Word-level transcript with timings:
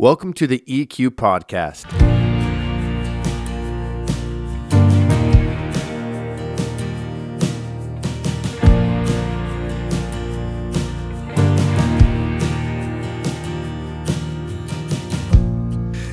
Welcome 0.00 0.32
to 0.32 0.46
the 0.46 0.60
EQ 0.60 1.10
Podcast. 1.10 1.84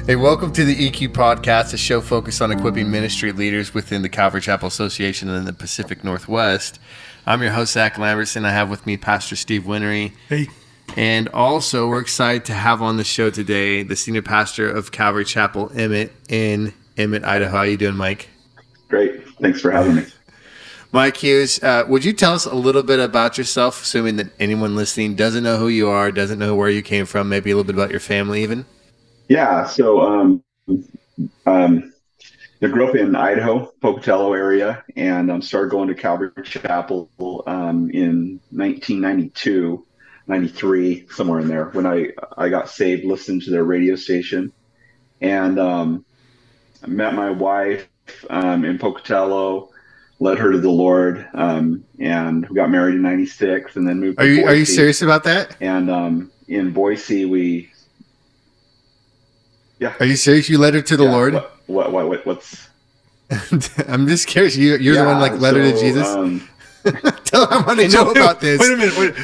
Hey, 0.05 0.17
welcome 0.17 0.51
to 0.51 0.65
the 0.65 0.75
EQ 0.75 1.13
Podcast, 1.13 1.73
a 1.73 1.77
show 1.77 2.01
focused 2.01 2.41
on 2.41 2.51
equipping 2.51 2.91
ministry 2.91 3.31
leaders 3.31 3.73
within 3.73 4.01
the 4.01 4.09
Calvary 4.09 4.41
Chapel 4.41 4.67
Association 4.67 5.29
in 5.29 5.45
the 5.45 5.53
Pacific 5.53 6.03
Northwest. 6.03 6.77
I'm 7.25 7.41
your 7.41 7.53
host, 7.53 7.71
Zach 7.71 7.95
Lamberson. 7.95 8.43
I 8.43 8.51
have 8.51 8.69
with 8.69 8.85
me 8.85 8.97
Pastor 8.97 9.37
Steve 9.37 9.63
Winery. 9.63 10.11
Hey. 10.27 10.49
And 10.95 11.29
also, 11.29 11.87
we're 11.87 12.01
excited 12.01 12.45
to 12.45 12.53
have 12.53 12.81
on 12.81 12.97
the 12.97 13.03
show 13.03 13.29
today 13.29 13.83
the 13.83 13.95
senior 13.95 14.21
pastor 14.21 14.69
of 14.69 14.91
Calvary 14.91 15.25
Chapel, 15.25 15.71
Emmett, 15.75 16.11
in 16.29 16.73
Emmett, 16.97 17.23
Idaho. 17.23 17.51
How 17.51 17.57
are 17.57 17.67
you 17.67 17.77
doing, 17.77 17.95
Mike? 17.95 18.29
Great. 18.87 19.27
Thanks 19.39 19.61
for 19.61 19.69
having 19.69 19.95
me. 19.95 20.05
Mike 20.91 21.17
Hughes, 21.17 21.61
uh, 21.61 21.83
would 21.87 22.05
you 22.05 22.13
tell 22.13 22.33
us 22.33 22.45
a 22.45 22.55
little 22.55 22.81
bit 22.81 22.99
about 22.99 23.37
yourself, 23.37 23.81
assuming 23.83 24.15
that 24.15 24.27
anyone 24.39 24.75
listening 24.75 25.15
doesn't 25.15 25.43
know 25.43 25.57
who 25.57 25.67
you 25.67 25.89
are, 25.89 26.11
doesn't 26.11 26.39
know 26.39 26.55
where 26.55 26.69
you 26.69 26.81
came 26.81 27.05
from, 27.05 27.27
maybe 27.27 27.51
a 27.51 27.55
little 27.55 27.67
bit 27.67 27.75
about 27.75 27.91
your 27.91 27.99
family, 27.99 28.41
even? 28.41 28.65
Yeah. 29.27 29.65
So, 29.65 30.01
um, 30.01 30.43
um, 31.45 31.93
I 32.61 32.67
grew 32.67 32.87
up 32.87 32.95
in 32.95 33.15
Idaho, 33.15 33.71
Pocatello 33.81 34.33
area, 34.33 34.83
and 34.95 35.29
um, 35.29 35.41
started 35.41 35.69
going 35.69 35.89
to 35.89 35.95
Calvary 35.95 36.31
Chapel 36.43 37.11
um, 37.45 37.91
in 37.91 38.39
1992, 38.49 39.85
93, 40.27 41.07
somewhere 41.09 41.39
in 41.39 41.47
there. 41.47 41.65
When 41.69 41.85
I 41.85 42.09
I 42.37 42.49
got 42.49 42.69
saved, 42.69 43.05
listened 43.05 43.43
to 43.43 43.51
their 43.51 43.63
radio 43.63 43.95
station, 43.95 44.51
and 45.21 45.59
um, 45.59 46.05
I 46.83 46.87
met 46.87 47.13
my 47.13 47.31
wife 47.31 47.87
um, 48.29 48.65
in 48.65 48.77
Pocatello, 48.77 49.69
led 50.19 50.37
her 50.37 50.51
to 50.51 50.59
the 50.59 50.69
Lord, 50.69 51.27
um, 51.33 51.83
and 51.99 52.47
we 52.49 52.55
got 52.55 52.69
married 52.69 52.95
in 52.95 53.01
'96, 53.01 53.75
and 53.75 53.87
then 53.87 53.99
moved. 53.99 54.19
Are 54.19 54.27
you 54.27 54.45
Are 54.45 54.55
you 54.55 54.65
serious 54.65 55.01
about 55.01 55.23
that? 55.23 55.55
And 55.61 55.89
um, 55.89 56.31
in 56.47 56.71
Boise, 56.71 57.25
we 57.25 57.71
yeah. 59.79 59.93
Are 59.99 60.05
you 60.05 60.15
serious? 60.15 60.49
You 60.49 60.57
led 60.57 60.73
her 60.73 60.81
to 60.81 60.97
the 60.97 61.03
yeah, 61.03 61.11
Lord? 61.11 61.33
What, 61.33 61.51
what, 61.67 61.91
what, 61.91 62.07
what 62.07 62.25
what's? 62.25 62.69
I'm 63.87 64.07
just 64.07 64.27
curious. 64.27 64.55
You, 64.55 64.77
you're 64.77 64.95
yeah, 64.95 65.01
the 65.01 65.07
one 65.07 65.19
like 65.19 65.33
led 65.33 65.53
so, 65.53 65.61
her 65.61 65.71
to 65.71 65.79
Jesus. 65.79 66.07
Tell 67.25 67.47
her 67.47 67.53
I 67.53 67.61
want 67.65 67.79
to 67.79 67.87
know 67.87 68.11
about 68.11 68.41
this. 68.41 68.59
Wait 68.59 68.73
a 68.73 68.77
minute. 68.77 68.97
Wait. 68.97 69.15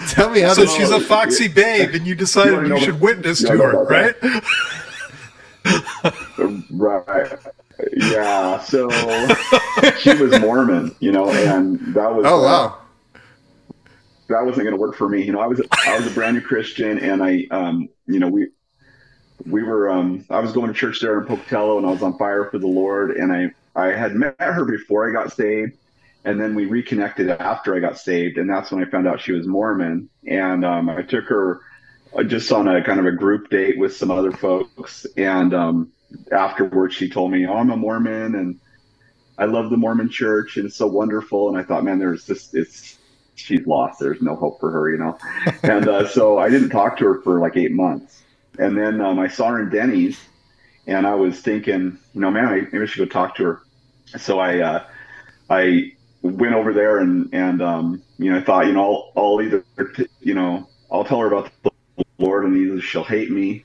Tell 0.08 0.30
me 0.30 0.40
how. 0.40 0.54
So 0.54 0.66
she's 0.66 0.90
a 0.90 1.00
foxy 1.00 1.48
babe, 1.54 1.94
and 1.94 2.06
you 2.06 2.14
decided 2.14 2.68
you 2.68 2.80
should 2.80 3.00
witness 3.00 3.42
to 3.42 3.56
her, 3.56 3.84
right? 3.84 4.14
right. 6.70 7.38
Yeah. 7.96 8.60
So 8.60 8.90
she 9.98 10.14
was 10.14 10.38
Mormon, 10.40 10.94
you 11.00 11.12
know, 11.12 11.30
and 11.30 11.78
that 11.94 12.14
was. 12.14 12.24
Oh 12.26 12.42
wow. 12.42 12.66
Uh, 12.66 12.78
that 14.28 14.46
wasn't 14.46 14.64
going 14.64 14.74
to 14.74 14.80
work 14.80 14.96
for 14.96 15.08
me. 15.08 15.22
You 15.22 15.32
know, 15.32 15.40
I 15.40 15.46
was 15.46 15.60
I 15.86 15.98
was 15.98 16.06
a 16.06 16.10
brand 16.10 16.36
new 16.36 16.42
Christian, 16.42 16.98
and 16.98 17.22
I, 17.22 17.46
um, 17.50 17.88
you 18.06 18.18
know, 18.18 18.28
we 18.28 18.48
we 19.46 19.62
were 19.62 19.90
um, 19.90 20.24
I 20.30 20.40
was 20.40 20.52
going 20.52 20.68
to 20.68 20.74
church 20.74 21.00
there 21.00 21.18
in 21.18 21.26
Pocatello 21.26 21.78
and 21.78 21.86
I 21.86 21.90
was 21.90 22.02
on 22.02 22.16
fire 22.18 22.48
for 22.50 22.58
the 22.58 22.66
Lord 22.66 23.12
and 23.12 23.32
I 23.32 23.50
I 23.74 23.86
had 23.86 24.14
met 24.14 24.36
her 24.38 24.64
before 24.64 25.08
I 25.08 25.12
got 25.12 25.32
saved 25.32 25.76
and 26.24 26.40
then 26.40 26.54
we 26.54 26.66
reconnected 26.66 27.28
after 27.28 27.74
I 27.74 27.80
got 27.80 27.98
saved 27.98 28.38
and 28.38 28.48
that's 28.48 28.70
when 28.70 28.82
I 28.82 28.88
found 28.88 29.08
out 29.08 29.20
she 29.20 29.32
was 29.32 29.46
Mormon. 29.46 30.08
And 30.26 30.64
um, 30.64 30.88
I 30.88 31.02
took 31.02 31.24
her 31.26 31.60
uh, 32.16 32.22
just 32.22 32.52
on 32.52 32.68
a 32.68 32.82
kind 32.84 33.00
of 33.00 33.06
a 33.06 33.12
group 33.12 33.50
date 33.50 33.78
with 33.78 33.96
some 33.96 34.10
other 34.10 34.32
folks. 34.32 35.06
And 35.16 35.52
um, 35.52 35.92
afterwards 36.30 36.94
she 36.94 37.10
told 37.10 37.32
me 37.32 37.46
oh, 37.46 37.54
I'm 37.54 37.70
a 37.70 37.76
Mormon 37.76 38.34
and 38.34 38.60
I 39.36 39.46
love 39.46 39.70
the 39.70 39.76
Mormon 39.76 40.10
church 40.10 40.56
and 40.56 40.66
it's 40.66 40.76
so 40.76 40.86
wonderful. 40.86 41.48
And 41.48 41.58
I 41.58 41.64
thought 41.64 41.84
man 41.84 41.98
there's 41.98 42.24
this 42.26 42.54
it's 42.54 42.98
she's 43.34 43.66
lost. 43.66 43.98
There's 43.98 44.22
no 44.22 44.36
hope 44.36 44.60
for 44.60 44.70
her 44.70 44.90
you 44.90 44.98
know? 44.98 45.18
And 45.62 45.88
uh, 45.88 46.08
so 46.08 46.38
I 46.38 46.48
didn't 46.50 46.70
talk 46.70 46.98
to 46.98 47.04
her 47.06 47.22
for 47.22 47.40
like 47.40 47.56
eight 47.56 47.72
months. 47.72 48.22
And 48.58 48.76
then 48.76 49.00
um, 49.00 49.18
I 49.18 49.28
saw 49.28 49.48
her 49.48 49.62
in 49.62 49.70
Denny's, 49.70 50.20
and 50.86 51.06
I 51.06 51.14
was 51.14 51.40
thinking, 51.40 51.98
you 52.12 52.20
know, 52.20 52.30
man, 52.30 52.46
I, 52.46 52.60
maybe 52.70 52.82
I 52.82 52.84
should 52.84 52.98
go 52.98 53.06
talk 53.06 53.36
to 53.36 53.44
her. 53.44 53.62
So 54.18 54.38
I 54.38 54.58
uh, 54.60 54.84
I 55.48 55.92
went 56.22 56.54
over 56.54 56.72
there 56.72 56.98
and 56.98 57.28
and 57.32 57.60
um, 57.60 58.02
you 58.18 58.30
know 58.30 58.38
I 58.38 58.42
thought, 58.42 58.66
you 58.66 58.72
know, 58.72 59.12
I'll, 59.16 59.22
I'll 59.22 59.42
either 59.42 59.64
you 60.20 60.34
know 60.34 60.68
I'll 60.90 61.04
tell 61.04 61.20
her 61.20 61.26
about 61.26 61.50
the 61.62 61.70
Lord, 62.18 62.44
and 62.44 62.56
either 62.56 62.80
she'll 62.80 63.04
hate 63.04 63.30
me 63.30 63.64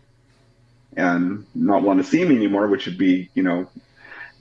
and 0.96 1.46
not 1.54 1.84
want 1.84 2.00
to 2.00 2.04
see 2.04 2.26
me 2.26 2.36
anymore, 2.36 2.68
which 2.68 2.86
would 2.86 2.98
be 2.98 3.30
you 3.34 3.44
know 3.44 3.70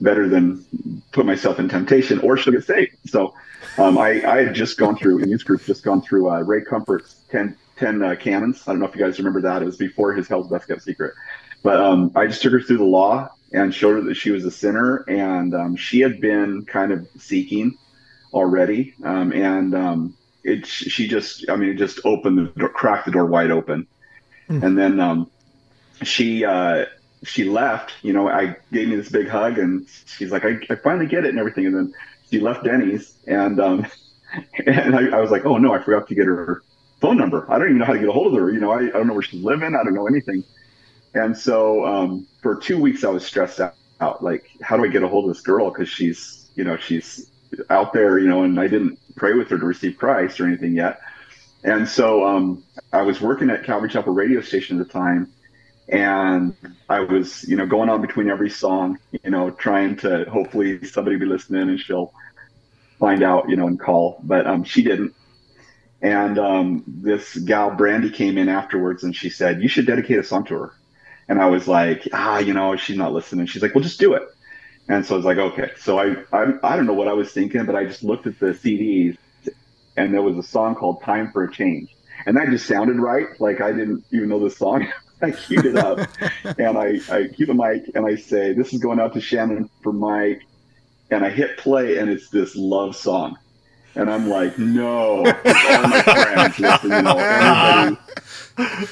better 0.01 0.27
than 0.27 0.65
put 1.11 1.25
myself 1.25 1.59
in 1.59 1.69
temptation, 1.69 2.19
or 2.19 2.37
she'll 2.37 2.53
get 2.53 2.63
saved. 2.63 2.95
So 3.05 3.33
um, 3.77 3.97
I, 3.97 4.23
I 4.25 4.43
had 4.43 4.53
just 4.55 4.77
gone 4.77 4.95
through 4.95 5.19
in 5.19 5.29
youth 5.29 5.45
group, 5.45 5.63
just 5.63 5.83
gone 5.83 6.01
through 6.01 6.29
uh, 6.29 6.41
Ray 6.41 6.61
Comfort's 6.61 7.15
10 7.31 7.55
10 7.77 8.03
uh, 8.03 8.15
canons. 8.15 8.63
I 8.67 8.71
don't 8.71 8.79
know 8.79 8.87
if 8.87 8.95
you 8.95 9.01
guys 9.01 9.17
remember 9.19 9.41
that. 9.41 9.61
It 9.61 9.65
was 9.65 9.77
before 9.77 10.13
his 10.13 10.27
Hell's 10.27 10.47
Best 10.47 10.67
Kept 10.67 10.81
Secret. 10.81 11.13
But 11.63 11.79
um, 11.79 12.11
I 12.15 12.27
just 12.27 12.41
took 12.41 12.53
her 12.53 12.61
through 12.61 12.77
the 12.77 12.83
law 12.83 13.29
and 13.53 13.73
showed 13.73 13.93
her 13.93 14.01
that 14.01 14.15
she 14.15 14.31
was 14.31 14.45
a 14.45 14.51
sinner. 14.51 15.03
And 15.07 15.53
um, 15.53 15.75
she 15.75 15.99
had 15.99 16.19
been 16.19 16.65
kind 16.65 16.91
of 16.91 17.07
seeking 17.19 17.77
already. 18.33 18.93
Um, 19.03 19.31
and 19.31 19.75
um, 19.75 20.17
it, 20.43 20.65
she 20.65 21.07
just, 21.07 21.49
I 21.49 21.55
mean, 21.55 21.69
it 21.69 21.77
just 21.77 21.99
opened 22.05 22.37
the 22.37 22.59
door, 22.59 22.69
cracked 22.69 23.05
the 23.05 23.11
door 23.11 23.25
wide 23.25 23.51
open. 23.51 23.87
Mm. 24.49 24.63
And 24.63 24.77
then 24.77 24.99
um, 24.99 25.31
she, 26.03 26.45
uh, 26.45 26.85
she 27.23 27.45
left, 27.45 27.93
you 28.01 28.13
know, 28.13 28.29
I 28.29 28.55
gave 28.71 28.87
me 28.87 28.95
this 28.95 29.09
big 29.09 29.27
hug 29.27 29.57
and 29.57 29.87
she's 30.05 30.31
like, 30.31 30.45
I, 30.45 30.59
I 30.69 30.75
finally 30.75 31.07
get 31.07 31.25
it 31.25 31.29
and 31.29 31.39
everything. 31.39 31.65
And 31.65 31.75
then 31.75 31.93
she 32.29 32.39
left 32.39 32.63
Denny's 32.63 33.13
and, 33.27 33.59
um, 33.59 33.87
and 34.65 34.95
I, 34.95 35.17
I 35.17 35.21
was 35.21 35.31
like, 35.31 35.45
oh 35.45 35.57
no, 35.57 35.73
I 35.73 35.81
forgot 35.81 36.07
to 36.07 36.15
get 36.15 36.25
her 36.25 36.61
phone 37.01 37.17
number. 37.17 37.45
I 37.51 37.57
don't 37.57 37.67
even 37.67 37.77
know 37.79 37.85
how 37.85 37.93
to 37.93 37.99
get 37.99 38.09
a 38.09 38.13
hold 38.13 38.33
of 38.33 38.39
her. 38.39 38.51
You 38.51 38.59
know, 38.59 38.71
I, 38.71 38.79
I 38.79 38.89
don't 38.89 39.07
know 39.07 39.13
where 39.13 39.23
she's 39.23 39.43
living. 39.43 39.75
I 39.75 39.83
don't 39.83 39.93
know 39.93 40.07
anything. 40.07 40.43
And 41.13 41.37
so 41.37 41.85
um, 41.85 42.27
for 42.41 42.55
two 42.55 42.79
weeks, 42.79 43.03
I 43.03 43.09
was 43.09 43.25
stressed 43.25 43.59
out, 43.59 43.75
out. 43.99 44.23
Like, 44.23 44.49
how 44.61 44.77
do 44.77 44.83
I 44.83 44.87
get 44.87 45.03
a 45.03 45.07
hold 45.07 45.29
of 45.29 45.35
this 45.35 45.43
girl? 45.43 45.69
Because 45.69 45.89
she's, 45.89 46.49
you 46.55 46.63
know, 46.63 46.77
she's 46.77 47.31
out 47.69 47.93
there, 47.93 48.19
you 48.19 48.27
know, 48.27 48.43
and 48.43 48.59
I 48.59 48.67
didn't 48.67 48.99
pray 49.15 49.33
with 49.33 49.49
her 49.49 49.57
to 49.57 49.65
receive 49.65 49.97
Christ 49.97 50.39
or 50.39 50.47
anything 50.47 50.73
yet. 50.73 50.99
And 51.63 51.87
so 51.87 52.25
um, 52.25 52.63
I 52.93 53.01
was 53.01 53.19
working 53.19 53.49
at 53.49 53.63
Calvary 53.63 53.89
Chapel 53.89 54.13
radio 54.13 54.41
station 54.41 54.79
at 54.79 54.87
the 54.87 54.93
time. 54.93 55.31
And 55.89 56.53
I 56.89 56.99
was, 56.99 57.43
you 57.43 57.55
know, 57.55 57.65
going 57.65 57.89
on 57.89 58.01
between 58.01 58.29
every 58.29 58.49
song, 58.49 58.99
you 59.11 59.31
know, 59.31 59.51
trying 59.51 59.95
to 59.97 60.25
hopefully 60.25 60.83
somebody 60.85 61.15
be 61.17 61.25
listening 61.25 61.69
and 61.69 61.79
she'll 61.79 62.13
find 62.99 63.23
out, 63.23 63.49
you 63.49 63.55
know, 63.55 63.67
and 63.67 63.79
call. 63.79 64.19
But 64.23 64.45
um, 64.47 64.63
she 64.65 64.83
didn't. 64.83 65.13
And 66.01 66.37
um, 66.37 66.83
this 66.85 67.35
gal 67.35 67.71
Brandy 67.71 68.11
came 68.11 68.37
in 68.37 68.49
afterwards 68.49 69.03
and 69.03 69.15
she 69.15 69.29
said, 69.29 69.63
"You 69.63 69.67
should 69.67 69.87
dedicate 69.87 70.19
a 70.19 70.23
song 70.23 70.43
to 70.45 70.55
her." 70.55 70.73
And 71.27 71.41
I 71.41 71.47
was 71.47 71.67
like, 71.67 72.07
"Ah, 72.13 72.37
you 72.37 72.53
know, 72.53 72.75
she's 72.75 72.97
not 72.97 73.13
listening." 73.13 73.47
She's 73.47 73.63
like, 73.63 73.73
"Well, 73.73 73.83
just 73.83 73.99
do 73.99 74.13
it." 74.13 74.23
And 74.89 75.05
so 75.05 75.15
I 75.15 75.17
was 75.17 75.25
like, 75.25 75.37
"Okay." 75.37 75.71
So 75.79 75.99
I 75.99 76.15
I, 76.31 76.53
I 76.63 76.75
don't 76.75 76.85
know 76.85 76.93
what 76.93 77.07
I 77.07 77.13
was 77.13 77.31
thinking, 77.31 77.65
but 77.65 77.75
I 77.75 77.85
just 77.85 78.03
looked 78.03 78.27
at 78.27 78.39
the 78.39 78.47
CDs, 78.47 79.17
and 79.95 80.13
there 80.13 80.21
was 80.21 80.37
a 80.37 80.43
song 80.43 80.75
called 80.75 81.01
"Time 81.01 81.31
for 81.31 81.43
a 81.43 81.51
Change," 81.51 81.95
and 82.25 82.37
that 82.37 82.49
just 82.49 82.67
sounded 82.67 82.97
right. 82.97 83.27
Like 83.39 83.61
I 83.61 83.71
didn't 83.71 84.05
even 84.11 84.29
know 84.29 84.39
the 84.39 84.51
song. 84.51 84.87
I 85.21 85.31
queued 85.31 85.65
it 85.65 85.77
up, 85.77 85.99
and 86.59 86.77
I 86.77 86.99
I 87.09 87.27
cue 87.27 87.45
the 87.45 87.53
mic 87.53 87.91
and 87.95 88.05
I 88.05 88.15
say, 88.15 88.53
"This 88.53 88.73
is 88.73 88.79
going 88.79 88.99
out 88.99 89.13
to 89.13 89.21
Shannon 89.21 89.69
for 89.81 89.91
Mike," 89.91 90.43
and 91.11 91.25
I 91.25 91.29
hit 91.29 91.57
play, 91.57 91.97
and 91.97 92.09
it's 92.09 92.29
this 92.29 92.55
love 92.55 92.95
song 92.95 93.37
and 93.97 94.11
I'm 94.11 94.29
like, 94.29 94.57
no, 94.59 95.17
all 95.17 95.23
my 95.23 96.01
friends 96.03 96.59
listen, 96.59 96.91
you 96.91 97.01
know, 97.01 97.17
everybody. 97.17 97.97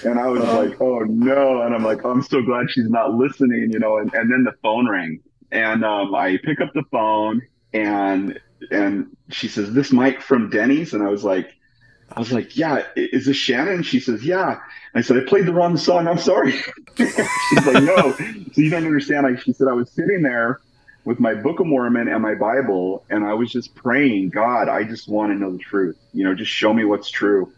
And 0.04 0.20
I 0.20 0.28
was 0.28 0.42
uh-huh. 0.42 0.58
like, 0.58 0.82
oh 0.82 1.00
no. 1.00 1.62
And 1.62 1.76
I'm 1.76 1.84
like, 1.84 2.04
I'm 2.04 2.24
so 2.24 2.42
glad 2.42 2.70
she's 2.72 2.90
not 2.90 3.14
listening, 3.14 3.70
you 3.72 3.80
know. 3.80 3.98
And, 3.98 4.12
and 4.14 4.32
then 4.32 4.44
the 4.44 4.54
phone 4.64 4.90
rang, 4.90 5.20
and 5.56 5.86
um, 5.86 6.14
I 6.14 6.38
pick 6.38 6.60
up 6.60 6.74
the 6.74 6.84
phone, 6.92 7.42
and 7.74 8.40
and 8.72 9.16
she 9.30 9.48
says, 9.48 9.74
"This 9.74 9.92
Mike 9.92 10.22
from 10.22 10.50
Denny's," 10.50 10.94
and 10.94 11.02
I 11.02 11.10
was 11.10 11.24
like, 11.24 11.54
I 12.12 12.20
was 12.20 12.32
like, 12.32 12.58
"Yeah, 12.58 12.84
is 12.96 13.26
this 13.26 13.38
Shannon?" 13.38 13.84
She 13.84 14.00
says, 14.00 14.24
"Yeah." 14.24 14.60
I 14.94 15.02
said, 15.02 15.18
"I 15.18 15.22
played 15.22 15.46
the 15.46 15.54
wrong 15.54 15.78
song. 15.78 16.08
I'm 16.08 16.18
sorry." 16.18 16.52
She's 16.98 17.66
like, 17.66 17.84
"No, 17.84 18.14
so 18.14 18.62
you 18.62 18.70
don't 18.70 18.86
understand." 18.86 19.26
I, 19.26 19.36
she 19.38 19.54
said, 19.54 19.68
"I 19.68 19.74
was 19.74 19.90
sitting 19.90 20.22
there." 20.22 20.60
with 21.06 21.20
my 21.20 21.36
Book 21.36 21.60
of 21.60 21.68
Mormon 21.68 22.08
and 22.08 22.22
my 22.22 22.34
Bible, 22.34 23.06
and 23.12 23.24
I 23.24 23.36
was 23.36 23.52
just 23.52 23.76
praying, 23.76 24.32
God, 24.32 24.68
I 24.68 24.84
just 24.84 25.08
want 25.08 25.32
to 25.32 25.38
know 25.38 25.52
the 25.52 25.60
truth. 25.60 25.96
You 26.14 26.24
know, 26.24 26.34
just 26.34 26.52
show 26.52 26.74
me 26.74 26.84
what's 26.84 27.12
true. 27.12 27.54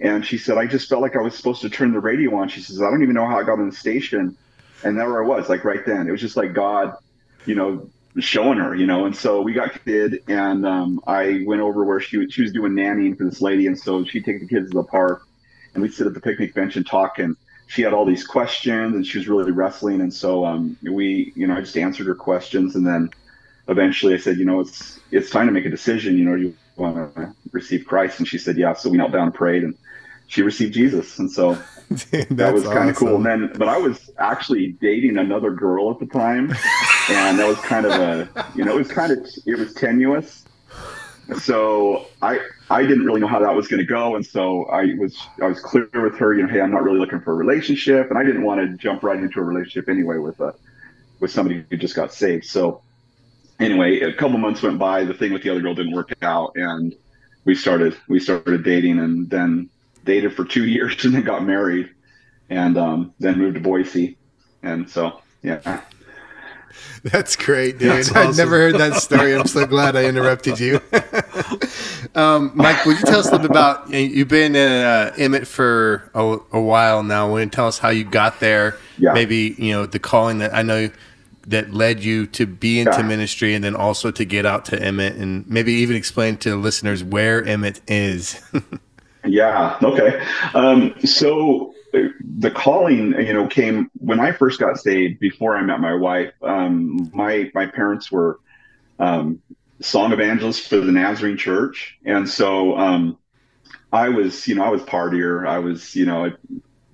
And 0.00 0.26
she 0.26 0.36
said, 0.36 0.58
I 0.58 0.66
just 0.66 0.88
felt 0.88 1.00
like 1.00 1.14
I 1.14 1.20
was 1.20 1.36
supposed 1.36 1.62
to 1.62 1.70
turn 1.70 1.92
the 1.92 2.00
radio 2.00 2.34
on. 2.36 2.48
She 2.48 2.60
says, 2.60 2.82
I 2.82 2.90
don't 2.90 3.04
even 3.04 3.14
know 3.14 3.26
how 3.26 3.38
I 3.38 3.44
got 3.44 3.60
on 3.60 3.70
the 3.70 3.74
station. 3.74 4.36
And 4.84 4.98
there 4.98 5.22
I 5.22 5.26
was, 5.26 5.48
like 5.48 5.64
right 5.64 5.84
then. 5.86 6.08
It 6.08 6.10
was 6.10 6.20
just 6.20 6.36
like 6.36 6.52
God, 6.52 6.96
you 7.48 7.54
know, 7.54 7.88
showing 8.20 8.58
her, 8.58 8.74
you 8.74 8.86
know. 8.86 9.06
And 9.06 9.16
so 9.16 9.40
we 9.40 9.52
got 9.52 9.84
kid, 9.84 10.22
and 10.28 10.66
um, 10.66 11.00
I 11.06 11.42
went 11.46 11.62
over 11.62 11.84
where 11.84 12.00
she 12.00 12.18
was, 12.18 12.32
she 12.32 12.42
was 12.42 12.52
doing 12.52 12.72
nannying 12.72 13.16
for 13.16 13.24
this 13.24 13.40
lady, 13.40 13.66
and 13.66 13.78
so 13.78 14.04
she'd 14.04 14.24
take 14.24 14.40
the 14.40 14.46
kids 14.46 14.70
to 14.70 14.76
the 14.76 14.84
park, 14.84 15.26
and 15.74 15.82
we'd 15.82 15.94
sit 15.94 16.06
at 16.06 16.14
the 16.14 16.20
picnic 16.20 16.54
bench 16.54 16.76
and 16.76 16.86
talk. 16.86 17.18
And 17.18 17.36
she 17.68 17.82
had 17.82 17.92
all 17.92 18.04
these 18.04 18.26
questions 18.26 18.96
and 18.96 19.06
she 19.06 19.18
was 19.18 19.28
really 19.28 19.52
wrestling. 19.52 20.00
And 20.00 20.12
so 20.12 20.44
um, 20.44 20.76
we, 20.82 21.32
you 21.36 21.46
know, 21.46 21.54
I 21.54 21.60
just 21.60 21.76
answered 21.76 22.06
her 22.06 22.14
questions. 22.14 22.74
And 22.74 22.86
then 22.86 23.10
eventually 23.68 24.14
I 24.14 24.16
said, 24.16 24.38
you 24.38 24.46
know, 24.46 24.60
it's, 24.60 24.98
it's 25.12 25.28
time 25.30 25.46
to 25.46 25.52
make 25.52 25.66
a 25.66 25.70
decision. 25.70 26.16
You 26.16 26.24
know, 26.24 26.34
you 26.34 26.56
want 26.76 27.14
to 27.14 27.34
receive 27.52 27.84
Christ? 27.84 28.18
And 28.20 28.26
she 28.26 28.38
said, 28.38 28.56
yeah. 28.56 28.72
So 28.72 28.88
we 28.88 28.96
knelt 28.96 29.12
down 29.12 29.24
and 29.24 29.34
prayed 29.34 29.64
and 29.64 29.76
she 30.28 30.40
received 30.40 30.72
Jesus. 30.72 31.18
And 31.18 31.30
so 31.30 31.52
that 31.90 32.52
was 32.54 32.64
kind 32.64 32.88
of 32.88 32.94
awesome. 32.94 32.94
cool. 32.94 33.16
And 33.16 33.26
then, 33.26 33.52
but 33.58 33.68
I 33.68 33.76
was 33.76 34.10
actually 34.18 34.72
dating 34.80 35.18
another 35.18 35.50
girl 35.50 35.90
at 35.90 35.98
the 35.98 36.06
time. 36.06 36.54
and 37.10 37.38
that 37.38 37.46
was 37.48 37.58
kind 37.60 37.86
of 37.86 37.92
a, 37.92 38.50
you 38.54 38.64
know, 38.64 38.74
it 38.74 38.78
was 38.78 38.88
kind 38.88 39.12
of, 39.12 39.26
it 39.46 39.58
was 39.58 39.72
tenuous. 39.74 40.44
So 41.40 42.06
I, 42.22 42.40
I 42.70 42.82
didn't 42.82 43.04
really 43.04 43.20
know 43.20 43.26
how 43.26 43.40
that 43.40 43.54
was 43.54 43.68
going 43.68 43.80
to 43.80 43.86
go, 43.86 44.16
and 44.16 44.24
so 44.24 44.64
I 44.66 44.94
was 44.98 45.16
I 45.42 45.46
was 45.46 45.60
clear 45.60 45.88
with 45.94 46.16
her, 46.18 46.34
you 46.34 46.42
know, 46.42 46.48
hey, 46.48 46.60
I'm 46.60 46.70
not 46.70 46.82
really 46.82 46.98
looking 46.98 47.20
for 47.20 47.32
a 47.32 47.36
relationship, 47.36 48.08
and 48.10 48.18
I 48.18 48.24
didn't 48.24 48.44
want 48.44 48.60
to 48.60 48.76
jump 48.76 49.02
right 49.02 49.18
into 49.18 49.40
a 49.40 49.42
relationship 49.42 49.88
anyway 49.88 50.16
with 50.18 50.40
a 50.40 50.54
with 51.20 51.30
somebody 51.30 51.64
who 51.68 51.76
just 51.76 51.94
got 51.94 52.14
saved. 52.14 52.46
So 52.46 52.82
anyway, 53.58 54.00
a 54.00 54.12
couple 54.12 54.38
months 54.38 54.62
went 54.62 54.78
by, 54.78 55.04
the 55.04 55.14
thing 55.14 55.32
with 55.32 55.42
the 55.42 55.50
other 55.50 55.60
girl 55.60 55.74
didn't 55.74 55.92
work 55.92 56.12
out, 56.22 56.52
and 56.56 56.94
we 57.44 57.54
started 57.54 57.96
we 58.08 58.20
started 58.20 58.64
dating, 58.64 58.98
and 58.98 59.28
then 59.28 59.68
dated 60.04 60.34
for 60.34 60.44
two 60.44 60.64
years, 60.76 61.04
and 61.04 61.14
then 61.14 61.24
got 61.24 61.44
married, 61.44 61.90
and 62.48 62.78
um, 62.78 63.14
then 63.18 63.38
moved 63.38 63.54
to 63.54 63.60
Boise, 63.60 64.16
and 64.62 64.88
so 64.88 65.20
yeah. 65.42 65.82
That's 67.02 67.36
great, 67.36 67.78
dude. 67.78 67.90
That's 67.90 68.10
awesome. 68.10 68.28
I've 68.28 68.36
never 68.36 68.56
heard 68.56 68.76
that 68.76 68.94
story. 68.94 69.34
I'm 69.34 69.46
so 69.46 69.66
glad 69.66 69.96
I 69.96 70.04
interrupted 70.04 70.58
you. 70.58 70.80
um, 72.14 72.52
Mike, 72.54 72.84
would 72.84 72.98
you 72.98 73.04
tell 73.04 73.20
us 73.20 73.28
a 73.28 73.32
little 73.32 73.48
bit 73.48 73.50
about 73.50 73.90
you've 73.90 74.28
been 74.28 74.56
in 74.56 74.72
uh, 74.84 75.12
Emmett 75.16 75.46
for 75.46 76.10
a, 76.14 76.38
a, 76.52 76.60
while 76.60 77.02
now. 77.02 77.30
Would 77.32 77.44
you 77.44 77.50
tell 77.50 77.66
us 77.66 77.78
how 77.78 77.90
you 77.90 78.04
got 78.04 78.40
there? 78.40 78.76
Yeah. 78.98 79.12
Maybe 79.12 79.54
you 79.58 79.72
know 79.72 79.86
the 79.86 79.98
calling 79.98 80.38
that 80.38 80.54
I 80.54 80.62
know 80.62 80.90
that 81.46 81.72
led 81.72 82.02
you 82.02 82.26
to 82.26 82.46
be 82.46 82.80
into 82.80 82.98
yeah. 82.98 83.02
ministry, 83.02 83.54
and 83.54 83.64
then 83.64 83.74
also 83.74 84.10
to 84.10 84.24
get 84.24 84.44
out 84.44 84.64
to 84.66 84.82
Emmett, 84.82 85.16
and 85.16 85.48
maybe 85.48 85.72
even 85.74 85.96
explain 85.96 86.36
to 86.38 86.50
the 86.50 86.56
listeners 86.56 87.04
where 87.04 87.44
Emmett 87.44 87.80
is. 87.86 88.40
yeah. 89.24 89.78
Okay. 89.82 90.24
Um, 90.54 90.94
so 91.04 91.74
the 91.92 92.50
calling, 92.50 93.12
you 93.20 93.32
know, 93.32 93.46
came 93.46 93.90
when 93.98 94.20
I 94.20 94.32
first 94.32 94.60
got 94.60 94.78
saved. 94.78 95.20
Before 95.20 95.56
I 95.56 95.62
met 95.62 95.80
my 95.80 95.94
wife, 95.94 96.32
um, 96.42 97.10
my 97.14 97.50
my 97.54 97.66
parents 97.66 98.10
were 98.10 98.40
um, 98.98 99.40
song 99.80 100.12
evangelists 100.12 100.66
for 100.66 100.78
the 100.78 100.92
Nazarene 100.92 101.36
Church, 101.36 101.98
and 102.04 102.28
so 102.28 102.76
um, 102.76 103.18
I 103.92 104.08
was, 104.08 104.46
you 104.46 104.54
know, 104.54 104.64
I 104.64 104.70
was 104.70 104.82
partier. 104.82 105.46
I 105.46 105.58
was, 105.58 105.94
you 105.94 106.06
know, 106.06 106.32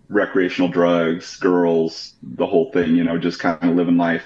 recreational 0.08 0.68
drugs, 0.68 1.36
girls, 1.36 2.14
the 2.22 2.46
whole 2.46 2.70
thing. 2.72 2.96
You 2.96 3.04
know, 3.04 3.18
just 3.18 3.40
kind 3.40 3.62
of 3.62 3.76
living 3.76 3.96
life. 3.96 4.24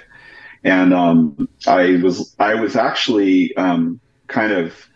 And 0.64 0.93
um, 0.93 1.49
I 1.67 1.97
was, 2.03 2.35
I 2.38 2.55
was 2.55 2.75
actually 2.75 3.56
um, 3.56 4.00
kind 4.26 4.53
of 4.53 4.88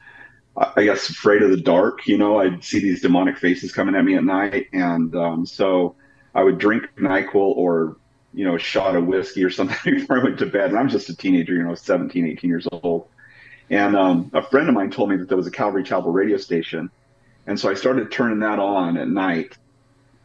I 0.56 0.84
guess 0.84 1.08
afraid 1.08 1.42
of 1.42 1.50
the 1.50 1.56
dark. 1.56 2.06
You 2.06 2.18
know, 2.18 2.38
I'd 2.38 2.62
see 2.62 2.78
these 2.78 3.00
demonic 3.00 3.38
faces 3.38 3.72
coming 3.72 3.94
at 3.94 4.04
me 4.04 4.16
at 4.16 4.24
night, 4.24 4.68
and 4.72 5.14
um, 5.16 5.46
so 5.46 5.94
I 6.34 6.42
would 6.42 6.58
drink 6.58 6.88
Nyquil 6.98 7.56
or 7.56 7.96
you 8.34 8.44
know 8.44 8.56
a 8.56 8.58
shot 8.58 8.94
of 8.94 9.06
whiskey 9.06 9.44
or 9.44 9.50
something 9.58 9.94
before 9.94 10.20
I 10.20 10.24
went 10.24 10.38
to 10.40 10.46
bed. 10.46 10.70
And 10.70 10.78
I'm 10.78 10.88
just 10.88 11.08
a 11.08 11.16
teenager, 11.16 11.54
you 11.54 11.62
know, 11.62 11.74
17, 11.74 12.26
18 12.26 12.50
years 12.50 12.68
old. 12.70 13.08
And 13.70 13.96
um, 13.96 14.30
a 14.34 14.42
friend 14.42 14.68
of 14.68 14.74
mine 14.74 14.90
told 14.90 15.08
me 15.08 15.16
that 15.16 15.28
there 15.28 15.36
was 15.36 15.46
a 15.46 15.50
Calvary 15.50 15.84
Chapel 15.84 16.12
radio 16.12 16.36
station, 16.36 16.90
and 17.46 17.58
so 17.58 17.70
I 17.70 17.74
started 17.74 18.10
turning 18.10 18.40
that 18.40 18.58
on 18.58 18.98
at 18.98 19.08
night 19.08 19.56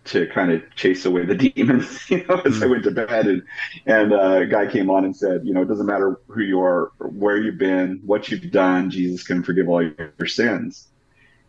to 0.07 0.27
kind 0.27 0.51
of 0.51 0.61
chase 0.75 1.05
away 1.05 1.25
the 1.25 1.35
demons, 1.49 2.09
you 2.09 2.25
know, 2.25 2.41
as 2.45 2.61
I 2.61 2.65
went 2.65 2.83
to 2.83 2.91
bed. 2.91 3.27
And, 3.27 3.43
and 3.85 4.13
uh, 4.13 4.41
a 4.41 4.45
guy 4.45 4.67
came 4.67 4.89
on 4.89 5.05
and 5.05 5.15
said, 5.15 5.41
you 5.45 5.53
know, 5.53 5.61
it 5.61 5.67
doesn't 5.67 5.85
matter 5.85 6.19
who 6.27 6.41
you 6.41 6.61
are, 6.61 6.91
where 6.99 7.37
you've 7.37 7.57
been, 7.57 8.01
what 8.05 8.29
you've 8.29 8.51
done, 8.51 8.89
Jesus 8.89 9.23
can 9.23 9.43
forgive 9.43 9.69
all 9.69 9.83
your 9.83 10.27
sins. 10.27 10.87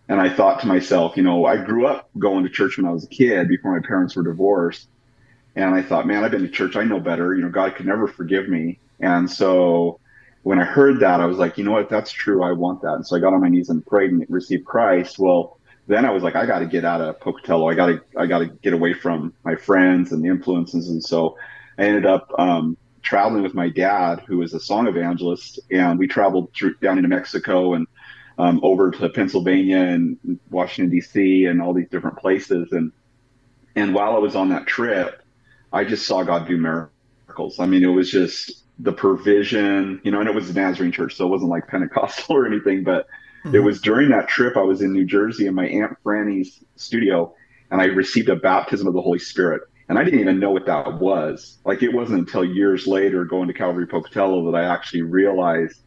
And 0.09 0.21
I 0.21 0.35
thought 0.35 0.61
to 0.61 0.67
myself, 0.67 1.17
you 1.17 1.23
know, 1.23 1.45
I 1.45 1.59
grew 1.59 1.87
up 1.87 2.09
going 2.19 2.45
to 2.45 2.51
church 2.51 2.79
when 2.79 2.87
I 2.87 2.93
was 2.93 3.05
a 3.05 3.09
kid 3.09 3.49
before 3.49 3.79
my 3.79 3.87
parents 3.87 4.17
were 4.17 4.23
divorced. 4.23 4.89
And 5.55 5.75
I 5.75 5.83
thought, 5.83 6.07
man, 6.07 6.25
I've 6.25 6.31
been 6.31 6.43
to 6.43 6.49
church. 6.49 6.77
I 6.77 6.85
know 6.85 7.01
better. 7.01 7.35
You 7.35 7.43
know, 7.43 7.51
God 7.51 7.75
could 7.75 7.87
never 7.87 8.07
forgive 8.07 8.49
me. 8.49 8.79
And 9.01 9.31
so 9.31 10.01
when 10.43 10.59
I 10.59 10.65
heard 10.65 11.01
that, 11.01 11.21
I 11.21 11.27
was 11.27 11.37
like, 11.37 11.59
you 11.59 11.65
know 11.65 11.73
what? 11.73 11.91
That's 11.91 12.11
true. 12.11 12.43
I 12.43 12.53
want 12.53 12.81
that. 12.83 12.95
And 12.95 13.07
so 13.07 13.17
I 13.17 13.21
got 13.21 13.35
on 13.35 13.41
my 13.41 13.49
knees 13.49 13.69
and 13.69 13.85
prayed 13.85 14.11
and 14.11 14.25
received 14.31 14.65
Christ. 14.65 15.19
Well, 15.19 15.58
then 15.89 16.05
I 16.05 16.11
was 16.11 16.23
like, 16.23 16.37
I 16.37 16.47
got 16.47 16.61
to 16.61 16.67
get 16.67 16.85
out 16.85 17.01
of 17.01 17.19
Pocatello. 17.19 17.69
I 17.69 17.75
got 17.75 17.87
to, 17.87 18.01
I 18.17 18.27
got 18.27 18.41
to 18.41 18.47
get 18.47 18.75
away 18.75 18.93
from 18.93 19.33
my 19.43 19.57
friends 19.57 20.13
and 20.13 20.23
the 20.23 20.29
influences. 20.29 20.91
And 20.91 21.03
so 21.03 21.37
I 21.79 21.85
ended 21.85 22.05
up 22.05 22.31
um, 22.39 22.77
traveling 23.03 23.43
with 23.43 23.55
my 23.55 23.71
dad, 23.71 24.23
who 24.27 24.39
was 24.39 24.53
a 24.53 24.61
song 24.61 24.87
evangelist, 24.87 25.59
and 25.71 25.99
we 25.99 26.07
traveled 26.07 26.53
through, 26.55 26.75
down 26.77 26.99
into 26.99 27.09
Mexico 27.09 27.73
and 27.73 27.87
um, 28.37 28.61
over 28.63 28.91
to 28.91 29.09
Pennsylvania 29.09 29.79
and 29.79 30.39
Washington 30.51 30.91
D.C. 30.91 31.47
and 31.47 31.63
all 31.63 31.73
these 31.73 31.89
different 31.89 32.19
places. 32.19 32.73
And 32.73 32.93
and 33.75 33.95
while 33.95 34.15
I 34.15 34.19
was 34.19 34.37
on 34.37 34.51
that 34.51 34.67
trip, 34.67 35.23
I 35.73 35.85
just 35.85 36.07
saw 36.07 36.23
God 36.23 36.47
do 36.47 36.59
miracles. 36.59 37.59
I 37.59 37.67
mean, 37.67 37.83
it 37.83 37.87
was 37.89 38.11
just 38.11 38.65
the 38.79 38.93
provision, 38.93 40.01
you 40.05 40.11
know, 40.11 40.21
and 40.21 40.29
it 40.29 40.35
was 40.35 40.53
the 40.53 40.61
Nazarene 40.61 40.93
church, 40.93 41.17
so 41.17 41.27
it 41.27 41.31
wasn't 41.31 41.51
like 41.51 41.67
Pentecostal 41.67 42.37
or 42.37 42.47
anything, 42.47 42.85
but 42.85 43.07
Mm-hmm. 43.45 43.55
It 43.55 43.61
was 43.61 43.81
during 43.81 44.11
that 44.11 44.29
trip 44.29 44.57
I 44.57 44.63
was 44.63 44.83
in 44.83 44.93
New 44.93 45.05
Jersey 45.05 45.47
in 45.47 45.55
my 45.55 45.67
Aunt 45.67 45.97
Franny's 46.03 46.63
studio, 46.77 47.35
and 47.71 47.81
I 47.81 47.87
received 47.87 48.29
a 48.29 48.37
baptism 48.37 48.87
of 48.87 48.95
the 48.95 49.03
Holy 49.03 49.19
Spirit. 49.19 49.63
And 49.89 49.99
I 49.99 50.05
didn't 50.05 50.21
even 50.21 50.39
know 50.39 50.51
what 50.51 50.67
that 50.67 51.01
was. 51.01 51.59
Like 51.65 51.83
it 51.83 51.95
wasn't 51.95 52.21
until 52.21 52.45
years 52.45 52.87
later 52.87 53.25
going 53.25 53.49
to 53.49 53.55
Calvary 53.55 53.87
Pocatello 53.87 54.51
that 54.51 54.59
I 54.59 54.65
actually 54.65 55.03
realized 55.03 55.81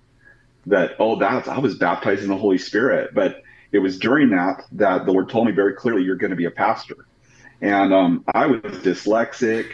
that, 0.65 0.95
oh, 1.00 1.19
that's, 1.19 1.48
I 1.48 1.59
was 1.59 1.77
baptized 1.77 2.24
in 2.24 2.30
the 2.30 2.38
Holy 2.38 2.57
Spirit. 2.57 3.13
But 3.13 3.44
it 3.71 3.80
was 3.80 4.00
during 4.00 4.31
that 4.31 4.63
that 4.74 5.06
the 5.06 5.12
Lord 5.12 5.30
told 5.30 5.47
me 5.47 5.54
very 5.54 5.74
clearly, 5.74 6.04
you're 6.04 6.15
going 6.15 6.31
to 6.31 6.36
be 6.36 6.45
a 6.45 6.51
pastor. 6.51 7.06
And 7.62 7.94
um, 7.94 8.24
I 8.33 8.47
was 8.47 8.62
dyslexic, 8.62 9.71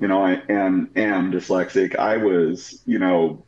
you 0.00 0.08
know, 0.08 0.24
I 0.24 0.42
am, 0.48 0.90
am 0.96 1.30
dyslexic. 1.30 1.96
I 1.96 2.16
was, 2.16 2.80
you 2.86 2.98
know, 2.98 3.44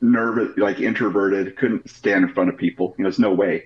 nervous, 0.00 0.56
like 0.56 0.80
introverted, 0.80 1.56
couldn't 1.56 1.88
stand 1.88 2.24
in 2.24 2.32
front 2.32 2.50
of 2.50 2.56
people. 2.56 2.94
You 2.98 3.04
know, 3.04 3.10
there's 3.10 3.18
no 3.18 3.32
way. 3.32 3.64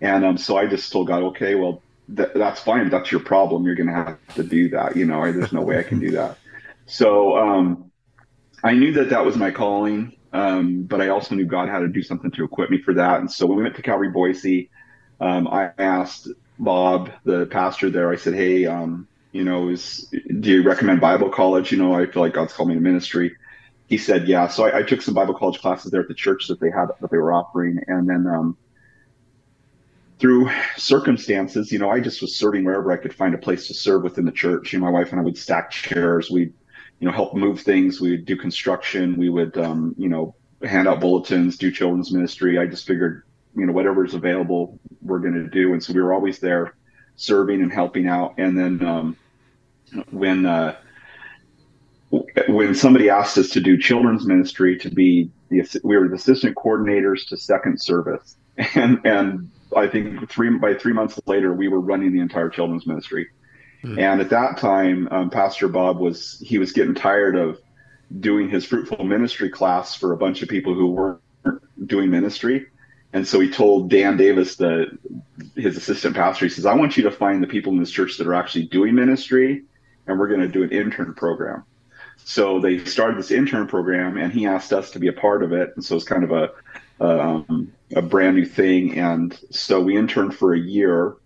And 0.00 0.24
um, 0.24 0.38
so 0.38 0.56
I 0.56 0.66
just 0.66 0.92
told 0.92 1.06
God, 1.08 1.22
okay, 1.22 1.54
well, 1.54 1.82
th- 2.14 2.30
that's 2.34 2.60
fine. 2.60 2.90
That's 2.90 3.10
your 3.10 3.20
problem. 3.20 3.64
You're 3.64 3.74
going 3.74 3.88
to 3.88 3.94
have 3.94 4.18
to 4.34 4.42
do 4.42 4.68
that. 4.70 4.96
You 4.96 5.06
know, 5.06 5.30
there's 5.32 5.52
no 5.52 5.62
way 5.62 5.78
I 5.78 5.82
can 5.82 6.00
do 6.00 6.12
that. 6.12 6.38
So 6.86 7.36
um, 7.38 7.90
I 8.62 8.72
knew 8.72 8.92
that 8.94 9.10
that 9.10 9.24
was 9.24 9.36
my 9.36 9.50
calling, 9.50 10.16
um, 10.32 10.82
but 10.82 11.00
I 11.00 11.08
also 11.08 11.34
knew 11.34 11.46
God 11.46 11.68
had 11.68 11.80
to 11.80 11.88
do 11.88 12.02
something 12.02 12.30
to 12.32 12.44
equip 12.44 12.70
me 12.70 12.78
for 12.78 12.94
that. 12.94 13.20
And 13.20 13.30
so 13.30 13.46
when 13.46 13.56
we 13.56 13.62
went 13.62 13.76
to 13.76 13.82
Calvary 13.82 14.10
Boise, 14.10 14.70
um, 15.20 15.48
I 15.48 15.70
asked 15.78 16.28
Bob, 16.58 17.10
the 17.24 17.46
pastor 17.46 17.88
there, 17.90 18.12
I 18.12 18.16
said, 18.16 18.34
hey, 18.34 18.66
um, 18.66 19.08
you 19.32 19.44
know, 19.44 19.68
is, 19.68 20.12
do 20.40 20.50
you 20.50 20.62
recommend 20.62 21.00
Bible 21.00 21.30
college? 21.30 21.72
You 21.72 21.78
know, 21.78 21.94
I 21.94 22.06
feel 22.06 22.22
like 22.22 22.34
God's 22.34 22.52
called 22.52 22.68
me 22.68 22.74
to 22.74 22.80
ministry 22.80 23.36
he 23.86 23.98
said, 23.98 24.26
yeah. 24.28 24.48
So 24.48 24.64
I, 24.64 24.78
I, 24.78 24.82
took 24.82 25.02
some 25.02 25.14
Bible 25.14 25.34
college 25.34 25.60
classes 25.60 25.90
there 25.90 26.00
at 26.00 26.08
the 26.08 26.14
church 26.14 26.48
that 26.48 26.60
they 26.60 26.70
had 26.70 26.86
that 27.00 27.10
they 27.10 27.18
were 27.18 27.32
offering, 27.32 27.80
and 27.86 28.08
then 28.08 28.26
um, 28.26 28.56
through 30.18 30.50
circumstances, 30.76 31.70
you 31.70 31.78
know, 31.78 31.90
I 31.90 32.00
just 32.00 32.22
was 32.22 32.36
serving 32.36 32.64
wherever 32.64 32.90
I 32.92 32.96
could 32.96 33.14
find 33.14 33.34
a 33.34 33.38
place 33.38 33.66
to 33.68 33.74
serve 33.74 34.02
within 34.02 34.24
the 34.24 34.32
church. 34.32 34.72
You 34.72 34.78
know, 34.78 34.86
my 34.86 34.90
wife 34.90 35.10
and 35.10 35.20
I 35.20 35.24
would 35.24 35.36
stack 35.36 35.70
chairs. 35.70 36.30
We'd, 36.30 36.52
you 37.00 37.06
know, 37.06 37.12
help 37.12 37.34
move 37.34 37.60
things. 37.60 38.00
We'd 38.00 38.24
do 38.24 38.36
construction. 38.36 39.16
We 39.16 39.28
would, 39.28 39.58
um, 39.58 39.94
you 39.98 40.08
know, 40.08 40.34
hand 40.62 40.88
out 40.88 41.00
bulletins, 41.00 41.58
do 41.58 41.70
children's 41.70 42.12
ministry. 42.12 42.58
I 42.58 42.66
just 42.66 42.86
figured, 42.86 43.24
you 43.56 43.66
know, 43.66 43.72
whatever's 43.72 44.14
available, 44.14 44.78
we're 45.02 45.18
going 45.18 45.34
to 45.34 45.48
do. 45.48 45.72
And 45.72 45.82
so 45.82 45.92
we 45.92 46.00
were 46.00 46.14
always 46.14 46.38
there 46.38 46.74
serving 47.16 47.60
and 47.62 47.72
helping 47.72 48.08
out. 48.08 48.34
And 48.38 48.58
then 48.58 48.86
um, 48.86 49.16
when 50.10 50.46
uh, 50.46 50.76
when 52.48 52.74
somebody 52.74 53.08
asked 53.08 53.38
us 53.38 53.50
to 53.50 53.60
do 53.60 53.78
children's 53.78 54.26
ministry 54.26 54.78
to 54.78 54.90
be 54.90 55.30
the 55.48 55.62
we 55.82 55.96
were 55.96 56.08
the 56.08 56.14
assistant 56.14 56.56
coordinators 56.56 57.26
to 57.28 57.36
second 57.36 57.80
service. 57.80 58.36
And 58.76 59.00
and 59.04 59.50
i 59.76 59.88
think 59.88 60.30
three 60.30 60.56
by 60.58 60.74
three 60.74 60.92
months 60.92 61.18
later 61.26 61.52
we 61.52 61.66
were 61.66 61.80
running 61.80 62.12
the 62.12 62.20
entire 62.20 62.48
children's 62.48 62.86
ministry. 62.86 63.28
Mm-hmm. 63.82 63.98
and 63.98 64.20
at 64.20 64.30
that 64.30 64.58
time 64.58 65.08
um, 65.10 65.28
pastor 65.28 65.68
bob 65.68 65.98
was 65.98 66.40
he 66.46 66.58
was 66.58 66.72
getting 66.72 66.94
tired 66.94 67.36
of 67.36 67.58
doing 68.20 68.48
his 68.48 68.64
fruitful 68.64 69.04
ministry 69.04 69.50
class 69.50 69.96
for 69.96 70.12
a 70.12 70.16
bunch 70.16 70.42
of 70.42 70.48
people 70.48 70.72
who 70.74 70.86
weren't 70.86 71.20
doing 71.84 72.10
ministry. 72.10 72.66
And 73.12 73.26
so 73.26 73.40
he 73.40 73.50
told 73.50 73.90
dan 73.90 74.16
davis 74.16 74.54
the 74.54 74.86
his 75.56 75.76
assistant 75.76 76.14
pastor 76.14 76.46
he 76.46 76.50
says 76.50 76.66
i 76.66 76.74
want 76.74 76.96
you 76.96 77.02
to 77.02 77.10
find 77.10 77.42
the 77.42 77.48
people 77.48 77.72
in 77.72 77.80
this 77.80 77.90
church 77.90 78.18
that 78.18 78.26
are 78.28 78.34
actually 78.34 78.66
doing 78.66 78.94
ministry 78.94 79.64
and 80.06 80.18
we're 80.18 80.28
going 80.28 80.40
to 80.40 80.48
do 80.48 80.62
an 80.62 80.70
intern 80.70 81.14
program 81.14 81.64
so 82.18 82.60
they 82.60 82.84
started 82.84 83.18
this 83.18 83.30
intern 83.30 83.66
program, 83.66 84.16
and 84.16 84.32
he 84.32 84.46
asked 84.46 84.72
us 84.72 84.90
to 84.92 84.98
be 84.98 85.08
a 85.08 85.12
part 85.12 85.42
of 85.42 85.52
it. 85.52 85.72
And 85.74 85.84
so 85.84 85.96
it's 85.96 86.04
kind 86.04 86.24
of 86.24 86.32
a 86.32 86.50
um, 87.00 87.72
a 87.94 88.02
brand 88.02 88.36
new 88.36 88.46
thing. 88.46 88.98
And 88.98 89.38
so 89.50 89.80
we 89.80 89.96
interned 89.96 90.34
for 90.34 90.54
a 90.54 90.58
year, 90.58 91.16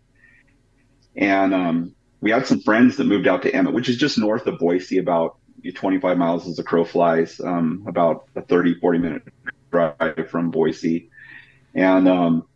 and 1.16 1.54
um, 1.54 1.94
we 2.20 2.30
had 2.30 2.46
some 2.46 2.60
friends 2.60 2.96
that 2.96 3.04
moved 3.04 3.28
out 3.28 3.42
to 3.42 3.54
Emmett, 3.54 3.74
which 3.74 3.88
is 3.88 3.96
just 3.96 4.18
north 4.18 4.46
of 4.46 4.58
Boise, 4.58 4.98
about 4.98 5.36
25 5.74 6.16
miles 6.16 6.48
as 6.48 6.56
the 6.56 6.62
crow 6.62 6.84
flies, 6.84 7.40
um, 7.40 7.84
about 7.86 8.26
a 8.34 8.42
30, 8.42 8.74
40 8.74 8.98
minute 8.98 9.22
drive 9.70 10.28
from 10.30 10.50
Boise. 10.50 11.10
And 11.74 12.08
um, 12.08 12.46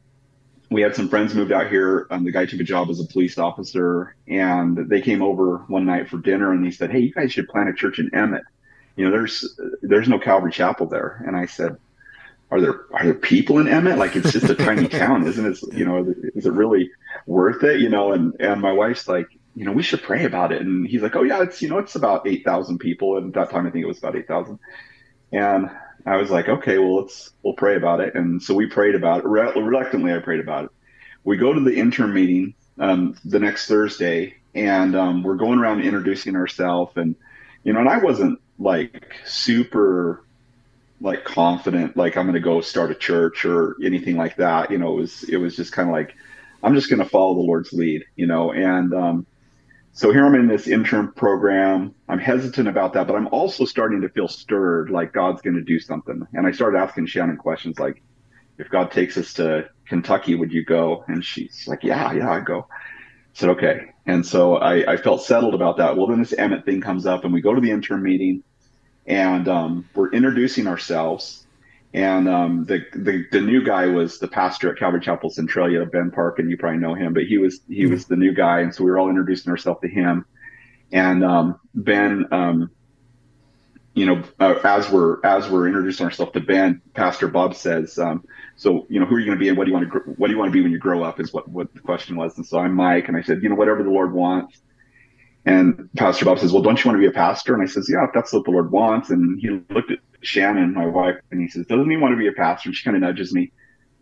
we 0.72 0.82
had 0.82 0.94
some 0.94 1.08
friends 1.08 1.34
moved 1.34 1.52
out 1.52 1.68
here. 1.68 2.06
Um, 2.10 2.24
the 2.24 2.32
guy 2.32 2.46
took 2.46 2.60
a 2.60 2.64
job 2.64 2.90
as 2.90 3.00
a 3.00 3.04
police 3.04 3.38
officer, 3.38 4.14
and 4.26 4.76
they 4.76 5.00
came 5.00 5.22
over 5.22 5.58
one 5.68 5.86
night 5.86 6.08
for 6.08 6.18
dinner, 6.18 6.52
and 6.52 6.64
he 6.64 6.70
said, 6.70 6.90
"Hey, 6.90 7.00
you 7.00 7.12
guys 7.12 7.32
should 7.32 7.48
plant 7.48 7.68
a 7.68 7.74
church 7.74 7.98
in 7.98 8.14
Emmett. 8.14 8.44
You 8.96 9.04
know, 9.04 9.10
there's 9.10 9.58
there's 9.82 10.08
no 10.08 10.18
Calvary 10.18 10.52
Chapel 10.52 10.86
there." 10.86 11.22
And 11.26 11.36
I 11.36 11.46
said, 11.46 11.76
"Are 12.50 12.60
there 12.60 12.86
are 12.92 13.04
there 13.04 13.14
people 13.14 13.58
in 13.58 13.68
Emmett? 13.68 13.98
Like 13.98 14.16
it's 14.16 14.32
just 14.32 14.50
a 14.50 14.54
tiny 14.54 14.88
town, 15.00 15.26
isn't 15.26 15.44
it? 15.44 15.58
You 15.74 15.84
know, 15.84 16.14
is 16.34 16.46
it 16.46 16.52
really 16.52 16.90
worth 17.26 17.62
it? 17.62 17.80
You 17.80 17.88
know?" 17.88 18.12
And 18.12 18.34
and 18.40 18.60
my 18.60 18.72
wife's 18.72 19.08
like, 19.08 19.28
"You 19.54 19.64
know, 19.64 19.72
we 19.72 19.82
should 19.82 20.02
pray 20.02 20.24
about 20.24 20.52
it." 20.52 20.62
And 20.62 20.86
he's 20.86 21.02
like, 21.02 21.16
"Oh 21.16 21.22
yeah, 21.22 21.42
it's 21.42 21.62
you 21.62 21.68
know, 21.68 21.78
it's 21.78 21.94
about 21.94 22.26
eight 22.26 22.44
thousand 22.44 22.78
people." 22.78 23.16
And 23.16 23.28
at 23.28 23.34
that 23.34 23.50
time, 23.50 23.66
I 23.66 23.70
think 23.70 23.84
it 23.84 23.88
was 23.88 23.98
about 23.98 24.16
eight 24.16 24.28
thousand. 24.28 24.58
And 25.32 25.70
I 26.04 26.16
was 26.16 26.30
like, 26.30 26.48
okay, 26.48 26.78
well, 26.78 26.96
let's 26.96 27.30
we'll 27.42 27.54
pray 27.54 27.76
about 27.76 28.00
it. 28.00 28.14
And 28.14 28.42
so 28.42 28.54
we 28.54 28.66
prayed 28.66 28.94
about 28.94 29.24
it. 29.24 29.26
Reluctantly, 29.26 30.12
I 30.12 30.18
prayed 30.18 30.40
about 30.40 30.64
it. 30.64 30.70
We 31.24 31.36
go 31.36 31.52
to 31.52 31.60
the 31.60 31.76
interim 31.76 32.14
meeting 32.14 32.54
um, 32.78 33.16
the 33.24 33.38
next 33.38 33.66
Thursday, 33.66 34.36
and 34.54 34.96
um, 34.96 35.22
we're 35.22 35.36
going 35.36 35.58
around 35.58 35.82
introducing 35.82 36.34
ourselves. 36.36 36.92
And 36.96 37.14
you 37.62 37.72
know, 37.72 37.80
and 37.80 37.88
I 37.88 37.98
wasn't 37.98 38.40
like 38.58 39.14
super 39.24 40.24
like 41.00 41.24
confident, 41.24 41.96
like 41.96 42.16
I'm 42.16 42.26
going 42.26 42.34
to 42.34 42.40
go 42.40 42.60
start 42.60 42.90
a 42.90 42.94
church 42.94 43.44
or 43.44 43.76
anything 43.82 44.16
like 44.16 44.36
that. 44.36 44.70
You 44.70 44.78
know, 44.78 44.92
it 44.92 45.00
was 45.00 45.22
it 45.24 45.36
was 45.36 45.56
just 45.56 45.72
kind 45.72 45.88
of 45.88 45.92
like 45.92 46.14
I'm 46.62 46.74
just 46.74 46.88
going 46.88 47.02
to 47.02 47.08
follow 47.08 47.34
the 47.34 47.40
Lord's 47.40 47.72
lead. 47.72 48.04
You 48.16 48.26
know, 48.26 48.52
and 48.52 48.92
um, 48.94 49.26
so 49.92 50.10
here 50.10 50.24
I'm 50.24 50.34
in 50.34 50.48
this 50.48 50.68
interim 50.68 51.12
program. 51.12 51.94
I'm 52.08 52.18
hesitant 52.18 52.66
about 52.66 52.94
that, 52.94 53.06
but 53.06 53.14
I'm 53.14 53.28
also 53.28 53.66
starting 53.66 54.00
to 54.00 54.08
feel 54.08 54.26
stirred, 54.26 54.90
like 54.90 55.12
God's 55.12 55.42
going 55.42 55.56
to 55.56 55.62
do 55.62 55.78
something. 55.78 56.26
And 56.32 56.46
I 56.46 56.52
started 56.52 56.78
asking 56.78 57.06
Shannon 57.06 57.36
questions 57.36 57.78
like, 57.78 58.02
if 58.58 58.70
God 58.70 58.90
takes 58.90 59.18
us 59.18 59.34
to 59.34 59.68
Kentucky, 59.86 60.34
would 60.34 60.52
you 60.52 60.64
go? 60.64 61.04
And 61.08 61.22
she's 61.22 61.64
like, 61.66 61.84
yeah, 61.84 62.10
yeah, 62.12 62.30
I'd 62.30 62.46
go. 62.46 62.66
I 62.70 62.74
said, 63.34 63.50
okay. 63.50 63.90
And 64.06 64.24
so 64.24 64.56
I, 64.56 64.92
I 64.92 64.96
felt 64.96 65.22
settled 65.22 65.54
about 65.54 65.76
that. 65.76 65.96
Well, 65.96 66.06
then 66.06 66.20
this 66.20 66.32
Emmett 66.32 66.64
thing 66.64 66.80
comes 66.80 67.04
up 67.04 67.24
and 67.24 67.32
we 67.32 67.42
go 67.42 67.54
to 67.54 67.60
the 67.60 67.70
interim 67.70 68.02
meeting 68.02 68.42
and 69.06 69.46
um, 69.46 69.88
we're 69.94 70.10
introducing 70.10 70.66
ourselves 70.66 71.41
and 71.94 72.28
um, 72.28 72.64
the, 72.64 72.84
the 72.94 73.26
the 73.30 73.40
new 73.40 73.62
guy 73.62 73.86
was 73.86 74.18
the 74.18 74.28
pastor 74.28 74.70
at 74.70 74.78
Calvary 74.78 75.00
Chapel 75.00 75.28
Centralia, 75.28 75.84
Ben 75.84 76.10
Park, 76.10 76.38
and 76.38 76.50
you 76.50 76.56
probably 76.56 76.78
know 76.78 76.94
him. 76.94 77.12
But 77.12 77.24
he 77.24 77.36
was 77.36 77.60
he 77.68 77.86
was 77.86 78.06
the 78.06 78.16
new 78.16 78.32
guy, 78.32 78.60
and 78.60 78.74
so 78.74 78.82
we 78.82 78.90
were 78.90 78.98
all 78.98 79.10
introducing 79.10 79.50
ourselves 79.50 79.80
to 79.82 79.88
him. 79.88 80.24
And 80.90 81.22
um, 81.22 81.60
Ben, 81.74 82.26
um, 82.32 82.70
you 83.94 84.06
know, 84.06 84.22
uh, 84.40 84.54
as 84.64 84.88
we're 84.90 85.18
as 85.22 85.50
we're 85.50 85.66
introducing 85.66 86.06
ourselves 86.06 86.32
to 86.32 86.40
Ben, 86.40 86.80
Pastor 86.94 87.28
Bob 87.28 87.54
says, 87.54 87.98
um, 87.98 88.24
"So, 88.56 88.86
you 88.88 88.98
know, 88.98 89.04
who 89.04 89.16
are 89.16 89.18
you 89.18 89.26
going 89.26 89.38
to 89.38 89.42
be, 89.42 89.50
and 89.50 89.58
what 89.58 89.64
do 89.64 89.70
you 89.70 89.76
want 89.76 89.92
to 89.92 89.98
what 90.16 90.28
do 90.28 90.32
you 90.32 90.38
want 90.38 90.48
to 90.48 90.52
be 90.52 90.62
when 90.62 90.72
you 90.72 90.78
grow 90.78 91.02
up?" 91.02 91.20
Is 91.20 91.30
what 91.30 91.46
what 91.48 91.74
the 91.74 91.80
question 91.80 92.16
was. 92.16 92.38
And 92.38 92.46
so 92.46 92.58
I'm 92.58 92.74
Mike, 92.74 93.08
and 93.08 93.18
I 93.18 93.22
said, 93.22 93.42
"You 93.42 93.50
know, 93.50 93.54
whatever 93.54 93.82
the 93.82 93.90
Lord 93.90 94.14
wants." 94.14 94.58
And 95.44 95.90
Pastor 95.94 96.24
Bob 96.24 96.38
says, 96.38 96.52
"Well, 96.52 96.62
don't 96.62 96.82
you 96.82 96.88
want 96.88 97.02
to 97.02 97.06
be 97.06 97.10
a 97.10 97.12
pastor?" 97.12 97.52
And 97.52 97.62
I 97.62 97.66
says, 97.66 97.86
"Yeah, 97.90 98.04
if 98.04 98.14
that's 98.14 98.32
what 98.32 98.44
the 98.44 98.50
Lord 98.50 98.70
wants." 98.70 99.10
And 99.10 99.38
he 99.38 99.50
looked 99.74 99.90
at 99.90 99.98
Shannon, 100.22 100.74
my 100.74 100.86
wife, 100.86 101.16
and 101.30 101.40
he 101.40 101.48
says, 101.48 101.66
"Doesn't 101.66 101.90
he 101.90 101.96
want 101.96 102.12
to 102.12 102.16
be 102.16 102.28
a 102.28 102.32
pastor?" 102.32 102.68
And 102.68 102.76
she 102.76 102.84
kind 102.84 102.96
of 102.96 103.02
nudges 103.02 103.32
me. 103.32 103.52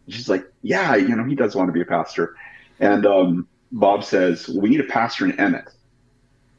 She's 0.09 0.29
like, 0.29 0.45
"Yeah, 0.63 0.97
you 0.97 1.15
know, 1.15 1.25
he 1.25 1.35
does 1.35 1.55
want 1.55 1.69
to 1.69 1.73
be 1.73 1.81
a 1.81 1.87
pastor." 1.87 2.37
And 2.79 3.07
um, 3.07 3.49
Bob 3.73 4.05
says, 4.05 4.49
"We 4.49 4.69
need 4.69 4.81
a 4.81 4.85
pastor 4.85 5.25
in 5.25 5.39
Emmett." 5.39 5.69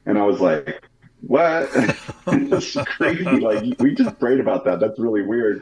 And 0.06 0.18
I 0.18 0.24
was 0.24 0.40
like, 0.40 0.84
"What?" 1.22 1.72
That's 2.26 2.74
crazy. 2.74 3.24
Like 3.24 3.80
we 3.80 3.96
just 3.96 4.20
prayed 4.20 4.40
about 4.40 4.66
that. 4.66 4.80
That's 4.80 5.00
really 5.00 5.22
weird 5.22 5.62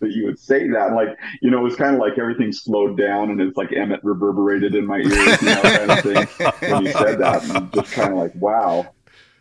that 0.00 0.12
you 0.12 0.24
would 0.26 0.38
say 0.38 0.68
that. 0.68 0.92
Like, 0.92 1.18
you 1.42 1.50
know, 1.50 1.58
it 1.58 1.62
was 1.62 1.76
kind 1.76 1.94
of 1.94 2.00
like 2.00 2.18
everything 2.18 2.52
slowed 2.52 2.96
down 2.96 3.30
and 3.30 3.40
it's 3.40 3.56
like 3.56 3.72
Emmett 3.72 4.00
reverberated 4.02 4.74
in 4.74 4.86
my 4.86 4.98
ears, 4.98 5.42
you 5.42 5.48
know, 5.48 5.62
kind 5.62 5.90
of 5.90 6.00
thing 6.00 6.70
when 6.70 6.86
you 6.86 6.92
said 6.92 7.18
that. 7.18 7.42
And 7.42 7.52
I'm 7.52 7.70
just 7.72 7.92
kind 7.92 8.12
of 8.12 8.18
like, 8.18 8.34
wow, 8.36 8.94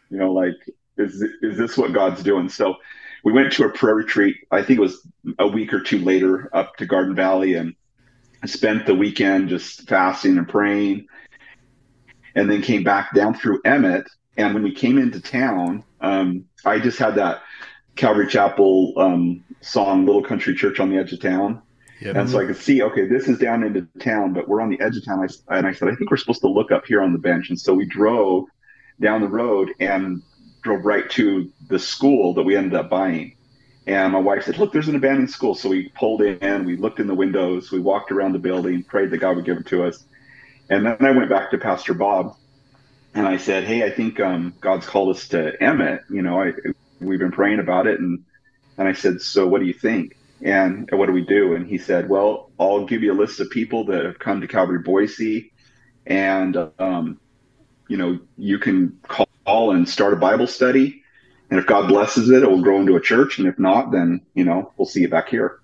you 0.10 0.18
know, 0.18 0.32
like, 0.34 0.56
is 0.98 1.22
is 1.42 1.58
this 1.58 1.78
what 1.78 1.94
God's 1.94 2.24
doing? 2.24 2.50
So 2.50 2.76
we 3.24 3.32
went 3.32 3.52
to 3.54 3.66
a 3.66 3.70
prayer 3.70 3.96
retreat. 3.96 4.38
I 4.52 4.62
think 4.62 4.78
it 4.78 4.82
was 4.82 5.06
a 5.40 5.48
week 5.48 5.74
or 5.74 5.82
two 5.82 6.00
later 6.00 6.50
up 6.54 6.76
to 6.78 6.86
Garden 6.86 7.16
Valley 7.16 7.56
and 7.56 7.76
spent 8.46 8.86
the 8.86 8.96
weekend 8.96 9.50
just 9.50 9.88
fasting 9.88 10.38
and 10.38 10.48
praying. 10.48 11.08
And 12.36 12.50
then 12.50 12.62
came 12.62 12.84
back 12.84 13.16
down 13.16 13.34
through 13.34 13.62
Emmett. 13.66 14.08
And 14.38 14.54
when 14.54 14.62
we 14.62 14.72
came 14.72 15.00
into 15.00 15.20
town, 15.20 15.84
um, 16.02 16.46
I 16.64 16.80
just 16.80 17.00
had 17.00 17.16
that 17.16 17.42
Calvary 17.96 18.28
Chapel 18.28 18.94
um, 18.98 19.44
song, 19.62 20.06
Little 20.06 20.24
Country 20.24 20.56
Church 20.56 20.80
on 20.80 20.92
the 20.92 20.98
Edge 20.98 21.14
of 21.14 21.20
Town. 21.20 21.64
Yep. 22.00 22.16
And 22.16 22.30
so 22.30 22.40
I 22.40 22.46
could 22.46 22.58
see, 22.58 22.84
okay, 22.84 23.08
this 23.08 23.28
is 23.28 23.40
down 23.40 23.64
into 23.64 23.88
town, 24.00 24.34
but 24.34 24.48
we're 24.48 24.62
on 24.62 24.70
the 24.70 24.80
edge 24.80 24.96
of 24.98 25.06
town. 25.06 25.28
I, 25.28 25.58
and 25.58 25.66
I 25.66 25.74
said, 25.74 25.88
I 25.88 25.96
think 25.96 26.12
we're 26.12 26.18
supposed 26.18 26.42
to 26.42 26.48
look 26.48 26.72
up 26.72 26.86
here 26.86 27.02
on 27.02 27.12
the 27.12 27.18
bench. 27.18 27.50
And 27.50 27.60
so 27.60 27.74
we 27.74 27.86
drove 27.86 28.46
down 29.02 29.22
the 29.22 29.28
road 29.28 29.72
and 29.80 30.22
drove 30.64 30.86
right 30.86 31.10
to 31.12 31.52
the 31.68 31.80
school 31.80 32.34
that 32.36 32.44
we 32.44 32.56
ended 32.56 32.76
up 32.76 32.90
buying. 32.90 33.34
And 33.88 34.12
my 34.12 34.20
wife 34.20 34.44
said, 34.44 34.58
Look, 34.58 34.74
there's 34.74 34.90
an 34.90 34.96
abandoned 34.96 35.32
school. 35.32 35.56
So 35.56 35.70
we 35.70 35.90
pulled 35.98 36.22
in, 36.22 36.66
we 36.66 36.76
looked 36.78 37.00
in 37.00 37.08
the 37.08 37.16
windows, 37.16 37.72
we 37.72 37.80
walked 37.80 38.12
around 38.12 38.34
the 38.34 38.40
building, 38.40 38.84
prayed 38.84 39.12
that 39.12 39.20
God 39.20 39.38
would 39.38 39.46
give 39.46 39.58
it 39.58 39.68
to 39.68 39.86
us. 39.86 40.04
And 40.70 40.86
then 40.86 40.98
I 41.00 41.12
went 41.12 41.30
back 41.30 41.52
to 41.52 41.58
Pastor 41.58 41.94
Bob 41.94 42.34
and 43.14 43.26
I 43.28 43.38
said, 43.38 43.64
Hey, 43.64 43.84
I 43.84 43.92
think 43.92 44.20
um, 44.20 44.56
God's 44.62 44.86
called 44.86 45.16
us 45.16 45.30
to 45.30 45.54
Emmett. 45.64 46.02
You 46.10 46.22
know, 46.22 46.42
I, 46.42 46.52
we've 47.00 47.20
been 47.20 47.32
praying 47.32 47.60
about 47.60 47.88
it. 47.88 48.00
And, 48.00 48.26
and 48.78 48.88
I 48.88 48.94
said, 48.94 49.22
So 49.22 49.48
what 49.48 49.62
do 49.62 49.68
you 49.68 49.74
think? 49.74 50.14
And 50.42 50.88
what 50.92 51.08
do 51.08 51.14
we 51.14 51.26
do? 51.26 51.56
And 51.56 51.66
he 51.66 51.78
said, 51.78 52.10
Well, 52.10 52.52
I'll 52.60 52.86
give 52.86 53.04
you 53.04 53.14
a 53.14 53.20
list 53.20 53.40
of 53.40 53.50
people 53.50 53.86
that 53.86 54.06
have 54.06 54.20
come 54.20 54.42
to 54.42 54.48
Calvary 54.48 54.80
Boise. 54.80 55.54
And, 56.06 56.58
um, 56.78 57.20
you 57.88 57.98
know, 57.98 58.20
you 58.36 58.60
can 58.60 59.00
call 59.08 59.27
and 59.48 59.88
start 59.88 60.14
a 60.14 60.18
Bible 60.18 60.48
study. 60.48 61.04
And 61.50 61.60
if 61.60 61.66
God 61.66 61.88
blesses 61.88 62.30
it, 62.30 62.44
it 62.44 62.50
will 62.50 62.62
grow 62.62 62.80
into 62.80 62.98
a 62.98 63.02
church. 63.02 63.40
And 63.40 63.48
if 63.48 63.58
not, 63.58 63.92
then, 63.92 64.22
you 64.34 64.44
know, 64.44 64.74
we'll 64.78 64.86
see 64.86 65.02
you 65.02 65.10
back 65.10 65.30
here. 65.30 65.60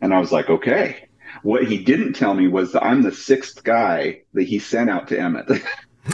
And 0.00 0.14
I 0.14 0.20
was 0.20 0.30
like, 0.30 0.48
okay. 0.48 1.08
What 1.42 1.66
he 1.66 1.78
didn't 1.78 2.14
tell 2.14 2.34
me 2.34 2.46
was 2.46 2.72
that 2.72 2.84
I'm 2.84 3.02
the 3.02 3.12
sixth 3.12 3.64
guy 3.64 4.22
that 4.34 4.44
he 4.44 4.60
sent 4.60 4.88
out 4.88 5.08
to 5.08 5.18
Emmett. 5.18 5.50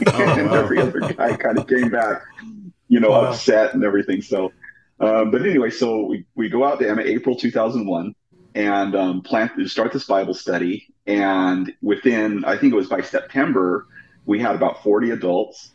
Oh, 0.07 0.21
and 0.21 0.49
wow. 0.49 0.55
every 0.55 0.81
other 0.81 0.99
guy 0.99 1.37
kind 1.37 1.57
of 1.57 1.69
came 1.69 1.89
back, 1.89 2.21
you 2.89 2.99
know, 2.99 3.11
wow. 3.11 3.27
upset 3.27 3.73
and 3.73 3.81
everything. 3.81 4.21
So, 4.21 4.51
um, 4.99 5.31
but 5.31 5.45
anyway, 5.45 5.69
so 5.69 6.07
we, 6.07 6.25
we 6.35 6.49
go 6.49 6.65
out 6.65 6.79
to 6.79 6.89
Emmett 6.89 7.07
April 7.07 7.37
2001 7.37 8.13
and 8.55 8.93
um, 8.93 9.21
plan 9.21 9.51
to 9.57 9.69
start 9.69 9.93
this 9.93 10.03
Bible 10.03 10.33
study. 10.33 10.87
And 11.07 11.71
within, 11.81 12.43
I 12.43 12.57
think 12.57 12.73
it 12.73 12.75
was 12.75 12.89
by 12.89 13.03
September, 13.03 13.87
we 14.25 14.37
had 14.37 14.53
about 14.53 14.83
40 14.83 15.11
adults 15.11 15.71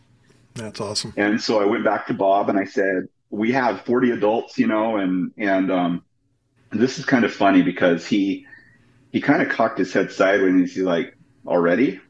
that's 0.60 0.80
awesome. 0.80 1.14
And 1.16 1.40
so 1.40 1.60
I 1.60 1.64
went 1.64 1.84
back 1.84 2.06
to 2.08 2.14
Bob 2.14 2.48
and 2.48 2.58
I 2.58 2.64
said, 2.64 3.08
"We 3.30 3.52
have 3.52 3.82
40 3.82 4.10
adults, 4.12 4.58
you 4.58 4.66
know, 4.66 4.96
and 4.96 5.32
and 5.38 5.70
um, 5.70 6.04
this 6.70 6.98
is 6.98 7.04
kind 7.04 7.24
of 7.24 7.32
funny 7.32 7.62
because 7.62 8.06
he 8.06 8.46
he 9.12 9.20
kind 9.20 9.42
of 9.42 9.48
cocked 9.48 9.78
his 9.78 9.92
head 9.92 10.12
sideways 10.12 10.50
and 10.50 10.60
he's 10.60 10.78
like, 10.78 11.16
"Already?" 11.46 12.00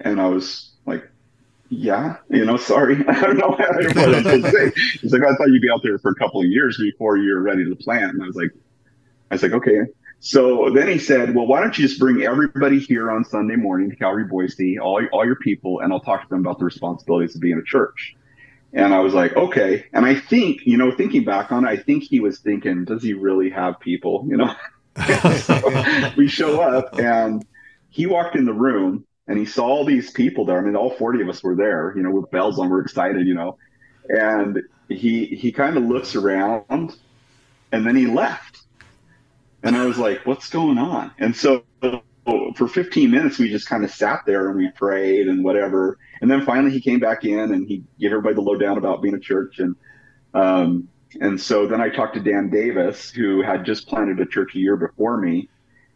And 0.00 0.20
I 0.20 0.26
was 0.26 0.70
like, 0.86 1.08
"Yeah, 1.68 2.16
you 2.28 2.44
know, 2.44 2.56
sorry, 2.56 2.96
I 3.08 3.20
don't 3.20 3.36
know, 3.36 3.56
I 3.58 3.82
don't 3.82 3.96
what 3.96 4.24
to 4.24 4.50
say." 4.50 4.82
He's 5.00 5.12
like, 5.12 5.22
"I 5.22 5.34
thought 5.34 5.48
you'd 5.48 5.62
be 5.62 5.70
out 5.70 5.82
there 5.82 5.98
for 5.98 6.10
a 6.10 6.16
couple 6.16 6.40
of 6.40 6.46
years 6.46 6.78
before 6.78 7.16
you're 7.16 7.40
ready 7.40 7.64
to 7.64 7.76
plant." 7.76 8.14
And 8.14 8.22
I 8.22 8.26
was 8.26 8.36
like, 8.36 8.50
"I 9.30 9.34
was 9.34 9.42
like, 9.42 9.52
okay." 9.52 9.80
So 10.20 10.70
then 10.70 10.86
he 10.86 10.98
said, 10.98 11.34
"Well, 11.34 11.46
why 11.46 11.60
don't 11.60 11.76
you 11.78 11.88
just 11.88 11.98
bring 11.98 12.22
everybody 12.22 12.78
here 12.78 13.10
on 13.10 13.24
Sunday 13.24 13.56
morning 13.56 13.88
to 13.88 13.96
Calvary 13.96 14.24
Boise, 14.24 14.78
all 14.78 15.02
all 15.12 15.24
your 15.24 15.36
people, 15.36 15.80
and 15.80 15.92
I'll 15.92 16.00
talk 16.00 16.22
to 16.22 16.28
them 16.28 16.40
about 16.40 16.58
the 16.58 16.66
responsibilities 16.66 17.34
of 17.34 17.40
being 17.40 17.58
a 17.58 17.62
church." 17.62 18.14
And 18.74 18.92
I 18.92 19.00
was 19.00 19.14
like, 19.14 19.34
"Okay." 19.34 19.86
And 19.94 20.04
I 20.04 20.14
think, 20.14 20.60
you 20.66 20.76
know, 20.76 20.92
thinking 20.92 21.24
back 21.24 21.50
on 21.50 21.64
it, 21.64 21.68
I 21.68 21.76
think 21.78 22.04
he 22.04 22.20
was 22.20 22.38
thinking, 22.38 22.84
"Does 22.84 23.02
he 23.02 23.14
really 23.14 23.48
have 23.50 23.80
people?" 23.80 24.26
You 24.28 24.36
know. 24.36 24.54
we 26.16 26.28
show 26.28 26.60
up, 26.60 26.98
and 26.98 27.42
he 27.88 28.04
walked 28.04 28.36
in 28.36 28.44
the 28.44 28.52
room, 28.52 29.06
and 29.26 29.38
he 29.38 29.46
saw 29.46 29.66
all 29.66 29.84
these 29.86 30.10
people 30.10 30.44
there. 30.44 30.58
I 30.58 30.60
mean, 30.60 30.76
all 30.76 30.90
forty 30.90 31.22
of 31.22 31.30
us 31.30 31.42
were 31.42 31.56
there. 31.56 31.94
You 31.96 32.02
know, 32.02 32.10
with 32.10 32.30
bells 32.30 32.58
on, 32.58 32.68
we're 32.68 32.82
excited. 32.82 33.26
You 33.26 33.34
know, 33.34 33.56
and 34.10 34.60
he 34.90 35.24
he 35.24 35.50
kind 35.50 35.78
of 35.78 35.84
looks 35.84 36.14
around, 36.14 36.94
and 37.72 37.86
then 37.86 37.96
he 37.96 38.06
left 38.06 38.49
and 39.62 39.76
I 39.76 39.86
was 39.86 39.98
like, 39.98 40.26
what's 40.26 40.48
going 40.48 40.78
on? 40.78 41.12
And 41.18 41.36
so 41.36 41.64
for 42.56 42.68
15 42.68 43.10
minutes, 43.10 43.38
we 43.38 43.50
just 43.50 43.68
kind 43.68 43.84
of 43.84 43.90
sat 43.90 44.22
there 44.26 44.48
and 44.48 44.58
we 44.58 44.70
prayed 44.70 45.28
and 45.28 45.44
whatever. 45.44 45.98
And 46.20 46.30
then 46.30 46.44
finally 46.44 46.70
he 46.70 46.80
came 46.80 47.00
back 47.00 47.24
in 47.24 47.38
and 47.38 47.66
he 47.66 47.84
gave 47.98 48.12
everybody 48.12 48.34
the 48.34 48.42
lowdown 48.42 48.78
about 48.78 49.02
being 49.02 49.14
a 49.14 49.20
church. 49.20 49.58
And, 49.58 49.76
um, 50.34 50.88
and 51.20 51.40
so 51.40 51.66
then 51.66 51.80
I 51.80 51.88
talked 51.88 52.14
to 52.14 52.20
Dan 52.20 52.50
Davis, 52.50 53.10
who 53.10 53.42
had 53.42 53.64
just 53.64 53.88
planted 53.88 54.20
a 54.20 54.26
church 54.26 54.54
a 54.54 54.58
year 54.58 54.76
before 54.76 55.16
me. 55.16 55.48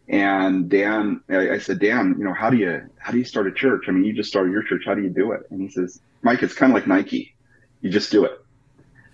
And 0.07 0.69
Dan, 0.69 1.21
I, 1.29 1.51
I 1.51 1.57
said, 1.57 1.79
Dan, 1.79 2.15
you 2.17 2.25
know, 2.25 2.33
how 2.33 2.49
do 2.49 2.57
you 2.57 2.81
how 2.99 3.11
do 3.11 3.17
you 3.17 3.23
start 3.23 3.47
a 3.47 3.51
church? 3.51 3.85
I 3.87 3.91
mean, 3.91 4.03
you 4.03 4.13
just 4.13 4.29
started 4.29 4.51
your 4.51 4.61
church. 4.61 4.83
How 4.85 4.93
do 4.93 5.01
you 5.01 5.09
do 5.09 5.31
it? 5.31 5.41
And 5.49 5.61
he 5.61 5.69
says, 5.69 5.99
Mike, 6.21 6.43
it's 6.43 6.53
kind 6.53 6.71
of 6.71 6.75
like 6.75 6.85
Nike. 6.85 7.33
You 7.81 7.89
just 7.89 8.11
do 8.11 8.25
it. 8.25 8.39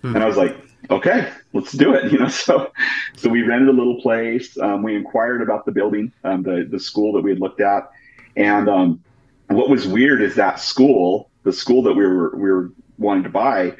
Hmm. 0.02 0.16
And 0.16 0.22
I 0.22 0.26
was 0.26 0.36
like, 0.36 0.54
okay, 0.90 1.30
let's 1.52 1.72
do 1.72 1.94
it. 1.94 2.02
You 2.12 2.18
know, 2.18 2.28
so 2.28 2.72
so 3.16 3.28
we 3.28 3.42
rented 3.42 3.68
a 3.68 3.72
little 3.72 4.00
place. 4.00 4.58
Um, 4.58 4.82
we 4.82 4.96
inquired 4.96 5.42
about 5.42 5.64
the 5.64 5.72
building, 5.72 6.12
um, 6.24 6.42
the 6.42 6.66
the 6.70 6.80
school 6.80 7.12
that 7.14 7.22
we 7.22 7.30
had 7.30 7.40
looked 7.40 7.60
at, 7.60 7.90
and 8.36 8.68
um, 8.68 9.02
what 9.48 9.68
was 9.68 9.86
weird 9.86 10.22
is 10.22 10.34
that 10.36 10.60
school, 10.60 11.30
the 11.44 11.52
school 11.52 11.82
that 11.82 11.94
we 11.94 12.06
were 12.06 12.36
we 12.36 12.50
were 12.50 12.72
wanting 12.98 13.24
to 13.24 13.30
buy, 13.30 13.74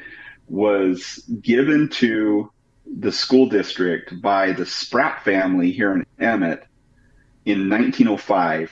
was 0.47 1.17
given 1.41 1.89
to 1.89 2.51
the 2.99 3.11
school 3.11 3.47
district 3.47 4.21
by 4.21 4.51
the 4.51 4.65
Spratt 4.65 5.23
family 5.23 5.71
here 5.71 5.93
in 5.93 6.05
Emmett 6.19 6.65
in 7.45 7.69
1905 7.69 8.71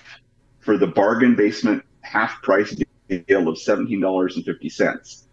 for 0.60 0.78
the 0.78 0.88
bargain 0.88 1.36
basement 1.36 1.84
half 2.02 2.42
price 2.42 2.76
deal 3.10 3.48
of 3.48 3.56
$17.50. 3.56 5.24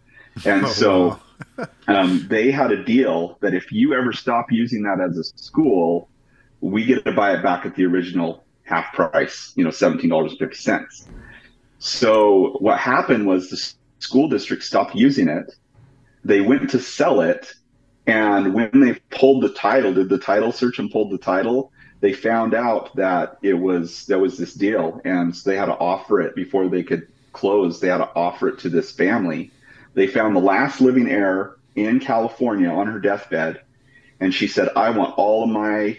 And 0.45 0.65
oh, 0.65 0.69
so 0.69 1.07
wow. 1.07 1.21
um, 1.87 2.27
they 2.29 2.51
had 2.51 2.71
a 2.71 2.83
deal 2.83 3.37
that 3.41 3.53
if 3.53 3.71
you 3.71 3.93
ever 3.93 4.13
stop 4.13 4.51
using 4.51 4.83
that 4.83 4.99
as 5.01 5.17
a 5.17 5.23
school, 5.23 6.09
we 6.61 6.85
get 6.85 7.05
to 7.05 7.11
buy 7.11 7.33
it 7.33 7.43
back 7.43 7.65
at 7.65 7.75
the 7.75 7.85
original 7.85 8.43
half 8.63 8.93
price, 8.93 9.53
you 9.55 9.63
know, 9.63 9.69
$17.50. 9.69 11.07
So 11.79 12.57
what 12.59 12.77
happened 12.77 13.25
was 13.25 13.49
the 13.49 13.73
school 13.99 14.27
district 14.27 14.63
stopped 14.63 14.95
using 14.95 15.27
it. 15.27 15.55
They 16.23 16.41
went 16.41 16.69
to 16.71 16.79
sell 16.79 17.21
it. 17.21 17.53
And 18.05 18.53
when 18.53 18.71
they 18.73 18.95
pulled 19.11 19.43
the 19.43 19.53
title, 19.53 19.93
did 19.93 20.09
the 20.09 20.17
title 20.17 20.51
search 20.51 20.79
and 20.79 20.91
pulled 20.91 21.11
the 21.11 21.17
title, 21.17 21.71
they 22.01 22.13
found 22.13 22.53
out 22.53 22.95
that 22.95 23.37
it 23.41 23.53
was 23.53 24.05
there 24.05 24.19
was 24.19 24.37
this 24.37 24.53
deal, 24.53 25.01
and 25.03 25.35
so 25.35 25.49
they 25.49 25.57
had 25.57 25.65
to 25.65 25.77
offer 25.77 26.21
it 26.21 26.33
before 26.33 26.69
they 26.69 26.83
could 26.83 27.07
close. 27.33 27.79
They 27.79 27.89
had 27.89 27.97
to 27.97 28.09
offer 28.15 28.47
it 28.49 28.59
to 28.59 28.69
this 28.69 28.91
family. 28.91 29.51
They 29.93 30.07
found 30.07 30.35
the 30.35 30.41
last 30.41 30.81
living 30.81 31.09
heir 31.09 31.55
in 31.75 31.99
California 31.99 32.69
on 32.69 32.87
her 32.87 32.99
deathbed, 32.99 33.61
and 34.19 34.33
she 34.33 34.47
said, 34.47 34.69
"I 34.75 34.89
want 34.91 35.17
all 35.17 35.43
of 35.43 35.49
my 35.49 35.97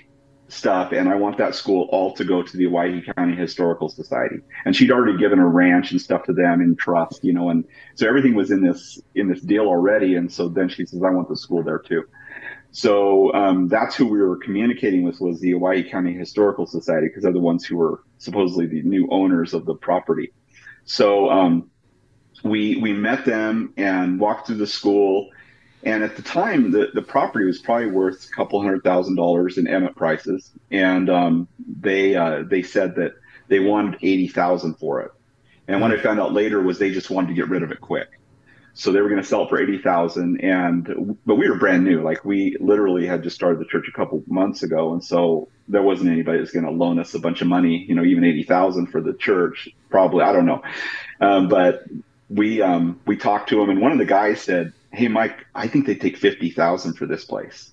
stuff, 0.49 0.93
and 0.93 1.09
I 1.09 1.15
want 1.15 1.39
that 1.39 1.55
school 1.55 1.89
all 1.93 2.13
to 2.15 2.25
go 2.25 2.43
to 2.43 2.57
the 2.57 2.67
Owyhee 2.67 3.05
County 3.17 3.37
Historical 3.37 3.89
Society." 3.89 4.37
And 4.65 4.75
she'd 4.75 4.91
already 4.91 5.19
given 5.19 5.39
a 5.39 5.47
ranch 5.47 5.91
and 5.93 6.01
stuff 6.01 6.25
to 6.25 6.33
them 6.33 6.61
in 6.61 6.77
trust, 6.77 7.25
you 7.25 7.33
know, 7.33 7.51
and 7.51 7.65
so 7.95 8.07
everything 8.07 8.35
was 8.35 8.51
in 8.51 8.63
this 8.63 9.01
in 9.15 9.29
this 9.29 9.41
deal 9.41 9.67
already. 9.67 10.15
And 10.15 10.33
so 10.33 10.49
then 10.49 10.69
she 10.69 10.87
says, 10.87 11.03
"I 11.03 11.11
want 11.11 11.29
the 11.29 11.37
school 11.37 11.63
there 11.63 11.79
too." 11.79 12.05
So 12.73 13.33
um, 13.35 13.69
that's 13.69 13.97
who 13.97 14.07
we 14.07 14.21
were 14.21 14.37
communicating 14.37 15.03
with 15.03 15.21
was 15.21 15.41
the 15.41 15.55
Owyhee 15.55 15.91
County 15.91 16.15
Historical 16.15 16.67
Society 16.67 17.09
because 17.09 17.25
they're 17.25 17.33
the 17.33 17.41
ones 17.41 17.65
who 17.65 17.77
were 17.77 18.05
supposedly 18.19 18.67
the 18.67 18.83
new 18.83 19.09
owners 19.11 19.55
of 19.55 19.67
the 19.67 19.75
property. 19.75 20.33
So 20.85 21.31
um, 21.31 21.71
we 22.43 22.77
we 22.77 22.93
met 22.93 23.25
them 23.25 23.73
and 23.77 24.19
walked 24.19 24.47
through 24.47 24.57
the 24.57 24.67
school. 24.67 25.31
And 25.83 26.05
at 26.05 26.15
the 26.17 26.23
time, 26.23 26.73
the, 26.73 26.91
the 26.93 27.01
property 27.01 27.47
was 27.47 27.59
probably 27.59 27.87
worth 27.91 28.29
a 28.29 28.35
couple 28.35 28.61
hundred 28.61 28.85
thousand 28.85 29.17
dollars 29.17 29.57
in 29.57 29.67
Emmett 29.67 29.97
prices. 29.97 30.51
And 30.71 31.09
um, 31.09 31.49
they 31.59 32.17
uh, 32.17 32.43
they 32.43 32.63
said 32.63 32.97
that 32.97 33.15
they 33.49 33.61
wanted 33.61 33.99
eighty 34.03 34.29
thousand 34.29 34.75
for 34.75 35.01
it. 35.01 35.11
And 35.69 35.81
what 35.81 35.91
I 35.93 36.01
found 36.01 36.21
out 36.21 36.33
later 36.33 36.61
was 36.61 36.79
they 36.79 36.91
just 36.91 37.11
wanted 37.11 37.29
to 37.29 37.35
get 37.35 37.49
rid 37.49 37.63
of 37.63 37.71
it 37.71 37.81
quick. 37.81 38.09
So 38.75 38.93
they 38.93 39.01
were 39.01 39.09
going 39.09 39.21
to 39.21 39.27
sell 39.27 39.45
it 39.45 39.49
for 39.49 39.61
eighty 39.61 39.79
thousand, 39.79 40.43
and 40.43 41.19
but 41.27 41.35
we 41.35 41.49
were 41.49 41.57
brand 41.57 41.85
new. 41.85 42.03
Like 42.03 42.25
we 42.25 42.57
literally 42.61 43.07
had 43.07 43.23
just 43.23 43.37
started 43.37 43.59
the 43.59 43.65
church 43.65 43.89
a 43.89 43.93
couple 43.93 44.23
months 44.27 44.63
ago, 44.63 44.93
and 44.93 45.03
so 45.03 45.49
there 45.69 45.83
wasn't 45.83 46.11
anybody 46.11 46.39
that's 46.39 46.53
going 46.53 46.65
to 46.65 46.71
loan 46.71 46.99
us 46.99 47.15
a 47.15 47.19
bunch 47.19 47.41
of 47.41 47.49
money. 47.49 47.85
You 47.89 47.95
know, 47.95 48.05
even 48.05 48.25
eighty 48.25 48.45
thousand 48.45 48.89
for 48.89 49.01
the 49.01 49.13
church, 49.13 49.69
probably 49.91 50.25
I 50.25 50.33
don't 50.33 50.47
know. 50.47 50.63
Um, 51.21 51.49
but 51.49 51.85
we 52.31 52.63
um, 52.63 53.01
we 53.07 53.17
talked 53.17 53.51
to 53.51 53.61
him, 53.61 53.71
and 53.71 53.81
one 53.81 53.93
of 53.93 53.99
the 53.99 54.07
guys 54.07 54.41
said, 54.41 54.73
"Hey, 54.93 55.09
Mike, 55.09 55.47
I 55.55 55.67
think 55.67 55.87
they 55.87 55.97
take 55.97 56.17
fifty 56.17 56.51
thousand 56.51 56.95
for 56.95 57.07
this 57.07 57.25
place." 57.25 57.71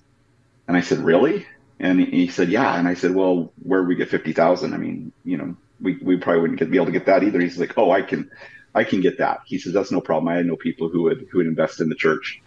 And 0.67 0.75
I 0.75 0.81
said, 0.81 0.99
"Really?" 0.99 1.45
And 1.79 1.99
he 2.01 2.27
said, 2.27 2.49
"Yeah." 2.49 2.77
And 2.77 2.87
I 2.87 2.95
said, 2.95 3.13
"Well, 3.13 3.53
where 3.61 3.83
we 3.83 3.95
get 3.95 4.09
fifty 4.09 4.33
thousand? 4.33 4.73
I 4.73 4.77
mean, 4.77 5.13
you 5.23 5.37
know, 5.37 5.55
we, 5.79 5.97
we 6.01 6.17
probably 6.17 6.41
wouldn't 6.41 6.59
get, 6.59 6.71
be 6.71 6.77
able 6.77 6.87
to 6.87 6.91
get 6.91 7.05
that 7.05 7.23
either." 7.23 7.39
He's 7.39 7.59
like, 7.59 7.77
"Oh, 7.77 7.91
I 7.91 8.01
can." 8.01 8.29
I 8.75 8.83
can 8.83 9.01
get 9.01 9.17
that. 9.17 9.39
He 9.47 9.57
says 9.57 9.73
that's 9.73 9.91
no 9.91 10.01
problem. 10.01 10.27
I 10.27 10.39
know 10.43 10.55
people 10.55 10.87
who 10.87 11.03
would 11.03 11.27
who 11.31 11.39
would 11.39 11.47
invest 11.47 11.81
in 11.81 11.89
the 11.89 11.95
church 11.95 12.43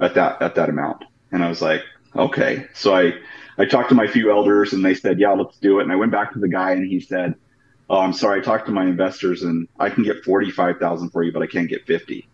at 0.00 0.14
that 0.14 0.40
at 0.40 0.54
that 0.54 0.70
amount. 0.70 1.04
And 1.30 1.44
I 1.44 1.48
was 1.50 1.60
like, 1.60 1.82
okay. 2.16 2.66
So 2.72 2.94
I 2.94 3.12
I 3.58 3.66
talked 3.66 3.90
to 3.90 3.94
my 3.94 4.06
few 4.06 4.30
elders 4.30 4.72
and 4.72 4.82
they 4.82 4.94
said, 4.94 5.20
yeah, 5.20 5.32
let's 5.32 5.58
do 5.58 5.80
it. 5.80 5.82
And 5.82 5.92
I 5.92 5.96
went 5.96 6.10
back 6.10 6.32
to 6.32 6.38
the 6.38 6.48
guy 6.48 6.72
and 6.72 6.86
he 6.86 7.00
said, 7.00 7.34
oh, 7.90 8.00
I'm 8.00 8.12
sorry. 8.12 8.40
I 8.40 8.44
talked 8.44 8.66
to 8.66 8.72
my 8.72 8.84
investors 8.84 9.42
and 9.42 9.68
I 9.78 9.90
can 9.90 10.04
get 10.04 10.24
forty 10.24 10.50
five 10.50 10.78
thousand 10.78 11.10
for 11.10 11.22
you, 11.22 11.32
but 11.32 11.42
I 11.42 11.46
can't 11.46 11.68
get 11.68 11.86
fifty. 11.86 12.28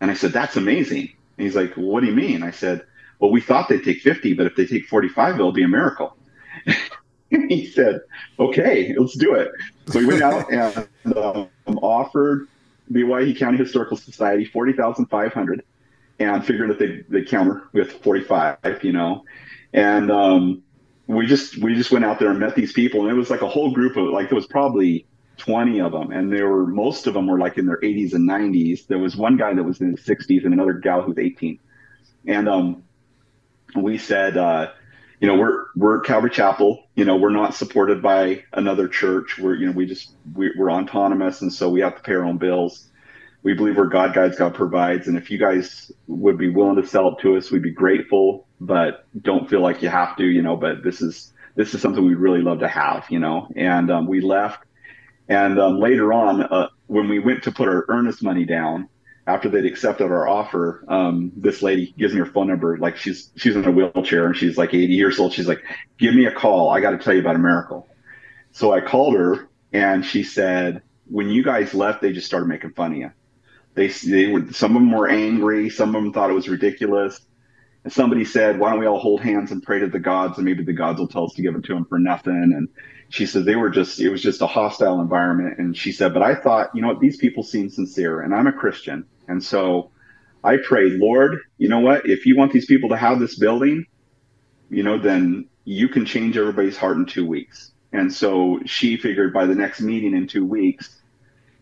And 0.00 0.10
I 0.10 0.14
said, 0.14 0.32
that's 0.32 0.56
amazing. 0.56 1.12
And 1.38 1.46
he's 1.46 1.54
like, 1.54 1.76
well, 1.76 1.86
what 1.86 2.00
do 2.00 2.06
you 2.06 2.14
mean? 2.14 2.42
I 2.42 2.50
said, 2.50 2.84
well, 3.20 3.30
we 3.30 3.40
thought 3.40 3.68
they'd 3.68 3.84
take 3.84 4.00
50, 4.00 4.34
but 4.34 4.46
if 4.46 4.56
they 4.56 4.66
take 4.66 4.88
45, 4.88 5.36
it'll 5.36 5.52
be 5.52 5.62
a 5.62 5.68
miracle. 5.68 6.16
he 7.30 7.66
said, 7.66 8.00
okay, 8.40 8.94
let's 8.98 9.16
do 9.16 9.36
it. 9.36 9.52
So 9.86 10.00
we 10.00 10.06
went 10.06 10.22
out 10.22 10.52
and 10.52 10.88
um, 11.16 11.48
offered 11.78 12.48
the 12.90 13.36
County 13.38 13.58
Historical 13.58 13.96
Society, 13.96 14.44
40,500 14.44 15.64
and 16.18 16.44
figured 16.44 16.70
that 16.70 16.78
they 16.78 17.04
they 17.08 17.24
counter 17.24 17.62
with 17.72 17.92
45, 18.02 18.58
you 18.82 18.92
know. 18.92 19.24
And 19.72 20.10
um, 20.10 20.62
we 21.14 21.26
just 21.26 21.58
we 21.58 21.74
just 21.74 21.90
went 21.90 22.04
out 22.04 22.18
there 22.18 22.30
and 22.30 22.38
met 22.38 22.54
these 22.54 22.72
people 22.72 23.02
and 23.02 23.10
it 23.10 23.14
was 23.14 23.30
like 23.30 23.42
a 23.42 23.48
whole 23.48 23.72
group 23.72 23.96
of 23.96 24.06
like 24.08 24.28
there 24.28 24.36
was 24.36 24.46
probably 24.46 25.06
20 25.38 25.80
of 25.80 25.92
them 25.92 26.12
and 26.12 26.32
there 26.32 26.48
were 26.48 26.66
most 26.66 27.06
of 27.06 27.14
them 27.14 27.26
were 27.26 27.38
like 27.38 27.58
in 27.58 27.66
their 27.66 27.80
80s 27.80 28.12
and 28.14 28.28
90s. 28.28 28.86
There 28.86 28.98
was 28.98 29.16
one 29.16 29.36
guy 29.36 29.54
that 29.54 29.62
was 29.62 29.80
in 29.80 29.90
his 29.90 30.00
60s 30.00 30.44
and 30.44 30.54
another 30.54 30.74
gal 30.74 31.02
who's 31.02 31.18
18. 31.18 31.58
And 32.26 32.48
um, 32.48 32.84
we 33.74 33.98
said 33.98 34.36
uh, 34.36 34.70
you 35.22 35.28
know, 35.28 35.36
we're 35.36 35.66
we're 35.76 36.00
Calvary 36.00 36.30
Chapel. 36.30 36.82
You 36.96 37.04
know, 37.04 37.14
we're 37.14 37.30
not 37.30 37.54
supported 37.54 38.02
by 38.02 38.42
another 38.52 38.88
church. 38.88 39.38
We're 39.38 39.54
you 39.54 39.66
know, 39.66 39.72
we 39.72 39.86
just 39.86 40.10
we, 40.34 40.50
we're 40.58 40.72
autonomous, 40.72 41.42
and 41.42 41.52
so 41.52 41.70
we 41.70 41.80
have 41.80 41.94
to 41.94 42.02
pay 42.02 42.14
our 42.14 42.24
own 42.24 42.38
bills. 42.38 42.90
We 43.44 43.54
believe 43.54 43.76
we're 43.76 43.86
God 43.86 44.14
guides, 44.14 44.36
God 44.36 44.52
provides, 44.52 45.06
and 45.06 45.16
if 45.16 45.30
you 45.30 45.38
guys 45.38 45.92
would 46.08 46.38
be 46.38 46.48
willing 46.48 46.74
to 46.74 46.84
sell 46.84 47.10
it 47.10 47.22
to 47.22 47.36
us, 47.36 47.52
we'd 47.52 47.62
be 47.62 47.70
grateful. 47.70 48.48
But 48.64 49.06
don't 49.20 49.50
feel 49.50 49.60
like 49.60 49.82
you 49.82 49.88
have 49.88 50.16
to, 50.16 50.24
you 50.24 50.42
know. 50.42 50.56
But 50.56 50.82
this 50.84 51.02
is 51.02 51.32
this 51.56 51.74
is 51.74 51.82
something 51.82 52.04
we'd 52.04 52.14
really 52.14 52.42
love 52.42 52.60
to 52.60 52.68
have, 52.68 53.06
you 53.10 53.18
know. 53.18 53.48
And 53.56 53.90
um, 53.90 54.06
we 54.06 54.20
left, 54.20 54.64
and 55.28 55.58
um, 55.58 55.80
later 55.80 56.12
on, 56.12 56.42
uh, 56.42 56.68
when 56.86 57.08
we 57.08 57.18
went 57.18 57.42
to 57.44 57.52
put 57.52 57.68
our 57.68 57.84
earnest 57.88 58.22
money 58.22 58.44
down, 58.44 58.88
after 59.26 59.48
they'd 59.48 59.66
accepted 59.66 60.04
our 60.04 60.28
offer, 60.28 60.84
um, 60.88 61.32
this 61.36 61.62
lady 61.62 61.94
gives 61.96 62.12
me 62.12 62.20
her 62.20 62.26
phone 62.26 62.48
number. 62.48 62.76
Like 62.78 62.96
she's 62.96 63.30
she's 63.36 63.54
in 63.56 63.64
a 63.64 63.70
wheelchair 63.70 64.26
and 64.26 64.36
she's 64.36 64.58
like 64.58 64.74
80 64.74 64.92
years 64.92 65.18
old. 65.18 65.32
She's 65.32 65.48
like, 65.48 65.62
"Give 65.98 66.14
me 66.14 66.26
a 66.26 66.32
call. 66.32 66.70
I 66.70 66.80
got 66.80 66.90
to 66.90 66.98
tell 66.98 67.14
you 67.14 67.20
about 67.20 67.36
a 67.36 67.40
miracle." 67.40 67.88
So 68.52 68.72
I 68.72 68.80
called 68.80 69.14
her 69.16 69.48
and 69.72 70.04
she 70.04 70.22
said, 70.22 70.82
"When 71.06 71.30
you 71.30 71.42
guys 71.42 71.74
left, 71.74 72.02
they 72.02 72.12
just 72.12 72.26
started 72.26 72.46
making 72.46 72.72
fun 72.72 72.92
of 72.92 72.98
you. 72.98 73.10
They 73.74 73.88
they 73.88 74.26
were 74.28 74.52
some 74.52 74.76
of 74.76 74.82
them 74.82 74.92
were 74.92 75.08
angry. 75.08 75.70
Some 75.70 75.94
of 75.94 76.02
them 76.02 76.12
thought 76.12 76.30
it 76.30 76.34
was 76.34 76.48
ridiculous. 76.48 77.20
Somebody 77.88 78.24
said, 78.24 78.58
"Why 78.58 78.70
don't 78.70 78.80
we 78.80 78.86
all 78.86 78.98
hold 79.00 79.22
hands 79.22 79.50
and 79.50 79.62
pray 79.62 79.80
to 79.80 79.88
the 79.88 79.98
gods, 79.98 80.38
and 80.38 80.44
maybe 80.44 80.64
the 80.64 80.72
gods 80.72 81.00
will 81.00 81.08
tell 81.08 81.24
us 81.24 81.34
to 81.34 81.42
give 81.42 81.56
it 81.56 81.64
to 81.64 81.74
them 81.74 81.84
for 81.84 81.98
nothing?" 81.98 82.52
And 82.56 82.68
she 83.12 83.26
said 83.26 83.44
they 83.44 83.56
were 83.56 83.70
just 83.70 84.00
it 84.00 84.08
was 84.08 84.22
just 84.22 84.40
a 84.40 84.46
hostile 84.46 85.00
environment. 85.00 85.58
And 85.58 85.76
she 85.76 85.92
said 85.92 86.14
but 86.14 86.22
i 86.22 86.34
thought 86.34 86.70
you 86.74 86.80
know 86.82 86.88
what? 86.88 87.00
These 87.00 87.18
people 87.18 87.42
seem 87.42 87.68
sincere 87.70 88.22
and 88.22 88.34
i'm 88.34 88.46
a 88.46 88.52
christian. 88.52 89.06
And 89.28 89.44
so 89.44 89.90
i 90.44 90.56
prayed 90.56 90.94
lord 90.94 91.38
you 91.58 91.68
know 91.68 91.80
what? 91.80 92.06
If 92.06 92.26
you 92.26 92.36
want 92.36 92.52
these 92.52 92.66
people 92.66 92.88
to 92.90 92.96
have 92.96 93.20
this 93.20 93.38
building 93.38 93.84
you 94.70 94.82
know 94.82 94.98
then 94.98 95.48
you 95.64 95.88
can 95.88 96.06
change 96.06 96.36
everybody's 96.38 96.76
heart 96.78 96.96
in 96.96 97.06
two 97.06 97.26
weeks. 97.26 97.72
And 97.92 98.12
so 98.12 98.60
she 98.66 98.96
figured 98.96 99.32
by 99.34 99.46
the 99.46 99.54
next 99.54 99.80
meeting 99.82 100.14
in 100.16 100.26
two 100.26 100.46
weeks 100.46 100.98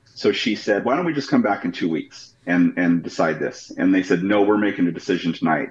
so 0.05 0.33
she 0.33 0.55
said 0.57 0.85
why 0.85 0.97
don't 0.97 1.07
we 1.07 1.15
just 1.15 1.31
come 1.31 1.43
back 1.43 1.65
in 1.65 1.73
two 1.73 1.89
weeks 1.89 2.35
and 2.47 2.75
and 2.79 3.03
decide 3.03 3.41
this? 3.41 3.73
And 3.77 3.95
they 3.95 4.05
said 4.05 4.23
no 4.23 4.43
we're 4.43 4.59
making 4.59 4.87
a 4.87 4.93
decision 4.93 5.33
tonight 5.33 5.71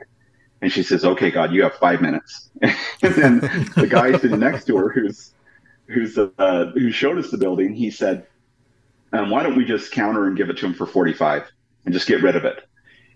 and 0.62 0.72
she 0.72 0.84
says 0.84 1.06
okay 1.06 1.32
god 1.32 1.52
you 1.52 1.64
have 1.64 1.74
five 1.76 2.02
minutes 2.02 2.50
and 2.62 3.16
then 3.16 3.40
the 3.76 3.88
guy 3.90 4.12
sitting 4.18 4.40
next 4.40 4.66
to 4.66 4.78
her 4.78 4.90
who's 4.90 5.34
who's 5.90 6.18
uh, 6.18 6.72
who 6.74 6.92
showed 6.92 7.18
us 7.18 7.32
the 7.32 7.38
building, 7.38 7.74
he 7.74 7.92
said, 7.92 8.26
um, 9.12 9.30
"Why 9.30 9.44
don't 9.44 9.58
we 9.58 9.66
just 9.66 9.92
counter 9.92 10.28
and 10.28 10.38
give 10.38 10.50
it 10.50 10.58
to 10.60 10.66
him 10.66 10.74
for 10.74 10.86
45 10.86 11.52
and 11.86 11.94
just 11.94 12.08
get 12.08 12.22
rid 12.22 12.36
of 12.36 12.46
it?" 12.46 12.64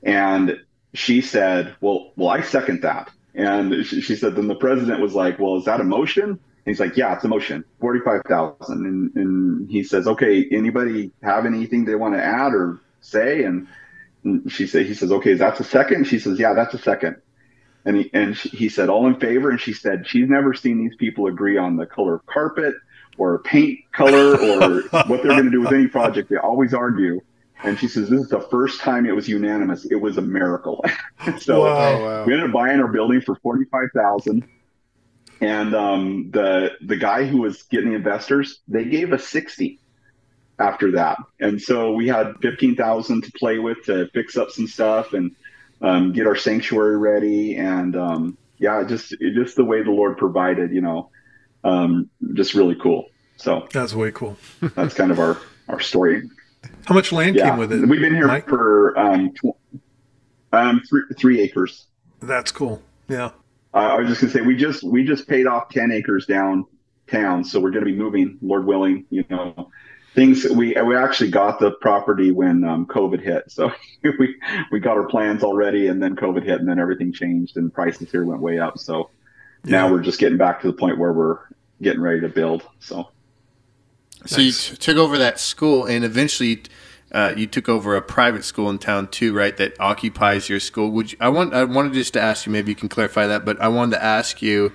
And 0.01 0.59
she 0.93 1.21
said, 1.21 1.75
"Well, 1.79 2.11
well, 2.15 2.29
I 2.29 2.41
second 2.41 2.81
that." 2.81 3.09
And 3.35 3.85
she, 3.85 4.01
she 4.01 4.15
said, 4.15 4.35
then 4.35 4.47
the 4.47 4.55
president 4.55 5.01
was 5.01 5.13
like, 5.13 5.39
"Well, 5.39 5.57
is 5.57 5.65
that 5.65 5.79
a 5.79 5.83
motion?" 5.83 6.29
And 6.31 6.39
he's 6.65 6.79
like, 6.79 6.97
"Yeah, 6.97 7.15
it's 7.15 7.23
a 7.23 7.27
motion, 7.27 7.63
45,000." 7.79 8.85
And 8.85 9.15
and 9.15 9.69
he 9.69 9.83
says, 9.83 10.07
"Okay, 10.07 10.47
anybody 10.51 11.11
have 11.21 11.45
anything 11.45 11.85
they 11.85 11.95
want 11.95 12.15
to 12.15 12.23
add 12.23 12.53
or 12.53 12.79
say?" 13.01 13.43
And, 13.43 13.67
she 14.47 14.67
said, 14.67 14.85
"He 14.85 14.93
says, 14.93 15.11
okay, 15.11 15.31
is 15.31 15.39
that 15.39 15.59
a 15.59 15.65
second? 15.65 16.07
She 16.07 16.17
says, 16.17 16.39
"Yeah, 16.39 16.53
that's 16.53 16.73
a 16.73 16.77
second. 16.77 17.17
And 17.85 17.97
he, 17.97 18.09
and 18.13 18.35
he 18.35 18.69
said, 18.69 18.89
all 18.89 19.07
in 19.07 19.19
favor. 19.19 19.49
And 19.49 19.59
she 19.59 19.73
said, 19.73 20.07
she's 20.07 20.29
never 20.29 20.53
seen 20.53 20.77
these 20.77 20.95
people 20.95 21.27
agree 21.27 21.57
on 21.57 21.75
the 21.75 21.85
color 21.85 22.15
of 22.15 22.25
carpet 22.25 22.75
or 23.17 23.39
paint 23.39 23.79
color 23.91 24.35
or 24.37 24.81
what 25.07 25.21
they're 25.21 25.33
going 25.33 25.45
to 25.45 25.51
do 25.51 25.61
with 25.61 25.73
any 25.73 25.87
project. 25.87 26.29
They 26.29 26.37
always 26.37 26.73
argue. 26.73 27.21
And 27.63 27.79
she 27.79 27.87
says, 27.87 28.09
this 28.09 28.21
is 28.21 28.29
the 28.29 28.41
first 28.41 28.81
time 28.81 29.05
it 29.05 29.15
was 29.15 29.27
unanimous. 29.27 29.85
It 29.85 29.95
was 29.95 30.17
a 30.17 30.21
miracle. 30.21 30.83
so 31.39 31.65
wow. 31.65 32.25
we 32.25 32.33
ended 32.33 32.49
up 32.49 32.53
buying 32.53 32.79
our 32.79 32.89
building 32.89 33.21
for 33.21 33.35
45000 33.35 34.45
And 35.39 35.75
um, 35.75 36.31
the, 36.31 36.71
the 36.81 36.97
guy 36.97 37.25
who 37.25 37.41
was 37.41 37.63
getting 37.63 37.89
the 37.89 37.95
investors, 37.95 38.59
they 38.67 38.85
gave 38.85 39.13
us 39.13 39.27
60 39.27 39.79
after 40.59 40.91
that. 40.91 41.17
And 41.39 41.61
so 41.61 41.93
we 41.93 42.07
had 42.07 42.35
15,000 42.41 43.23
to 43.23 43.31
play 43.33 43.59
with 43.59 43.85
to 43.85 44.07
fix 44.13 44.37
up 44.37 44.51
some 44.51 44.67
stuff 44.67 45.13
and 45.13 45.35
um, 45.83 46.13
get 46.13 46.25
our 46.25 46.35
sanctuary 46.35 46.97
ready. 46.97 47.57
And 47.57 47.95
um, 47.95 48.37
yeah, 48.57 48.83
just, 48.83 49.13
just 49.19 49.55
the 49.55 49.65
way 49.65 49.83
the 49.83 49.91
Lord 49.91 50.17
provided, 50.17 50.71
you 50.71 50.81
know, 50.81 51.09
um, 51.63 52.09
just 52.33 52.55
really 52.55 52.75
cool. 52.75 53.09
So 53.37 53.67
that's 53.71 53.93
way 53.93 54.11
cool. 54.11 54.37
that's 54.61 54.93
kind 54.93 55.11
of 55.11 55.19
our, 55.19 55.37
our 55.67 55.79
story. 55.79 56.29
How 56.85 56.95
much 56.95 57.11
land 57.11 57.35
yeah. 57.35 57.49
came 57.49 57.59
with 57.59 57.71
it? 57.71 57.87
We've 57.87 58.01
been 58.01 58.15
here 58.15 58.27
Mike? 58.27 58.47
for 58.47 58.97
um, 58.97 59.33
tw- 59.33 59.79
um, 60.53 60.81
three, 60.89 61.01
three 61.17 61.41
acres. 61.41 61.87
That's 62.21 62.51
cool. 62.51 62.81
Yeah. 63.09 63.31
Uh, 63.73 63.77
I 63.77 63.99
was 63.99 64.07
just 64.07 64.21
gonna 64.21 64.33
say 64.33 64.41
we 64.41 64.55
just 64.55 64.83
we 64.83 65.03
just 65.03 65.27
paid 65.27 65.47
off 65.47 65.69
ten 65.69 65.91
acres 65.91 66.25
downtown, 66.25 67.43
so 67.43 67.59
we're 67.59 67.71
gonna 67.71 67.85
be 67.85 67.95
moving, 67.95 68.37
Lord 68.41 68.65
willing. 68.65 69.05
You 69.09 69.25
know, 69.29 69.71
things 70.13 70.45
we 70.45 70.75
we 70.81 70.95
actually 70.95 71.31
got 71.31 71.59
the 71.59 71.71
property 71.71 72.31
when 72.31 72.63
um, 72.63 72.85
COVID 72.85 73.21
hit, 73.21 73.51
so 73.51 73.71
we 74.03 74.35
we 74.71 74.79
got 74.79 74.97
our 74.97 75.07
plans 75.07 75.43
already, 75.43 75.87
and 75.87 76.01
then 76.01 76.15
COVID 76.15 76.43
hit, 76.43 76.59
and 76.59 76.69
then 76.69 76.79
everything 76.79 77.11
changed, 77.13 77.57
and 77.57 77.73
prices 77.73 78.11
here 78.11 78.25
went 78.25 78.41
way 78.41 78.59
up. 78.59 78.77
So 78.77 79.09
yeah. 79.63 79.71
now 79.71 79.91
we're 79.91 80.01
just 80.01 80.19
getting 80.19 80.37
back 80.37 80.61
to 80.61 80.67
the 80.67 80.73
point 80.73 80.97
where 80.97 81.13
we're 81.13 81.39
getting 81.81 82.01
ready 82.01 82.21
to 82.21 82.29
build. 82.29 82.67
So 82.79 83.09
so 84.25 84.37
nice. 84.37 84.69
you 84.69 84.75
t- 84.75 84.77
took 84.77 84.97
over 84.97 85.17
that 85.17 85.39
school, 85.39 85.85
and 85.85 86.05
eventually 86.05 86.63
uh, 87.11 87.33
you 87.35 87.45
took 87.45 87.69
over 87.69 87.95
a 87.95 88.01
private 88.01 88.43
school 88.43 88.69
in 88.69 88.79
town 88.79 89.07
too, 89.07 89.33
right? 89.33 89.55
That 89.57 89.79
occupies 89.79 90.49
your 90.49 90.59
school. 90.59 90.89
Would 90.91 91.11
you, 91.11 91.17
I 91.21 91.29
want 91.29 91.53
I 91.53 91.63
wanted 91.63 91.93
just 91.93 92.13
to 92.13 92.21
ask 92.21 92.45
you, 92.45 92.51
maybe 92.51 92.71
you 92.71 92.75
can 92.75 92.89
clarify 92.89 93.27
that, 93.27 93.45
but 93.45 93.59
I 93.61 93.67
wanted 93.67 93.97
to 93.97 94.03
ask 94.03 94.41
you, 94.41 94.71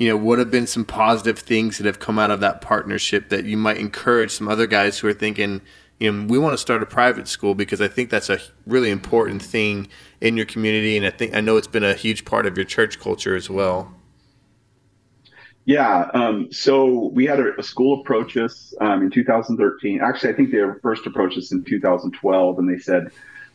you 0.00 0.08
know, 0.08 0.16
what 0.16 0.38
have 0.38 0.50
been 0.50 0.66
some 0.66 0.86
positive 0.86 1.38
things 1.38 1.76
that 1.76 1.84
have 1.84 1.98
come 1.98 2.18
out 2.18 2.30
of 2.30 2.40
that 2.40 2.62
partnership 2.62 3.28
that 3.28 3.44
you 3.44 3.58
might 3.58 3.76
encourage 3.76 4.30
some 4.30 4.48
other 4.48 4.66
guys 4.66 4.98
who 4.98 5.06
are 5.06 5.12
thinking, 5.12 5.60
you 5.98 6.10
know, 6.10 6.26
we 6.26 6.38
want 6.38 6.54
to 6.54 6.58
start 6.58 6.82
a 6.82 6.86
private 6.86 7.28
school 7.28 7.54
because 7.54 7.82
I 7.82 7.88
think 7.88 8.08
that's 8.08 8.30
a 8.30 8.40
really 8.66 8.88
important 8.88 9.42
thing 9.42 9.88
in 10.22 10.38
your 10.38 10.46
community, 10.46 10.96
and 10.96 11.04
I 11.04 11.10
think 11.10 11.36
I 11.36 11.42
know 11.42 11.58
it's 11.58 11.66
been 11.66 11.84
a 11.84 11.92
huge 11.92 12.24
part 12.24 12.46
of 12.46 12.56
your 12.56 12.64
church 12.64 12.98
culture 12.98 13.36
as 13.36 13.50
well. 13.50 13.94
Yeah. 15.66 16.08
Um, 16.14 16.50
so 16.50 17.10
we 17.12 17.26
had 17.26 17.38
a, 17.38 17.60
a 17.60 17.62
school 17.62 18.00
approach 18.00 18.38
us 18.38 18.72
um, 18.80 19.02
in 19.02 19.10
2013. 19.10 20.00
Actually, 20.00 20.32
I 20.32 20.32
think 20.32 20.50
they 20.50 20.62
first 20.80 21.06
approached 21.06 21.36
us 21.36 21.52
in 21.52 21.62
2012, 21.62 22.58
and 22.58 22.74
they 22.74 22.78
said, 22.78 23.10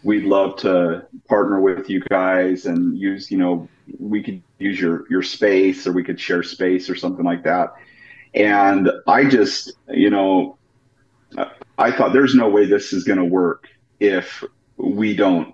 "We'd 0.05 0.25
love 0.25 0.55
to 0.57 1.05
partner 1.27 1.59
with 1.59 1.89
you 1.89 1.99
guys 2.09 2.65
and 2.65 2.97
use, 2.97 3.31
you 3.31 3.37
know, 3.37 3.67
we 3.99 4.23
could 4.23 4.41
use 4.59 4.79
your 4.79 5.05
your 5.09 5.23
space, 5.23 5.87
or 5.87 5.91
we 5.91 6.03
could 6.03 6.19
share 6.19 6.43
space, 6.43 6.89
or 6.89 6.95
something 6.95 7.25
like 7.25 7.43
that." 7.43 7.73
And 8.33 8.91
I 9.07 9.25
just, 9.25 9.73
you 9.89 10.09
know, 10.09 10.57
I 11.77 11.91
thought 11.91 12.13
there's 12.13 12.35
no 12.35 12.49
way 12.49 12.65
this 12.65 12.93
is 12.93 13.03
going 13.03 13.19
to 13.19 13.25
work 13.25 13.67
if 13.99 14.43
we 14.77 15.15
don't 15.15 15.53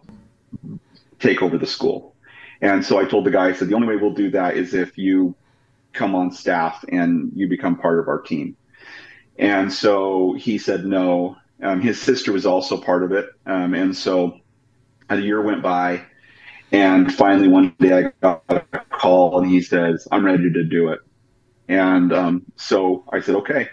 take 1.20 1.42
over 1.42 1.58
the 1.58 1.68
school. 1.68 2.16
And 2.62 2.84
so 2.86 3.00
I 3.00 3.06
told 3.06 3.26
the 3.26 3.32
guy, 3.32 3.48
I 3.48 3.54
said, 3.54 3.70
the 3.70 3.76
only 3.76 3.88
way 3.88 3.96
we'll 3.96 4.14
do 4.14 4.32
that 4.32 4.58
is 4.58 4.74
if 4.74 4.98
you 4.98 5.36
come 5.94 6.16
on 6.16 6.32
staff 6.32 6.84
and 6.90 7.32
you 7.36 7.48
become 7.48 7.76
part 7.78 8.00
of 8.00 8.08
our 8.08 8.22
team. 8.22 8.56
And 9.38 9.72
so 9.72 10.34
he 10.34 10.58
said 10.58 10.86
no. 10.86 11.38
Um, 11.64 11.82
his 11.82 12.02
sister 12.02 12.32
was 12.32 12.46
also 12.46 12.80
part 12.80 13.04
of 13.04 13.12
it. 13.12 13.30
Um, 13.46 13.74
and 13.74 13.96
so 13.96 14.40
a 15.10 15.18
year 15.18 15.42
went 15.42 15.62
by. 15.62 16.06
And 16.72 17.14
finally, 17.14 17.48
one 17.48 17.76
day 17.80 17.94
I 17.94 18.12
got 18.22 18.44
a 18.50 18.62
call 18.90 19.40
and 19.40 19.50
he 19.50 19.62
says, 19.62 20.08
I'm 20.12 20.26
ready 20.26 20.52
to 20.54 20.64
do 20.64 20.90
it. 20.90 21.00
And 21.68 22.14
um, 22.14 22.46
so 22.56 23.06
I 23.12 23.22
said, 23.22 23.36
okay. 23.36 23.70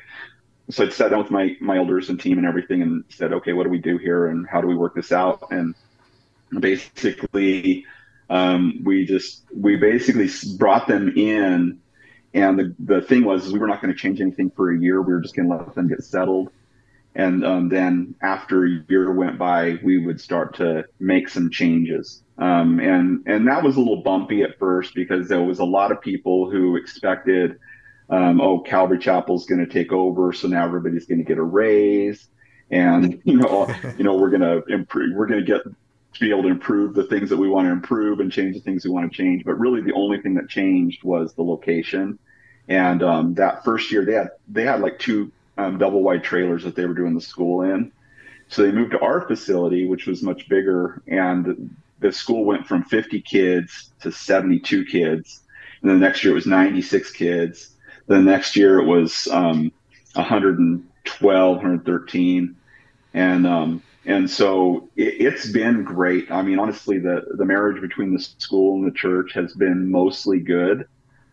So 0.70 0.86
I 0.86 0.88
sat 0.90 1.10
down 1.10 1.22
with 1.22 1.30
my, 1.30 1.56
my 1.60 1.78
elders 1.78 2.10
and 2.10 2.20
team 2.20 2.38
and 2.38 2.46
everything 2.46 2.82
and 2.82 3.04
said, 3.08 3.32
okay, 3.32 3.52
what 3.52 3.64
do 3.64 3.70
we 3.70 3.78
do 3.78 3.98
here 3.98 4.26
and 4.26 4.46
how 4.48 4.60
do 4.60 4.66
we 4.66 4.74
work 4.74 4.94
this 4.94 5.12
out? 5.12 5.50
And 5.50 5.74
basically, 6.58 7.86
um, 8.28 8.82
we 8.84 9.06
just, 9.06 9.44
we 9.54 9.76
basically 9.76 10.28
brought 10.58 10.86
them 10.88 11.12
in 11.16 11.80
and 12.34 12.58
the, 12.58 12.74
the 12.78 13.00
thing 13.00 13.24
was, 13.24 13.50
we 13.52 13.58
were 13.58 13.66
not 13.66 13.80
going 13.80 13.92
to 13.92 13.98
change 13.98 14.20
anything 14.20 14.50
for 14.50 14.70
a 14.70 14.78
year. 14.78 15.00
We 15.00 15.14
were 15.14 15.20
just 15.20 15.34
going 15.34 15.48
to 15.48 15.56
let 15.56 15.74
them 15.74 15.88
get 15.88 16.02
settled. 16.04 16.50
And 17.14 17.44
um, 17.44 17.68
then 17.68 18.14
after 18.22 18.64
a 18.64 18.84
year 18.88 19.12
went 19.12 19.38
by, 19.38 19.78
we 19.82 19.98
would 19.98 20.20
start 20.20 20.54
to 20.56 20.84
make 21.00 21.28
some 21.28 21.50
changes. 21.50 22.22
Um, 22.38 22.78
and, 22.78 23.26
and 23.26 23.48
that 23.48 23.62
was 23.64 23.76
a 23.76 23.80
little 23.80 24.02
bumpy 24.02 24.42
at 24.42 24.58
first 24.58 24.94
because 24.94 25.28
there 25.28 25.42
was 25.42 25.58
a 25.58 25.64
lot 25.64 25.90
of 25.90 26.00
people 26.00 26.50
who 26.50 26.76
expected, 26.76 27.58
um, 28.08 28.40
oh, 28.40 28.60
Calvary 28.60 28.98
Chapel's 28.98 29.46
going 29.46 29.64
to 29.64 29.72
take 29.72 29.92
over. 29.92 30.32
So 30.32 30.46
now 30.46 30.64
everybody's 30.64 31.06
going 31.06 31.18
to 31.18 31.24
get 31.24 31.38
a 31.38 31.42
raise. 31.42 32.28
And, 32.70 33.20
you 33.24 33.38
know, 33.38 33.68
you 33.96 34.04
know, 34.04 34.14
we're 34.14 34.30
going 34.30 34.42
to 34.42 34.62
improve, 34.72 35.16
we're 35.16 35.26
going 35.26 35.44
to 35.44 35.46
get 35.46 35.62
to 35.64 36.20
be 36.20 36.30
able 36.30 36.42
to 36.42 36.48
improve 36.48 36.94
the 36.94 37.04
things 37.04 37.30
that 37.30 37.36
we 37.36 37.48
want 37.48 37.66
to 37.66 37.72
improve 37.72 38.20
and 38.20 38.30
change 38.32 38.54
the 38.54 38.60
things 38.60 38.84
we 38.84 38.90
want 38.90 39.10
to 39.10 39.16
change. 39.16 39.44
But 39.44 39.58
really, 39.58 39.80
the 39.80 39.92
only 39.92 40.20
thing 40.20 40.34
that 40.34 40.48
changed 40.48 41.04
was 41.04 41.34
the 41.34 41.42
location. 41.42 42.18
And 42.68 43.02
um, 43.02 43.34
that 43.34 43.64
first 43.64 43.90
year, 43.90 44.04
they 44.04 44.14
had 44.14 44.30
they 44.48 44.64
had 44.64 44.80
like 44.80 44.98
two 44.98 45.32
um, 45.58 45.76
double 45.76 46.02
wide 46.02 46.24
trailers 46.24 46.64
that 46.64 46.74
they 46.74 46.86
were 46.86 46.94
doing 46.94 47.14
the 47.14 47.20
school 47.20 47.62
in. 47.62 47.92
So 48.48 48.62
they 48.62 48.72
moved 48.72 48.92
to 48.92 49.00
our 49.00 49.26
facility, 49.26 49.86
which 49.86 50.06
was 50.06 50.22
much 50.22 50.48
bigger, 50.48 51.02
and 51.06 51.76
the 51.98 52.12
school 52.12 52.44
went 52.44 52.66
from 52.66 52.84
50 52.84 53.20
kids 53.20 53.92
to 54.00 54.10
72 54.10 54.84
kids. 54.86 55.42
And 55.82 55.90
then 55.90 56.00
the 56.00 56.06
next 56.06 56.24
year 56.24 56.32
it 56.32 56.36
was 56.36 56.46
96 56.46 57.10
kids. 57.12 57.70
Then 58.06 58.24
the 58.24 58.30
next 58.30 58.56
year 58.56 58.78
it 58.78 58.86
was 58.86 59.28
um, 59.30 59.70
112, 60.14 61.56
113, 61.56 62.56
and 63.14 63.46
um, 63.46 63.82
and 64.06 64.30
so 64.30 64.88
it, 64.96 65.20
has 65.30 65.52
been 65.52 65.84
great. 65.84 66.30
I 66.30 66.40
mean, 66.40 66.58
honestly, 66.58 66.98
the 66.98 67.26
the 67.34 67.44
marriage 67.44 67.82
between 67.82 68.14
the 68.14 68.20
school 68.20 68.76
and 68.76 68.86
the 68.86 68.96
church 68.96 69.34
has 69.34 69.52
been 69.52 69.90
mostly 69.90 70.40
good, 70.40 70.88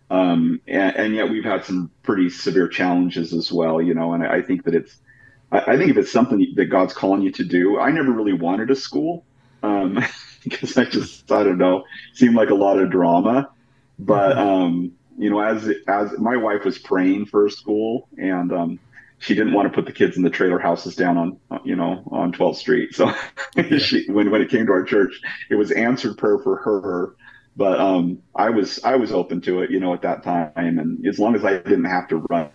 um, 0.10 0.62
and, 0.68 0.96
and, 0.96 1.16
yet 1.16 1.30
we've 1.30 1.44
had 1.44 1.66
some 1.66 1.90
pretty 2.04 2.30
severe 2.30 2.68
challenges 2.68 3.34
as 3.34 3.52
well. 3.52 3.82
You 3.82 3.94
know, 3.94 4.14
and 4.14 4.24
I, 4.24 4.38
I 4.38 4.42
think 4.42 4.64
that 4.66 4.76
it's, 4.76 4.96
I, 5.52 5.74
I, 5.74 5.78
think 5.78 5.92
if 5.92 5.98
it's 5.98 6.12
something 6.12 6.54
that 6.56 6.66
God's 6.66 6.94
calling 6.94 7.22
you 7.22 7.32
to 7.32 7.44
do, 7.44 7.80
I 7.80 7.92
never 7.92 8.12
really 8.12 8.34
wanted 8.34 8.70
a 8.70 8.76
school 8.76 9.26
um, 9.64 10.04
because 10.44 10.78
I 10.78 10.86
just 10.86 11.32
I 11.32 11.44
don't 11.44 11.58
know, 11.58 11.84
seemed 12.14 12.36
like 12.36 12.50
a 12.50 12.56
lot 12.56 12.78
of 12.78 12.92
drama, 12.92 13.50
but 13.98 14.36
mm-hmm. 14.36 14.48
um, 14.48 14.92
you 15.18 15.30
know, 15.30 15.40
as 15.40 15.70
as 15.88 16.18
my 16.20 16.38
wife 16.38 16.66
was 16.66 16.78
praying 16.78 17.26
for 17.26 17.46
a 17.46 17.52
school 17.52 18.08
and 18.18 18.52
um, 18.52 18.80
she 19.20 19.34
didn't 19.34 19.54
want 19.54 19.68
to 19.68 19.74
put 19.74 19.86
the 19.86 19.92
kids 19.92 20.18
in 20.18 20.24
the 20.24 20.30
trailer 20.30 20.60
houses 20.60 20.96
down 20.96 21.18
on 21.18 21.60
you 21.64 21.76
know 21.76 22.04
on 22.12 22.32
12th 22.32 22.58
street 22.58 22.94
so 22.94 23.12
yeah. 23.56 23.78
she 23.78 24.06
when 24.08 24.30
when 24.32 24.42
it 24.42 24.50
came 24.50 24.66
to 24.66 24.72
our 24.72 24.84
church 24.84 25.22
it 25.50 25.56
was 25.56 25.72
answered 25.72 26.18
prayer 26.18 26.38
for 26.40 26.58
her 26.58 27.16
but 27.56 27.80
um 27.80 28.22
i 28.36 28.50
was 28.50 28.84
i 28.84 28.96
was 28.96 29.12
open 29.12 29.42
to 29.42 29.62
it 29.62 29.72
you 29.72 29.80
know 29.80 29.94
at 29.94 30.02
that 30.02 30.24
time. 30.24 30.52
And 30.56 31.06
as 31.06 31.20
long 31.20 31.36
as 31.36 31.46
i 31.46 31.54
didn't 31.54 31.86
have 31.86 32.08
to 32.10 32.18
run 32.30 32.50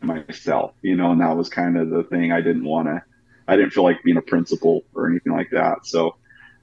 myself 0.00 0.74
you 0.82 0.96
know 0.96 1.12
and 1.12 1.20
that 1.20 1.36
was 1.36 1.48
kind 1.48 1.76
of 1.76 1.90
the 1.90 2.04
thing. 2.04 2.32
I 2.32 2.40
didn't 2.40 2.64
want 2.64 2.88
to 2.88 3.02
i 3.48 3.56
didn't 3.56 3.72
feel 3.72 3.84
like 3.84 4.02
being 4.04 4.16
a 4.16 4.22
principal 4.22 4.84
or 4.94 5.08
anything 5.08 5.32
like 5.32 5.50
that. 5.50 5.86
So 5.86 6.16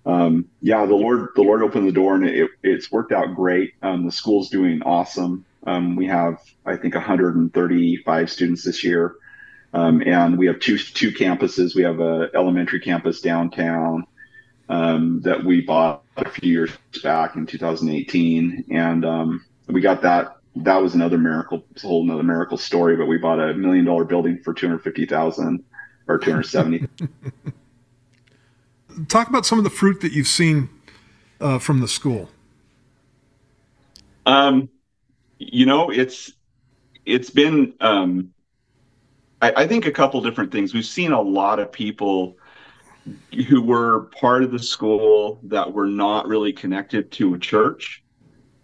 um, 0.05 0.47
yeah 0.61 0.85
the 0.85 0.95
lord 0.95 1.29
the 1.35 1.43
lord 1.43 1.61
opened 1.61 1.87
the 1.87 1.91
door 1.91 2.15
and 2.15 2.27
it, 2.27 2.49
it's 2.63 2.91
worked 2.91 3.11
out 3.11 3.35
great. 3.35 3.73
Um, 3.81 4.05
the 4.05 4.11
school's 4.11 4.49
doing 4.49 4.81
awesome. 4.83 5.45
Um, 5.65 5.95
we 5.95 6.07
have 6.07 6.39
i 6.65 6.75
think 6.75 6.95
135 6.95 8.31
students 8.31 8.63
this 8.63 8.83
year. 8.83 9.15
Um, 9.73 10.01
and 10.05 10.37
we 10.37 10.47
have 10.47 10.59
two 10.59 10.77
two 10.77 11.11
campuses. 11.11 11.75
We 11.75 11.83
have 11.83 11.99
a 11.99 12.29
elementary 12.35 12.81
campus 12.81 13.21
downtown 13.21 14.05
um, 14.71 15.19
that 15.21 15.43
we 15.43 15.59
bought 15.61 16.03
a 16.15 16.29
few 16.29 16.49
years 16.49 16.71
back 17.03 17.35
in 17.35 17.45
2018, 17.45 18.65
and 18.71 19.05
um, 19.05 19.45
we 19.67 19.81
got 19.81 20.01
that. 20.03 20.37
That 20.55 20.81
was 20.81 20.95
another 20.95 21.17
miracle. 21.17 21.65
It's 21.71 21.83
a 21.83 21.87
whole 21.87 22.03
another 22.03 22.23
miracle 22.23 22.57
story. 22.57 22.95
But 22.95 23.07
we 23.07 23.17
bought 23.17 23.39
a 23.39 23.53
million 23.53 23.83
dollar 23.85 24.05
building 24.05 24.41
for 24.41 24.53
250,000 24.53 25.63
or 26.07 26.17
270. 26.17 26.87
Talk 29.07 29.27
about 29.29 29.45
some 29.45 29.57
of 29.57 29.63
the 29.63 29.69
fruit 29.69 30.01
that 30.01 30.13
you've 30.13 30.27
seen 30.27 30.69
uh, 31.41 31.59
from 31.59 31.81
the 31.81 31.87
school. 31.87 32.29
Um, 34.25 34.69
you 35.37 35.65
know, 35.65 35.89
it's 35.89 36.31
it's 37.05 37.29
been 37.29 37.73
um, 37.81 38.33
I, 39.41 39.51
I 39.63 39.67
think 39.67 39.85
a 39.85 39.91
couple 39.91 40.21
different 40.21 40.53
things. 40.53 40.73
We've 40.73 40.85
seen 40.85 41.11
a 41.11 41.21
lot 41.21 41.59
of 41.59 41.73
people 41.73 42.37
who 43.47 43.61
were 43.61 44.01
part 44.19 44.43
of 44.43 44.51
the 44.51 44.59
school 44.59 45.39
that 45.43 45.71
were 45.71 45.87
not 45.87 46.27
really 46.27 46.53
connected 46.53 47.11
to 47.11 47.33
a 47.33 47.39
church 47.39 48.03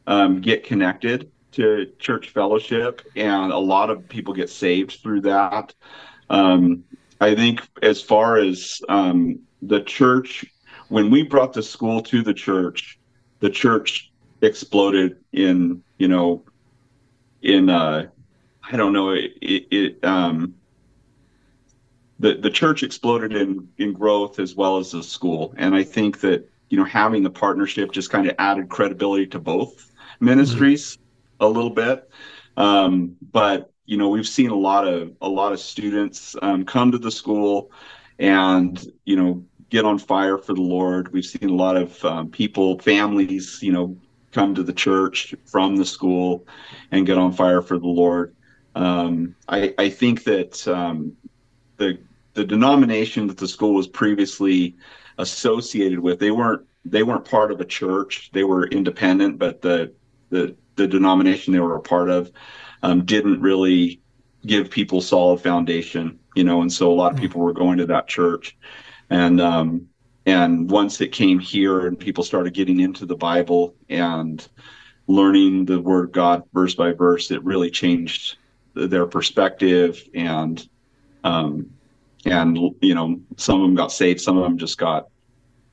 um, 0.07 0.39
get 0.41 0.63
connected 0.63 1.29
to 1.51 1.91
church 1.99 2.29
fellowship, 2.29 3.01
and 3.15 3.51
a 3.51 3.57
lot 3.57 3.89
of 3.89 4.07
people 4.07 4.33
get 4.33 4.49
saved 4.49 4.99
through 5.03 5.21
that. 5.21 5.73
Um, 6.29 6.83
I 7.19 7.35
think 7.35 7.61
as 7.81 8.01
far 8.01 8.37
as 8.37 8.81
um, 8.89 9.39
the 9.61 9.81
church, 9.81 10.45
when 10.87 11.11
we 11.11 11.23
brought 11.23 11.53
the 11.53 11.63
school 11.63 12.01
to 12.03 12.23
the 12.23 12.33
church, 12.33 12.99
the 13.39 13.49
church 13.49 14.11
exploded 14.41 15.17
in 15.33 15.83
you 15.97 16.07
know 16.07 16.43
in 17.41 17.69
uh, 17.69 18.07
I 18.71 18.77
don't 18.77 18.93
know 18.93 19.11
it, 19.11 19.31
it 19.41 20.03
um, 20.03 20.55
the 22.19 22.35
the 22.35 22.49
church 22.49 22.83
exploded 22.83 23.33
in 23.33 23.67
in 23.77 23.93
growth 23.93 24.39
as 24.39 24.55
well 24.55 24.77
as 24.77 24.91
the 24.91 25.03
school, 25.03 25.53
and 25.57 25.75
I 25.75 25.83
think 25.83 26.21
that 26.21 26.49
you 26.69 26.77
know 26.77 26.85
having 26.85 27.23
the 27.23 27.29
partnership 27.29 27.91
just 27.91 28.09
kind 28.09 28.27
of 28.27 28.35
added 28.39 28.69
credibility 28.69 29.27
to 29.27 29.39
both 29.39 29.91
ministries 30.19 30.97
mm-hmm. 30.97 31.45
a 31.45 31.47
little 31.47 31.69
bit. 31.69 32.09
Um, 32.55 33.15
but 33.31 33.71
you 33.85 33.97
know 33.97 34.09
we've 34.09 34.27
seen 34.27 34.49
a 34.49 34.55
lot 34.55 34.87
of 34.87 35.13
a 35.21 35.29
lot 35.29 35.53
of 35.53 35.59
students 35.59 36.35
um, 36.41 36.65
come 36.65 36.91
to 36.91 36.97
the 36.97 37.11
school 37.11 37.71
and 38.19 38.83
you 39.05 39.15
know 39.15 39.43
get 39.69 39.85
on 39.85 39.99
fire 39.99 40.37
for 40.37 40.53
the 40.53 40.61
Lord. 40.61 41.11
We've 41.11 41.25
seen 41.25 41.49
a 41.49 41.55
lot 41.55 41.75
of 41.75 42.03
um, 42.05 42.29
people, 42.29 42.79
families, 42.79 43.59
you 43.61 43.71
know, 43.71 43.97
come 44.31 44.55
to 44.55 44.63
the 44.63 44.73
church 44.73 45.35
from 45.45 45.75
the 45.75 45.85
school 45.85 46.45
and 46.91 47.05
get 47.05 47.17
on 47.17 47.33
fire 47.33 47.61
for 47.61 47.77
the 47.77 47.87
Lord. 47.87 48.33
Um, 48.75 49.35
I, 49.49 49.73
I, 49.77 49.89
think 49.89 50.23
that 50.25 50.67
um, 50.67 51.17
the 51.77 51.97
the 52.37 52.45
denomination 52.45 53.25
that 53.25 53.37
the 53.37 53.47
school 53.47 53.73
was 53.73 53.87
previously 53.87 54.75
associated 55.17 55.99
with 55.99 56.19
they 56.19 56.29
weren't 56.29 56.61
they 56.85 57.01
weren't 57.01 57.25
part 57.25 57.51
of 57.51 57.59
a 57.59 57.65
church 57.65 58.29
they 58.31 58.43
were 58.43 58.67
independent 58.67 59.39
but 59.39 59.59
the 59.63 59.91
the 60.29 60.55
the 60.75 60.87
denomination 60.87 61.51
they 61.51 61.59
were 61.59 61.75
a 61.75 61.81
part 61.81 62.11
of 62.11 62.31
um, 62.83 63.03
didn't 63.05 63.41
really 63.41 63.99
give 64.45 64.69
people 64.69 65.01
solid 65.01 65.41
foundation 65.41 66.19
you 66.35 66.43
know 66.43 66.61
and 66.61 66.71
so 66.71 66.91
a 66.91 66.93
lot 66.93 67.11
of 67.11 67.17
hmm. 67.17 67.23
people 67.23 67.41
were 67.41 67.53
going 67.53 67.79
to 67.79 67.87
that 67.87 68.07
church 68.07 68.55
and 69.09 69.41
um 69.41 69.87
and 70.27 70.69
once 70.69 71.01
it 71.01 71.11
came 71.11 71.39
here 71.39 71.87
and 71.87 71.97
people 71.97 72.23
started 72.23 72.53
getting 72.53 72.79
into 72.81 73.07
the 73.07 73.15
bible 73.15 73.73
and 73.89 74.47
learning 75.07 75.65
the 75.65 75.81
word 75.81 76.05
of 76.05 76.11
god 76.11 76.43
verse 76.53 76.75
by 76.75 76.91
verse 76.91 77.31
it 77.31 77.43
really 77.43 77.71
changed 77.71 78.37
their 78.75 79.07
perspective 79.07 80.07
and 80.13 80.69
um, 81.23 81.71
and 82.25 82.57
you 82.81 82.95
know 82.95 83.19
some 83.37 83.61
of 83.61 83.67
them 83.67 83.75
got 83.75 83.91
saved 83.91 84.21
some 84.21 84.37
of 84.37 84.43
them 84.43 84.57
just 84.57 84.77
got 84.77 85.07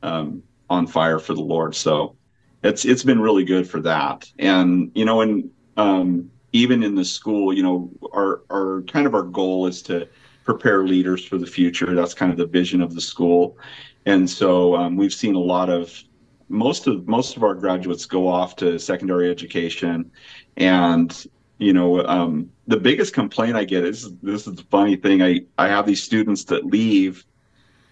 um, 0.02 0.42
on 0.70 0.86
fire 0.86 1.18
for 1.18 1.34
the 1.34 1.40
lord. 1.40 1.74
So 1.74 2.16
it's 2.62 2.84
it's 2.84 3.02
been 3.02 3.20
really 3.20 3.44
good 3.44 3.68
for 3.68 3.80
that. 3.80 4.30
And 4.38 4.90
you 4.94 5.04
know 5.04 5.20
and 5.20 5.50
um, 5.76 6.30
even 6.52 6.82
in 6.82 6.94
the 6.94 7.04
school 7.04 7.52
you 7.52 7.62
know 7.62 7.90
our 8.12 8.42
our 8.50 8.82
kind 8.82 9.06
of 9.06 9.14
our 9.14 9.22
goal 9.22 9.66
is 9.66 9.82
to 9.82 10.08
prepare 10.44 10.86
leaders 10.86 11.24
for 11.24 11.38
the 11.38 11.46
future. 11.46 11.94
That's 11.94 12.14
kind 12.14 12.30
of 12.30 12.38
the 12.38 12.46
vision 12.46 12.82
of 12.82 12.94
the 12.94 13.00
school. 13.00 13.58
And 14.06 14.28
so 14.28 14.76
um, 14.76 14.96
we've 14.96 15.12
seen 15.12 15.34
a 15.34 15.40
lot 15.40 15.70
of 15.70 16.02
most 16.48 16.86
of 16.86 17.08
most 17.08 17.36
of 17.36 17.42
our 17.42 17.54
graduates 17.54 18.04
go 18.04 18.28
off 18.28 18.54
to 18.56 18.78
secondary 18.78 19.30
education. 19.30 20.10
And 20.56 21.26
you 21.58 21.72
know 21.72 22.04
um, 22.06 22.50
the 22.66 22.76
biggest 22.76 23.14
complaint 23.14 23.56
i 23.56 23.64
get 23.64 23.84
is 23.84 24.12
this 24.22 24.46
is 24.46 24.54
the 24.54 24.64
funny 24.64 24.96
thing 24.96 25.22
i 25.22 25.40
i 25.58 25.68
have 25.68 25.86
these 25.86 26.02
students 26.02 26.44
that 26.44 26.64
leave 26.66 27.24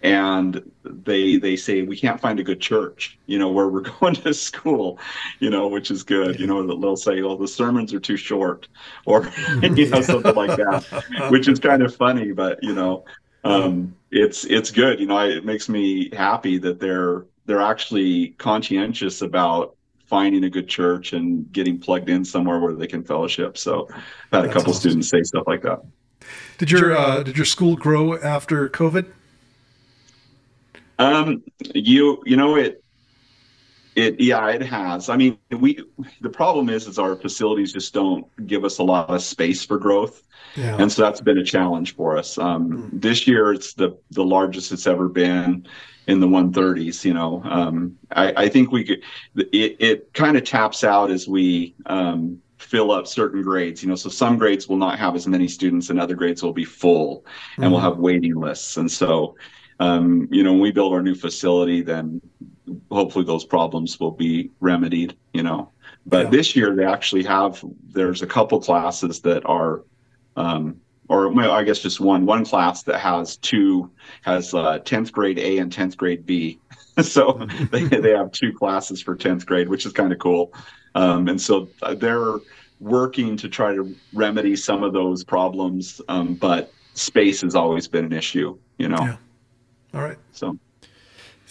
and 0.02 0.68
they 0.84 1.36
they 1.36 1.54
say 1.54 1.82
we 1.82 1.96
can't 1.96 2.20
find 2.20 2.40
a 2.40 2.42
good 2.42 2.60
church 2.60 3.18
you 3.26 3.38
know 3.38 3.50
where 3.50 3.68
we're 3.68 3.80
going 4.00 4.14
to 4.14 4.34
school 4.34 4.98
you 5.38 5.48
know 5.48 5.68
which 5.68 5.90
is 5.90 6.02
good 6.02 6.38
you 6.40 6.46
know 6.46 6.66
that 6.66 6.80
they'll 6.80 6.96
say 6.96 7.22
oh 7.22 7.36
the 7.36 7.48
sermons 7.48 7.94
are 7.94 8.00
too 8.00 8.16
short 8.16 8.68
or 9.06 9.30
you 9.62 9.88
know 9.88 10.02
something 10.02 10.34
like 10.34 10.56
that 10.56 10.84
which 11.30 11.48
is 11.48 11.58
kind 11.58 11.82
of 11.82 11.94
funny 11.94 12.32
but 12.32 12.62
you 12.62 12.74
know 12.74 13.04
um, 13.44 13.96
it's 14.12 14.44
it's 14.44 14.70
good 14.70 15.00
you 15.00 15.06
know 15.06 15.18
it 15.18 15.44
makes 15.44 15.68
me 15.68 16.08
happy 16.14 16.58
that 16.58 16.78
they're 16.78 17.26
they're 17.46 17.60
actually 17.60 18.28
conscientious 18.38 19.20
about 19.22 19.76
finding 20.12 20.44
a 20.44 20.50
good 20.50 20.68
church 20.68 21.14
and 21.14 21.50
getting 21.52 21.78
plugged 21.78 22.10
in 22.10 22.22
somewhere 22.22 22.60
where 22.60 22.74
they 22.74 22.86
can 22.86 23.02
fellowship. 23.02 23.56
So 23.56 23.88
I've 24.30 24.42
had 24.42 24.44
a 24.44 24.52
couple 24.52 24.68
awesome. 24.68 24.80
students 24.80 25.08
say 25.08 25.22
stuff 25.22 25.44
like 25.46 25.62
that. 25.62 25.80
Did 26.58 26.70
your 26.70 26.94
uh, 26.94 27.22
did 27.22 27.34
your 27.34 27.46
school 27.46 27.76
grow 27.76 28.18
after 28.20 28.68
COVID? 28.68 29.06
Um, 30.98 31.42
you 31.74 32.22
you 32.26 32.36
know 32.36 32.56
it 32.56 32.81
it 33.94 34.20
yeah 34.20 34.48
it 34.48 34.62
has. 34.62 35.08
I 35.08 35.16
mean 35.16 35.38
we 35.50 35.82
the 36.20 36.30
problem 36.30 36.68
is 36.68 36.86
is 36.86 36.98
our 36.98 37.16
facilities 37.16 37.72
just 37.72 37.92
don't 37.92 38.26
give 38.46 38.64
us 38.64 38.78
a 38.78 38.82
lot 38.82 39.10
of 39.10 39.22
space 39.22 39.64
for 39.64 39.78
growth. 39.78 40.22
Yeah. 40.56 40.76
And 40.78 40.90
so 40.90 41.02
that's 41.02 41.20
been 41.20 41.38
a 41.38 41.44
challenge 41.44 41.94
for 41.94 42.16
us. 42.16 42.36
Um, 42.38 42.90
mm. 42.90 43.00
This 43.00 43.26
year, 43.26 43.52
it's 43.52 43.74
the 43.74 43.96
the 44.10 44.24
largest 44.24 44.72
it's 44.72 44.86
ever 44.86 45.08
been 45.08 45.66
in 46.06 46.20
the 46.20 46.26
130s. 46.26 47.04
You 47.04 47.14
know, 47.14 47.42
um, 47.44 47.96
I, 48.10 48.44
I, 48.44 48.48
think 48.48 48.70
we 48.70 48.84
could. 48.84 49.02
It, 49.36 49.76
it 49.80 50.14
kind 50.14 50.36
of 50.36 50.44
taps 50.44 50.84
out 50.84 51.10
as 51.10 51.26
we 51.26 51.74
um, 51.86 52.40
fill 52.58 52.90
up 52.90 53.06
certain 53.06 53.42
grades. 53.42 53.82
You 53.82 53.88
know, 53.88 53.94
so 53.94 54.08
some 54.08 54.36
grades 54.36 54.68
will 54.68 54.76
not 54.76 54.98
have 54.98 55.14
as 55.14 55.26
many 55.26 55.48
students, 55.48 55.90
and 55.90 55.98
other 55.98 56.14
grades 56.14 56.42
will 56.42 56.52
be 56.52 56.64
full, 56.64 57.24
and 57.56 57.64
mm-hmm. 57.64 57.72
we'll 57.72 57.80
have 57.80 57.98
waiting 57.98 58.34
lists. 58.34 58.76
And 58.76 58.90
so, 58.90 59.36
um, 59.80 60.28
you 60.30 60.42
know, 60.42 60.52
when 60.52 60.60
we 60.60 60.72
build 60.72 60.92
our 60.92 61.02
new 61.02 61.14
facility, 61.14 61.82
then 61.82 62.20
hopefully 62.90 63.24
those 63.24 63.44
problems 63.44 63.98
will 63.98 64.10
be 64.10 64.50
remedied. 64.60 65.16
You 65.32 65.42
know, 65.42 65.70
but 66.06 66.24
yeah. 66.24 66.30
this 66.30 66.56
year 66.56 66.74
they 66.74 66.84
actually 66.84 67.24
have. 67.24 67.64
There's 67.88 68.22
a 68.22 68.26
couple 68.26 68.60
classes 68.60 69.20
that 69.20 69.44
are 69.46 69.82
um, 70.36 70.80
or 71.08 71.28
well, 71.28 71.52
I 71.52 71.62
guess 71.62 71.80
just 71.80 72.00
one 72.00 72.26
one 72.26 72.44
class 72.44 72.82
that 72.84 72.98
has 72.98 73.36
two 73.36 73.90
has 74.22 74.54
uh, 74.54 74.78
10th 74.80 75.12
grade 75.12 75.38
A 75.38 75.58
and 75.58 75.72
10th 75.72 75.96
grade 75.96 76.24
B. 76.24 76.58
so 77.02 77.46
they, 77.70 77.84
they 77.84 78.10
have 78.10 78.32
two 78.32 78.52
classes 78.52 79.02
for 79.02 79.16
10th 79.16 79.46
grade, 79.46 79.68
which 79.68 79.86
is 79.86 79.92
kind 79.92 80.12
of 80.12 80.18
cool. 80.18 80.52
Um, 80.94 81.28
and 81.28 81.40
so 81.40 81.68
uh, 81.82 81.94
they're 81.94 82.36
working 82.80 83.36
to 83.38 83.48
try 83.48 83.74
to 83.74 83.94
remedy 84.12 84.56
some 84.56 84.82
of 84.82 84.92
those 84.92 85.24
problems, 85.24 86.00
um, 86.08 86.34
but 86.34 86.72
space 86.94 87.40
has 87.42 87.54
always 87.54 87.88
been 87.88 88.04
an 88.04 88.12
issue, 88.12 88.58
you 88.78 88.88
know. 88.88 89.00
Yeah. 89.00 89.16
All 89.94 90.00
right. 90.00 90.18
So 90.32 90.58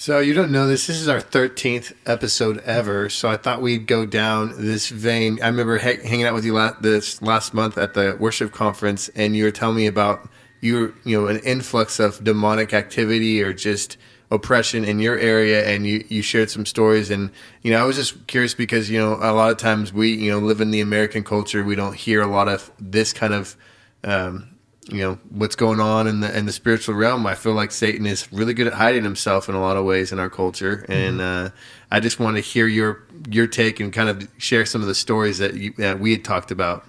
so 0.02 0.18
you 0.18 0.34
don't 0.34 0.52
know 0.52 0.66
this. 0.66 0.88
This 0.88 1.00
is 1.00 1.08
our 1.08 1.22
thirteenth 1.22 1.94
episode 2.08 2.58
ever. 2.66 3.08
So 3.08 3.30
I 3.30 3.38
thought 3.38 3.62
we'd 3.62 3.86
go 3.86 4.04
down 4.04 4.56
this 4.58 4.90
vein. 4.90 5.38
I 5.44 5.46
remember 5.46 5.78
ha- 5.78 6.02
hanging 6.04 6.26
out 6.26 6.34
with 6.34 6.44
you 6.44 6.56
last, 6.56 6.82
this 6.82 7.22
last 7.22 7.54
month 7.54 7.78
at 7.78 7.94
the 7.94 8.18
worship 8.20 8.52
conference, 8.52 9.10
and 9.10 9.36
you 9.36 9.44
were 9.44 9.52
telling 9.52 9.76
me 9.76 9.86
about 9.86 10.28
your, 10.60 10.96
you 11.04 11.22
know, 11.22 11.28
an 11.28 11.38
influx 11.42 12.00
of 12.00 12.24
demonic 12.24 12.74
activity 12.74 13.44
or 13.44 13.54
just 13.54 13.98
oppression 14.32 14.84
in 14.84 14.98
your 14.98 15.20
area, 15.20 15.68
and 15.68 15.86
you 15.86 16.04
you 16.10 16.24
shared 16.24 16.50
some 16.50 16.66
stories. 16.66 17.12
And 17.12 17.30
you 17.62 17.70
know, 17.70 17.80
I 17.80 17.86
was 17.86 17.96
just 17.96 18.26
curious 18.26 18.56
because 18.56 18.90
you 18.90 18.98
know, 18.98 19.18
a 19.22 19.34
lot 19.34 19.52
of 19.52 19.58
times 19.60 19.94
we 19.94 20.16
you 20.16 20.32
know 20.32 20.40
live 20.40 20.62
in 20.62 20.72
the 20.72 20.82
American 20.82 21.24
culture, 21.24 21.64
we 21.64 21.76
don't 21.76 21.96
hear 21.96 22.24
a 22.24 22.28
lot 22.28 22.48
of 22.48 22.72
this 22.80 23.14
kind 23.14 23.36
of 23.36 23.56
um, 24.04 24.51
you 24.92 25.00
know 25.00 25.20
what's 25.30 25.56
going 25.56 25.80
on 25.80 26.08
in 26.08 26.20
the 26.20 26.38
in 26.38 26.46
the 26.46 26.52
spiritual 26.52 26.96
realm. 26.96 27.26
I 27.26 27.36
feel 27.36 27.54
like 27.54 27.72
Satan 27.72 28.06
is 28.06 28.32
really 28.32 28.54
good 28.54 28.68
at 28.68 28.74
hiding 28.74 29.04
himself 29.04 29.50
in 29.50 29.56
a 29.56 29.62
lot 29.62 29.78
of 29.78 29.86
ways 29.86 30.12
in 30.12 30.20
our 30.20 30.30
culture, 30.30 30.78
mm-hmm. 30.78 30.92
and 30.92 31.22
uh, 31.22 31.50
I 31.90 32.00
just 32.00 32.20
want 32.20 32.38
to 32.38 32.42
hear 32.42 32.68
your 32.68 33.04
your 33.30 33.48
take 33.48 33.80
and 33.80 33.92
kind 33.94 34.10
of 34.10 34.28
share 34.38 34.66
some 34.66 34.82
of 34.82 34.88
the 34.88 34.96
stories 34.96 35.38
that 35.38 35.56
you, 35.56 35.74
that 35.78 36.00
we 36.00 36.12
had 36.12 36.24
talked 36.24 36.52
about. 36.52 36.86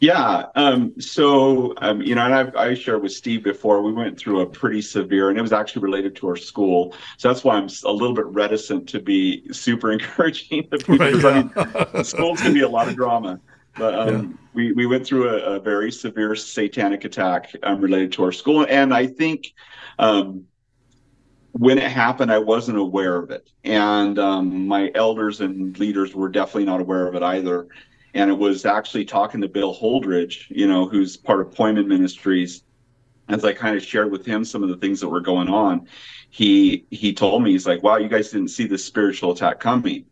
Yeah. 0.00 0.46
Um, 0.54 0.92
so, 1.00 1.72
um, 1.78 2.02
you 2.02 2.14
know, 2.14 2.26
and 2.26 2.34
I've, 2.34 2.54
I 2.56 2.74
shared 2.74 3.02
with 3.02 3.12
Steve 3.12 3.42
before, 3.42 3.80
we 3.80 3.90
went 3.90 4.18
through 4.18 4.40
a 4.40 4.46
pretty 4.46 4.82
severe, 4.82 5.30
and 5.30 5.38
it 5.38 5.40
was 5.40 5.52
actually 5.52 5.80
related 5.80 6.14
to 6.16 6.28
our 6.28 6.36
school. 6.36 6.94
So 7.16 7.28
that's 7.28 7.42
why 7.42 7.56
I'm 7.56 7.68
a 7.84 7.92
little 7.92 8.14
bit 8.14 8.26
reticent 8.26 8.86
to 8.90 9.00
be 9.00 9.50
super 9.50 9.92
encouraging 9.92 10.68
to 10.68 10.76
people. 10.76 10.96
Right, 10.98 11.14
yeah. 11.14 11.48
I 11.56 11.94
mean, 11.94 12.04
schools 12.04 12.42
can 12.42 12.52
be 12.52 12.60
a 12.60 12.68
lot 12.68 12.86
of 12.86 12.96
drama. 12.96 13.40
But 13.78 13.94
um, 13.94 14.08
yeah. 14.08 14.43
We, 14.54 14.72
we 14.72 14.86
went 14.86 15.06
through 15.06 15.28
a, 15.28 15.56
a 15.56 15.60
very 15.60 15.90
severe 15.90 16.34
satanic 16.34 17.04
attack 17.04 17.54
um, 17.62 17.80
related 17.80 18.12
to 18.12 18.24
our 18.24 18.32
school. 18.32 18.66
And 18.68 18.94
I 18.94 19.06
think 19.06 19.52
um, 19.98 20.44
when 21.52 21.78
it 21.78 21.90
happened, 21.90 22.32
I 22.32 22.38
wasn't 22.38 22.78
aware 22.78 23.16
of 23.16 23.30
it. 23.30 23.50
And 23.64 24.18
um, 24.18 24.66
my 24.66 24.90
elders 24.94 25.40
and 25.40 25.78
leaders 25.78 26.14
were 26.14 26.28
definitely 26.28 26.66
not 26.66 26.80
aware 26.80 27.06
of 27.06 27.14
it 27.14 27.22
either. 27.22 27.68
And 28.14 28.30
it 28.30 28.38
was 28.38 28.64
actually 28.64 29.04
talking 29.04 29.40
to 29.40 29.48
Bill 29.48 29.74
Holdridge, 29.74 30.46
you 30.50 30.66
know, 30.66 30.88
who's 30.88 31.16
part 31.16 31.40
of 31.40 31.52
Poimen 31.52 31.86
Ministries. 31.86 32.62
As 33.28 33.44
I 33.44 33.54
kind 33.54 33.74
of 33.74 33.82
shared 33.82 34.12
with 34.12 34.26
him 34.26 34.44
some 34.44 34.62
of 34.62 34.68
the 34.68 34.76
things 34.76 35.00
that 35.00 35.08
were 35.08 35.20
going 35.20 35.48
on, 35.48 35.88
he 36.28 36.84
he 36.90 37.14
told 37.14 37.42
me 37.42 37.52
he's 37.52 37.66
like, 37.66 37.82
"Wow, 37.82 37.96
you 37.96 38.08
guys 38.08 38.30
didn't 38.30 38.48
see 38.48 38.66
this 38.66 38.84
spiritual 38.84 39.32
attack 39.32 39.60
coming." 39.60 40.04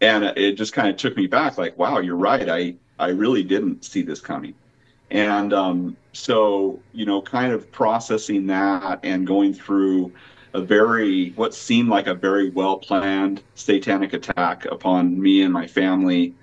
and 0.00 0.24
it 0.24 0.52
just 0.52 0.72
kind 0.72 0.88
of 0.88 0.96
took 0.96 1.16
me 1.16 1.26
back 1.26 1.56
like 1.56 1.76
wow 1.78 1.98
you're 1.98 2.16
right 2.16 2.48
i 2.48 2.74
i 2.98 3.08
really 3.08 3.42
didn't 3.42 3.84
see 3.84 4.02
this 4.02 4.20
coming 4.20 4.54
and 5.10 5.52
um, 5.52 5.96
so 6.12 6.80
you 6.92 7.06
know 7.06 7.20
kind 7.20 7.52
of 7.52 7.70
processing 7.70 8.46
that 8.46 9.00
and 9.02 9.26
going 9.26 9.52
through 9.54 10.12
a 10.54 10.60
very 10.60 11.30
what 11.30 11.52
seemed 11.52 11.88
like 11.88 12.06
a 12.06 12.14
very 12.14 12.50
well 12.50 12.78
planned 12.78 13.42
satanic 13.54 14.12
attack 14.12 14.64
upon 14.66 15.20
me 15.20 15.42
and 15.42 15.52
my 15.52 15.66
family, 15.66 16.34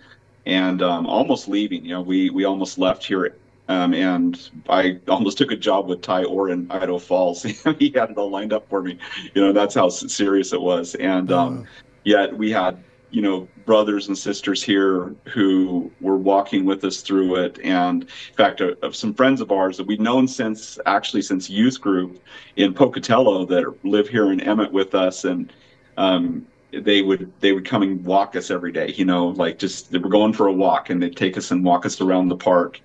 and 0.46 0.82
um, 0.82 1.08
almost 1.08 1.48
leaving. 1.48 1.84
You 1.84 1.96
know, 1.96 2.02
we 2.02 2.30
we 2.30 2.44
almost 2.44 2.78
left 2.78 3.06
here, 3.06 3.36
um, 3.70 3.94
and 3.94 4.50
I 4.70 5.00
almost 5.08 5.38
took 5.38 5.52
a 5.52 5.56
job 5.56 5.88
with 5.88 6.02
Ty 6.02 6.26
Orr 6.26 6.50
in 6.50 6.70
Idaho 6.70 7.00
Falls. 7.00 7.44
he 7.80 7.92
had 7.96 8.12
it 8.12 8.18
all 8.18 8.30
lined 8.30 8.52
up 8.52 8.70
for 8.70 8.84
me. 8.84 8.98
You 9.34 9.42
know, 9.42 9.54
that's 9.54 9.74
how 9.74 9.88
serious 9.88 10.52
it 10.52 10.62
was, 10.62 10.96
and 10.96 11.32
um, 11.32 11.66
yet 12.04 12.38
we 12.38 12.52
had 12.52 12.84
you 13.12 13.22
know 13.22 13.48
brothers 13.66 14.08
and 14.08 14.18
sisters 14.18 14.64
here 14.64 15.14
who 15.34 15.92
were 16.02 16.18
walking 16.18 16.66
with 16.66 16.84
us 16.84 17.02
through 17.02 17.36
it. 17.36 17.60
And 17.64 18.04
in 18.04 18.36
fact 18.36 18.62
uh, 18.62 18.76
of 18.82 18.96
some 18.96 19.14
friends 19.14 19.42
of 19.42 19.52
ours 19.52 19.78
that 19.78 19.88
we've 19.88 20.00
known 20.00 20.28
since 20.28 20.80
actually 20.86 21.22
since 21.22 21.50
youth 21.50 21.80
group 21.80 22.20
in 22.56 22.74
pocatello 22.74 23.46
that 23.46 23.86
live 23.86 24.08
here 24.08 24.32
in 24.32 24.42
emmett 24.42 24.72
with 24.72 24.96
us. 24.96 25.26
And 25.26 25.52
um, 25.98 26.48
they 26.72 27.02
would 27.02 27.32
they 27.42 27.52
would 27.52 27.66
come 27.66 27.84
and 27.84 28.04
walk 28.06 28.36
us 28.38 28.50
every 28.50 28.72
day 28.72 28.94
you 28.96 29.04
know 29.04 29.28
like 29.28 29.60
just 29.60 29.92
they 29.92 29.98
were 29.98 30.10
going 30.10 30.32
for 30.32 30.48
a 30.48 30.54
walk 30.54 30.90
and 30.90 31.04
they'd 31.04 31.18
take 31.18 31.38
us 31.38 31.52
and 31.52 31.66
walk 31.66 31.86
us 31.86 32.00
around 32.00 32.30
the 32.30 32.36
park 32.36 32.80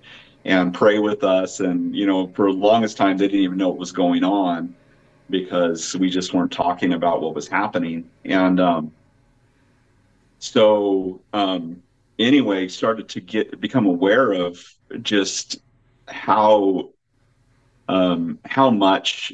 and 0.45 0.73
pray 0.73 0.97
with 0.99 1.23
us. 1.23 1.59
And 1.59 1.95
you 1.95 2.05
know 2.05 2.27
for 2.35 2.51
the 2.51 2.57
longest 2.57 2.97
time 2.97 3.17
they 3.17 3.27
didn't 3.27 3.41
even 3.41 3.57
know 3.57 3.69
what 3.69 3.77
was 3.77 3.91
going 3.91 4.23
on 4.23 4.75
because 5.29 5.95
we 5.95 6.09
just 6.09 6.33
weren't 6.33 6.51
talking 6.51 6.93
about 6.93 7.21
what 7.21 7.35
was 7.35 7.47
happening. 7.47 8.09
And 8.25 8.59
um, 8.59 8.91
so 10.39 11.21
um, 11.33 11.81
anyway 12.19 12.67
started 12.67 13.09
to 13.09 13.21
get 13.21 13.59
become 13.59 13.85
aware 13.85 14.31
of 14.33 14.63
just 15.01 15.57
how 16.07 16.89
um, 17.89 18.39
how 18.45 18.69
much 18.69 19.33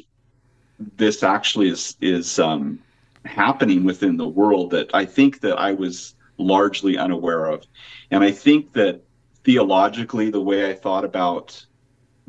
this 0.96 1.22
actually 1.22 1.68
is 1.68 1.96
is 2.00 2.38
um, 2.38 2.78
happening 3.24 3.84
within 3.84 4.16
the 4.16 4.28
world 4.28 4.70
that 4.70 4.90
I 4.94 5.04
think 5.04 5.40
that 5.40 5.58
I 5.58 5.72
was 5.72 6.14
largely 6.38 6.98
unaware 6.98 7.46
of, 7.46 7.64
and 8.10 8.24
I 8.24 8.30
think 8.30 8.72
that 8.72 9.02
theologically 9.44 10.30
the 10.30 10.40
way 10.40 10.68
I 10.70 10.74
thought 10.74 11.04
about 11.04 11.64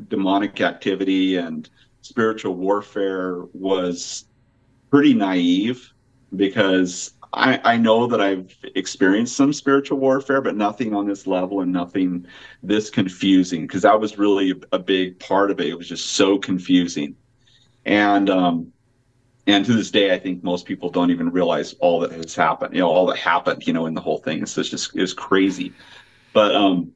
demonic 0.08 0.60
activity 0.60 1.36
and 1.36 1.68
spiritual 2.02 2.54
warfare 2.54 3.42
was 3.52 4.26
pretty 4.90 5.14
naive 5.14 5.92
because 6.36 7.12
I, 7.32 7.60
I 7.64 7.76
know 7.76 8.06
that 8.06 8.20
I've 8.20 8.56
experienced 8.74 9.36
some 9.36 9.52
spiritual 9.52 9.98
warfare, 9.98 10.40
but 10.40 10.56
nothing 10.56 10.94
on 10.94 11.06
this 11.06 11.26
level 11.26 11.60
and 11.60 11.72
nothing 11.72 12.26
this 12.62 12.90
confusing 12.90 13.62
because 13.62 13.82
that 13.82 14.00
was 14.00 14.18
really 14.18 14.54
a 14.72 14.78
big 14.78 15.18
part 15.18 15.50
of 15.50 15.60
it. 15.60 15.66
It 15.66 15.78
was 15.78 15.88
just 15.88 16.12
so 16.12 16.38
confusing. 16.38 17.16
And 17.84 18.30
um, 18.30 18.72
and 19.46 19.64
to 19.64 19.72
this 19.72 19.90
day, 19.90 20.12
I 20.12 20.18
think 20.18 20.42
most 20.42 20.66
people 20.66 20.90
don't 20.90 21.10
even 21.10 21.30
realize 21.30 21.74
all 21.74 22.00
that 22.00 22.12
has 22.12 22.34
happened. 22.34 22.74
You 22.74 22.80
know, 22.80 22.90
all 22.90 23.06
that 23.06 23.18
happened. 23.18 23.66
You 23.66 23.72
know, 23.72 23.86
in 23.86 23.94
the 23.94 24.00
whole 24.00 24.18
thing. 24.18 24.44
So 24.46 24.60
it's 24.60 24.70
just 24.70 24.96
it's 24.96 25.12
crazy. 25.12 25.72
But 26.32 26.54
um, 26.54 26.92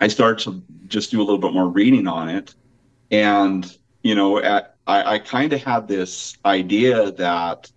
I 0.00 0.08
started 0.08 0.44
to 0.44 0.62
just 0.86 1.10
do 1.10 1.20
a 1.20 1.24
little 1.24 1.38
bit 1.38 1.52
more 1.52 1.68
reading 1.68 2.06
on 2.06 2.28
it, 2.28 2.54
and 3.10 3.76
you 4.02 4.14
know, 4.14 4.38
at 4.38 4.76
I, 4.86 5.14
I 5.14 5.18
kind 5.18 5.52
of 5.52 5.62
had 5.62 5.88
this 5.88 6.36
idea 6.44 7.12
that 7.12 7.70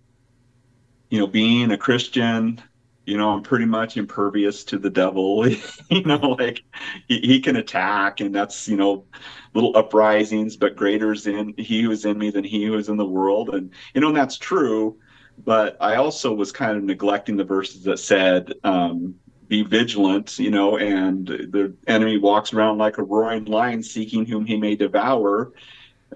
you 1.12 1.18
know, 1.18 1.26
being 1.26 1.70
a 1.72 1.76
Christian, 1.76 2.58
you 3.04 3.18
know, 3.18 3.32
I'm 3.32 3.42
pretty 3.42 3.66
much 3.66 3.98
impervious 3.98 4.64
to 4.64 4.78
the 4.78 4.88
devil. 4.88 5.46
you 5.90 6.02
know, 6.04 6.36
like 6.38 6.64
he, 7.06 7.20
he 7.20 7.38
can 7.38 7.56
attack, 7.56 8.20
and 8.20 8.34
that's 8.34 8.66
you 8.66 8.78
know, 8.78 9.04
little 9.52 9.76
uprisings, 9.76 10.56
but 10.56 10.74
greater's 10.74 11.26
in 11.26 11.52
he 11.58 11.82
who 11.82 11.90
is 11.90 12.06
in 12.06 12.16
me 12.16 12.30
than 12.30 12.44
he 12.44 12.64
who 12.64 12.78
is 12.78 12.88
in 12.88 12.96
the 12.96 13.04
world, 13.04 13.50
and 13.50 13.72
you 13.94 14.00
know, 14.00 14.08
and 14.08 14.16
that's 14.16 14.38
true. 14.38 14.96
But 15.44 15.76
I 15.82 15.96
also 15.96 16.32
was 16.32 16.50
kind 16.50 16.78
of 16.78 16.82
neglecting 16.82 17.36
the 17.36 17.44
verses 17.44 17.84
that 17.84 17.98
said, 17.98 18.54
um, 18.64 19.14
"Be 19.48 19.64
vigilant," 19.64 20.38
you 20.38 20.50
know, 20.50 20.78
and 20.78 21.26
the 21.26 21.74
enemy 21.88 22.16
walks 22.16 22.54
around 22.54 22.78
like 22.78 22.96
a 22.96 23.02
roaring 23.02 23.44
lion, 23.44 23.82
seeking 23.82 24.24
whom 24.24 24.46
he 24.46 24.56
may 24.56 24.76
devour 24.76 25.52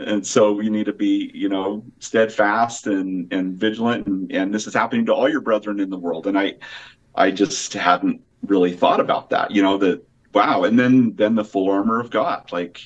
and 0.00 0.26
so 0.26 0.60
you 0.60 0.70
need 0.70 0.86
to 0.86 0.92
be 0.92 1.30
you 1.34 1.48
know 1.48 1.84
steadfast 1.98 2.86
and 2.86 3.32
and 3.32 3.54
vigilant. 3.54 4.06
And, 4.06 4.30
and 4.32 4.54
this 4.54 4.66
is 4.66 4.74
happening 4.74 5.06
to 5.06 5.14
all 5.14 5.28
your 5.28 5.40
brethren 5.40 5.80
in 5.80 5.90
the 5.90 5.98
world. 5.98 6.26
And 6.26 6.38
i 6.38 6.54
i 7.14 7.30
just 7.30 7.72
hadn't 7.72 8.20
really 8.42 8.72
thought 8.72 9.00
about 9.00 9.30
that 9.30 9.50
you 9.50 9.62
know 9.62 9.78
that 9.78 10.02
wow. 10.34 10.64
And 10.64 10.78
then 10.78 11.14
then 11.16 11.34
the 11.34 11.44
full 11.44 11.70
armor 11.70 12.00
of 12.00 12.10
god. 12.10 12.52
Like 12.52 12.80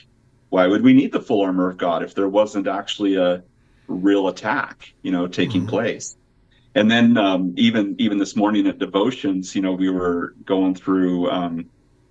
why 0.51 0.66
would 0.66 0.83
we 0.83 0.92
need 0.92 1.12
the 1.12 1.20
full 1.20 1.42
armor 1.42 1.68
of 1.68 1.77
god 1.77 2.03
if 2.03 2.14
there 2.14 2.29
wasn't 2.29 2.66
actually 2.66 3.16
a 3.16 3.42
real 3.88 4.29
attack 4.29 4.92
you 5.03 5.11
know 5.11 5.27
taking 5.27 5.62
mm-hmm. 5.62 5.70
place? 5.70 6.16
And 6.77 6.88
then 6.88 7.16
um, 7.16 7.55
even 7.57 7.96
even 7.99 8.18
this 8.18 8.37
morning 8.37 8.66
at 8.68 8.79
devotions 8.79 9.55
you 9.57 9.62
know 9.62 9.73
we 9.73 9.90
were 9.90 10.35
going 10.44 10.75
through 10.77 11.29
um, 11.31 11.68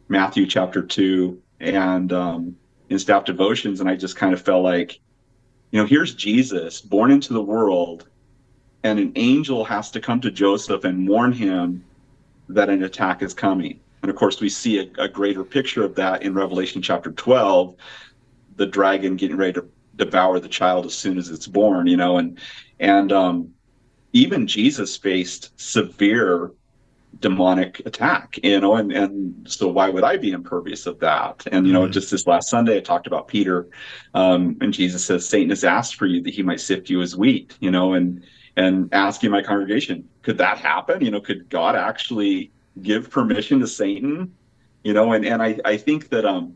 matthew 0.10 0.46
chapter 0.46 0.82
2 0.82 1.42
and 1.62 2.12
um, 2.12 2.56
in 2.90 3.00
staff 3.00 3.26
devotions, 3.26 3.80
and 3.80 3.90
I 3.90 3.96
just 3.96 4.16
kind 4.16 4.34
of 4.34 4.42
felt 4.42 4.64
like, 4.64 5.00
you 5.72 5.80
know, 5.80 5.86
here's 5.86 6.16
Jesus 6.16 6.82
born 6.82 7.12
into 7.12 7.34
the 7.34 7.42
world, 7.42 8.08
and 8.84 9.00
an 9.00 9.12
angel 9.16 9.64
has 9.66 9.92
to 9.92 10.02
come 10.02 10.20
to 10.22 10.32
Joseph 10.32 10.84
and 10.84 11.08
warn 11.08 11.32
him 11.32 11.84
that 12.50 12.70
an 12.70 12.84
attack 12.84 13.22
is 13.22 13.34
coming. 13.34 13.80
And 14.02 14.10
of 14.10 14.16
course, 14.16 14.40
we 14.40 14.50
see 14.50 14.80
a, 14.80 15.04
a 15.04 15.08
greater 15.08 15.44
picture 15.44 15.84
of 15.84 15.96
that 15.96 16.24
in 16.24 16.34
Revelation 16.34 16.82
chapter 16.82 17.12
12, 17.12 17.76
the 18.56 18.66
dragon 18.66 19.16
getting 19.16 19.38
ready 19.38 19.54
to 19.54 19.66
devour 19.96 20.40
the 20.40 20.48
child 20.48 20.86
as 20.86 20.96
soon 20.96 21.18
as 21.18 21.30
it's 21.30 21.48
born, 21.48 21.86
you 21.86 21.98
know, 21.98 22.18
and 22.18 22.40
and 22.80 23.12
um, 23.12 23.54
even 24.14 24.48
Jesus 24.48 24.98
faced 24.98 25.60
severe 25.60 26.52
demonic 27.20 27.82
attack 27.86 28.40
you 28.44 28.60
know 28.62 28.76
and 28.76 28.92
and 28.92 29.50
so 29.50 29.68
why 29.68 29.90
would 29.90 30.04
i 30.04 30.16
be 30.16 30.32
impervious 30.32 30.86
of 30.86 31.00
that? 31.00 31.46
And 31.52 31.66
you 31.66 31.74
know 31.74 31.82
mm-hmm. 31.84 31.92
just 31.92 32.12
this 32.12 32.28
last 32.28 32.50
sunday 32.50 32.78
i 32.78 32.80
talked 32.80 33.08
about 33.08 33.28
peter 33.28 33.68
um, 34.14 34.58
and 34.62 34.74
jesus 34.74 35.06
says 35.06 35.28
satan 35.28 35.50
has 35.50 35.64
asked 35.64 35.96
for 35.96 36.06
you 36.06 36.22
that 36.22 36.34
he 36.34 36.44
might 36.44 36.62
sift 36.62 36.90
you 36.90 37.02
as 37.02 37.18
wheat 37.18 37.58
you 37.60 37.72
know 37.72 37.94
and 37.94 38.24
and 38.56 38.90
asking 38.94 39.32
my 39.32 39.42
congregation 39.42 40.08
could 40.22 40.38
that 40.38 40.58
happen? 40.60 41.04
You 41.04 41.12
know 41.12 41.22
could 41.22 41.50
god 41.50 41.76
actually 41.76 42.52
give 42.82 43.10
permission 43.10 43.60
to 43.62 43.68
satan? 43.68 44.36
You 44.84 44.94
know 44.94 45.14
and 45.14 45.26
and 45.26 45.42
i 45.42 45.58
i 45.66 45.76
think 45.76 46.10
that 46.10 46.26
um 46.26 46.56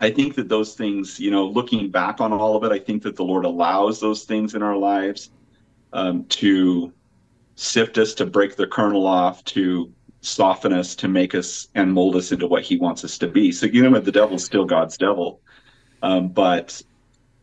i 0.00 0.10
think 0.10 0.34
that 0.34 0.48
those 0.48 0.74
things 0.74 1.18
you 1.18 1.30
know 1.30 1.46
looking 1.46 1.90
back 1.90 2.20
on 2.20 2.32
all 2.32 2.56
of 2.56 2.64
it 2.64 2.72
i 2.72 2.78
think 2.78 3.02
that 3.04 3.16
the 3.16 3.24
lord 3.24 3.44
allows 3.44 4.00
those 4.00 4.24
things 4.24 4.54
in 4.54 4.62
our 4.62 4.76
lives 4.76 5.30
um, 5.94 6.24
to 6.26 6.92
sift 7.60 7.98
us 7.98 8.14
to 8.14 8.24
break 8.24 8.54
the 8.54 8.68
kernel 8.68 9.04
off 9.04 9.42
to 9.42 9.92
soften 10.20 10.72
us 10.72 10.94
to 10.94 11.08
make 11.08 11.34
us 11.34 11.66
and 11.74 11.92
mold 11.92 12.14
us 12.14 12.30
into 12.30 12.46
what 12.46 12.62
he 12.62 12.76
wants 12.76 13.04
us 13.04 13.18
to 13.18 13.26
be. 13.26 13.50
So 13.50 13.66
you 13.66 13.88
know 13.88 13.98
the 13.98 14.12
devil's 14.12 14.44
still 14.44 14.64
god's 14.64 14.96
devil. 14.96 15.40
Um, 16.00 16.28
but 16.28 16.80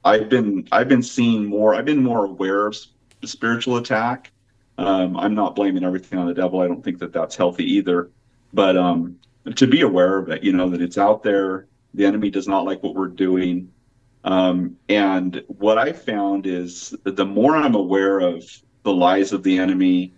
i've 0.06 0.30
been 0.30 0.66
i've 0.72 0.88
been 0.88 1.04
seeing 1.04 1.44
more 1.44 1.76
i've 1.76 1.84
been 1.84 2.02
more 2.02 2.24
aware 2.24 2.66
of 2.66 2.78
spiritual 3.26 3.76
attack. 3.76 4.32
Um, 4.78 5.18
i'm 5.18 5.36
not 5.36 5.54
blaming 5.54 5.84
everything 5.84 6.18
on 6.18 6.28
the 6.28 6.34
devil. 6.34 6.62
I 6.62 6.68
don't 6.68 6.82
think 6.82 7.00
that 7.00 7.12
that's 7.12 7.36
healthy 7.36 7.66
either. 7.74 8.10
But 8.54 8.78
um, 8.78 9.18
to 9.56 9.68
be 9.68 9.82
aware 9.82 10.18
of 10.18 10.30
it 10.30 10.44
you 10.46 10.54
know 10.54 10.70
that 10.70 10.82
it's 10.82 10.98
out 10.98 11.24
there. 11.24 11.68
The 11.94 12.06
enemy 12.06 12.30
does 12.30 12.48
not 12.48 12.64
like 12.64 12.82
what 12.84 12.96
we're 12.96 13.08
doing. 13.08 13.74
Um, 14.24 14.78
and 14.88 15.44
what 15.48 15.78
i 15.78 15.92
found 15.92 16.48
is 16.48 16.96
the 17.04 17.26
more 17.26 17.58
i'm 17.58 17.76
aware 17.76 18.20
of 18.20 18.44
the 18.86 18.94
lies 18.94 19.34
of 19.34 19.42
the 19.44 19.58
enemy, 19.58 20.14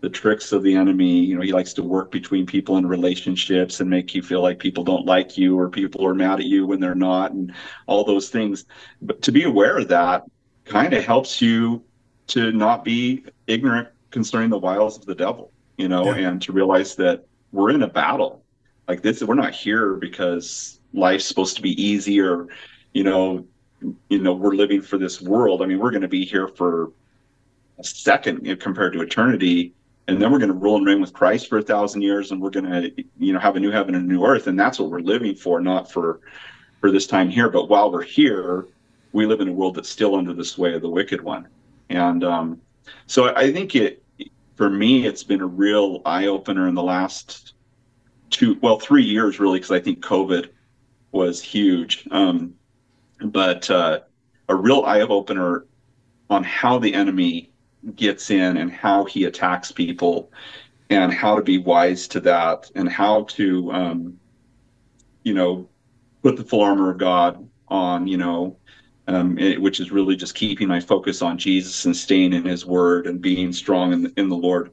the 0.00 0.10
tricks 0.10 0.50
of 0.50 0.62
the 0.64 0.74
enemy. 0.74 1.20
You 1.20 1.36
know, 1.36 1.42
he 1.42 1.52
likes 1.52 1.72
to 1.74 1.82
work 1.82 2.10
between 2.10 2.44
people 2.44 2.76
in 2.76 2.84
relationships 2.84 3.80
and 3.80 3.88
make 3.88 4.14
you 4.14 4.20
feel 4.20 4.42
like 4.42 4.58
people 4.58 4.84
don't 4.84 5.06
like 5.06 5.38
you 5.38 5.58
or 5.58 5.70
people 5.70 6.04
are 6.04 6.14
mad 6.14 6.40
at 6.40 6.46
you 6.46 6.66
when 6.66 6.80
they're 6.80 6.94
not, 6.94 7.30
and 7.30 7.54
all 7.86 8.04
those 8.04 8.28
things. 8.28 8.66
But 9.00 9.22
to 9.22 9.32
be 9.32 9.44
aware 9.44 9.78
of 9.78 9.88
that 9.88 10.24
kind 10.64 10.92
of 10.92 11.04
helps 11.04 11.40
you 11.40 11.82
to 12.26 12.52
not 12.52 12.84
be 12.84 13.24
ignorant 13.46 13.88
concerning 14.10 14.50
the 14.50 14.58
wiles 14.58 14.98
of 14.98 15.06
the 15.06 15.14
devil, 15.14 15.52
you 15.78 15.88
know, 15.88 16.06
yeah. 16.06 16.28
and 16.28 16.42
to 16.42 16.52
realize 16.52 16.96
that 16.96 17.24
we're 17.52 17.70
in 17.70 17.82
a 17.82 17.88
battle. 17.88 18.42
Like 18.88 19.02
this, 19.02 19.22
we're 19.22 19.34
not 19.34 19.54
here 19.54 19.94
because 19.94 20.80
life's 20.92 21.26
supposed 21.26 21.54
to 21.56 21.62
be 21.62 21.80
easy 21.80 22.20
or, 22.20 22.48
you 22.92 23.04
know, 23.04 23.46
you 24.08 24.18
know, 24.18 24.32
we're 24.32 24.54
living 24.54 24.82
for 24.82 24.98
this 24.98 25.20
world. 25.22 25.62
I 25.62 25.66
mean, 25.66 25.78
we're 25.78 25.92
going 25.92 26.02
to 26.02 26.08
be 26.08 26.24
here 26.24 26.48
for 26.48 26.90
a 27.80 27.84
second 27.84 28.60
compared 28.60 28.92
to 28.92 29.00
eternity 29.00 29.74
and 30.10 30.20
then 30.20 30.32
we're 30.32 30.38
going 30.38 30.50
to 30.50 30.58
rule 30.58 30.76
and 30.76 30.84
reign 30.84 31.00
with 31.00 31.12
Christ 31.12 31.48
for 31.48 31.58
a 31.58 31.62
thousand 31.62 32.02
years, 32.02 32.32
and 32.32 32.42
we're 32.42 32.50
going 32.50 32.64
to, 32.64 33.04
you 33.18 33.32
know, 33.32 33.38
have 33.38 33.54
a 33.54 33.60
new 33.60 33.70
heaven 33.70 33.94
and 33.94 34.10
a 34.10 34.12
new 34.12 34.24
earth, 34.24 34.48
and 34.48 34.58
that's 34.58 34.80
what 34.80 34.90
we're 34.90 34.98
living 34.98 35.36
for, 35.36 35.60
not 35.60 35.90
for 35.90 36.20
for 36.80 36.90
this 36.90 37.06
time 37.06 37.28
here. 37.28 37.48
But 37.48 37.68
while 37.68 37.92
we're 37.92 38.02
here, 38.02 38.66
we 39.12 39.24
live 39.24 39.40
in 39.40 39.48
a 39.48 39.52
world 39.52 39.76
that's 39.76 39.88
still 39.88 40.16
under 40.16 40.32
the 40.32 40.44
sway 40.44 40.74
of 40.74 40.82
the 40.82 40.88
wicked 40.88 41.20
one, 41.20 41.46
and 41.90 42.24
um, 42.24 42.60
so 43.06 43.34
I 43.36 43.52
think 43.52 43.76
it, 43.76 44.02
for 44.56 44.68
me, 44.68 45.06
it's 45.06 45.22
been 45.22 45.42
a 45.42 45.46
real 45.46 46.02
eye 46.04 46.26
opener 46.26 46.66
in 46.66 46.74
the 46.74 46.82
last 46.82 47.54
two, 48.30 48.58
well, 48.62 48.80
three 48.80 49.04
years 49.04 49.38
really, 49.38 49.60
because 49.60 49.70
I 49.70 49.80
think 49.80 50.00
COVID 50.00 50.48
was 51.12 51.40
huge, 51.40 52.08
um, 52.10 52.54
but 53.26 53.70
uh, 53.70 54.00
a 54.48 54.56
real 54.56 54.82
eye 54.82 55.02
opener 55.02 55.66
on 56.30 56.42
how 56.42 56.80
the 56.80 56.94
enemy 56.94 57.49
gets 57.94 58.30
in 58.30 58.56
and 58.56 58.70
how 58.70 59.04
he 59.04 59.24
attacks 59.24 59.72
people 59.72 60.30
and 60.90 61.12
how 61.12 61.36
to 61.36 61.42
be 61.42 61.58
wise 61.58 62.08
to 62.08 62.20
that 62.20 62.70
and 62.74 62.88
how 62.88 63.24
to 63.24 63.72
um, 63.72 64.18
you 65.22 65.34
know 65.34 65.68
put 66.22 66.36
the 66.36 66.44
full 66.44 66.62
armor 66.62 66.90
of 66.90 66.98
god 66.98 67.48
on 67.68 68.06
you 68.06 68.16
know 68.16 68.56
um, 69.06 69.38
it, 69.38 69.60
which 69.60 69.80
is 69.80 69.90
really 69.90 70.14
just 70.14 70.34
keeping 70.34 70.68
my 70.68 70.80
focus 70.80 71.22
on 71.22 71.38
jesus 71.38 71.84
and 71.86 71.96
staying 71.96 72.32
in 72.32 72.44
his 72.44 72.66
word 72.66 73.06
and 73.06 73.20
being 73.20 73.52
strong 73.52 73.92
in, 73.92 74.12
in 74.16 74.28
the 74.28 74.36
lord. 74.36 74.70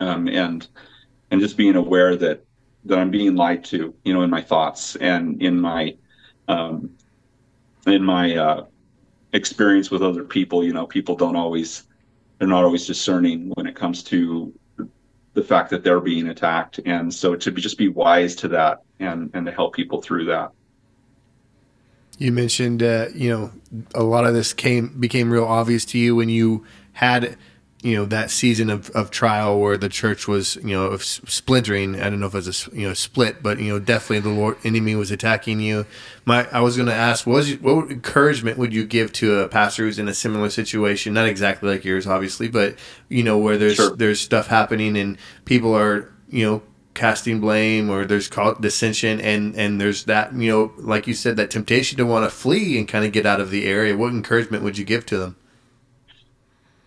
Um, 0.00 0.28
and 0.28 0.66
and 1.30 1.40
just 1.40 1.56
being 1.56 1.76
aware 1.76 2.16
that 2.16 2.44
that 2.86 2.98
i'm 2.98 3.10
being 3.10 3.36
lied 3.36 3.64
to 3.66 3.94
you 4.04 4.14
know 4.14 4.22
in 4.22 4.30
my 4.30 4.40
thoughts 4.40 4.96
and 4.96 5.40
in 5.42 5.60
my 5.60 5.94
um, 6.48 6.90
in 7.86 8.02
my 8.02 8.36
uh, 8.36 8.64
experience 9.32 9.90
with 9.90 10.02
other 10.02 10.24
people. 10.24 10.64
You 10.64 10.72
know 10.72 10.86
people 10.86 11.16
don't 11.16 11.36
always 11.36 11.84
they're 12.40 12.48
not 12.48 12.64
always 12.64 12.86
discerning 12.86 13.52
when 13.54 13.66
it 13.66 13.76
comes 13.76 14.02
to 14.02 14.52
the 15.34 15.42
fact 15.42 15.68
that 15.70 15.84
they're 15.84 16.00
being 16.00 16.28
attacked. 16.28 16.80
And 16.86 17.12
so 17.12 17.36
to 17.36 17.52
be, 17.52 17.60
just 17.60 17.76
be 17.76 17.88
wise 17.88 18.34
to 18.36 18.48
that 18.48 18.82
and 18.98 19.30
and 19.34 19.46
to 19.46 19.52
help 19.52 19.74
people 19.74 20.00
through 20.00 20.24
that. 20.24 20.50
You 22.18 22.32
mentioned 22.32 22.82
uh, 22.82 23.08
you 23.14 23.30
know 23.30 23.52
a 23.94 24.02
lot 24.02 24.24
of 24.26 24.32
this 24.32 24.52
came 24.54 24.88
became 24.98 25.30
real 25.30 25.44
obvious 25.44 25.84
to 25.86 25.98
you 25.98 26.16
when 26.16 26.30
you 26.30 26.64
had 26.94 27.36
you 27.82 27.96
know 27.96 28.04
that 28.04 28.30
season 28.30 28.68
of, 28.68 28.90
of 28.90 29.10
trial 29.10 29.58
where 29.58 29.78
the 29.78 29.88
church 29.88 30.28
was 30.28 30.56
you 30.56 30.74
know 30.74 30.96
splintering. 30.98 31.98
I 31.98 32.10
don't 32.10 32.20
know 32.20 32.26
if 32.26 32.34
it 32.34 32.44
was 32.44 32.68
a 32.68 32.76
you 32.76 32.86
know 32.86 32.94
split 32.94 33.42
but 33.42 33.58
you 33.58 33.72
know 33.72 33.78
definitely 33.78 34.20
the 34.20 34.38
lord 34.38 34.58
enemy 34.64 34.94
was 34.94 35.10
attacking 35.10 35.60
you. 35.60 35.86
My 36.26 36.46
i 36.50 36.60
was 36.60 36.76
going 36.76 36.88
to 36.88 36.94
ask 36.94 37.26
what 37.26 37.36
was 37.36 37.54
what 37.60 37.90
encouragement 37.90 38.58
would 38.58 38.74
you 38.74 38.84
give 38.84 39.12
to 39.14 39.40
a 39.40 39.48
pastor 39.48 39.84
who's 39.84 39.98
in 39.98 40.08
a 40.08 40.14
similar 40.14 40.50
situation? 40.50 41.14
Not 41.14 41.26
exactly 41.26 41.70
like 41.70 41.84
yours 41.84 42.06
obviously 42.06 42.48
but 42.48 42.76
you 43.08 43.22
know 43.22 43.38
where 43.38 43.56
there's 43.56 43.76
sure. 43.76 43.96
there's 43.96 44.20
stuff 44.20 44.48
happening 44.48 44.96
and 44.98 45.16
people 45.46 45.74
are 45.74 46.12
you 46.28 46.44
know 46.44 46.62
casting 46.92 47.40
blame 47.40 47.88
or 47.88 48.04
there's 48.04 48.28
dissension 48.60 49.20
and 49.20 49.54
and 49.54 49.80
there's 49.80 50.04
that 50.04 50.34
you 50.34 50.50
know 50.50 50.72
like 50.76 51.06
you 51.06 51.14
said 51.14 51.36
that 51.36 51.50
temptation 51.50 51.96
to 51.96 52.04
want 52.04 52.26
to 52.26 52.30
flee 52.30 52.76
and 52.76 52.88
kind 52.88 53.06
of 53.06 53.12
get 53.12 53.24
out 53.24 53.40
of 53.40 53.50
the 53.50 53.64
area. 53.64 53.96
What 53.96 54.12
encouragement 54.12 54.64
would 54.64 54.76
you 54.76 54.84
give 54.84 55.06
to 55.06 55.16
them 55.16 55.36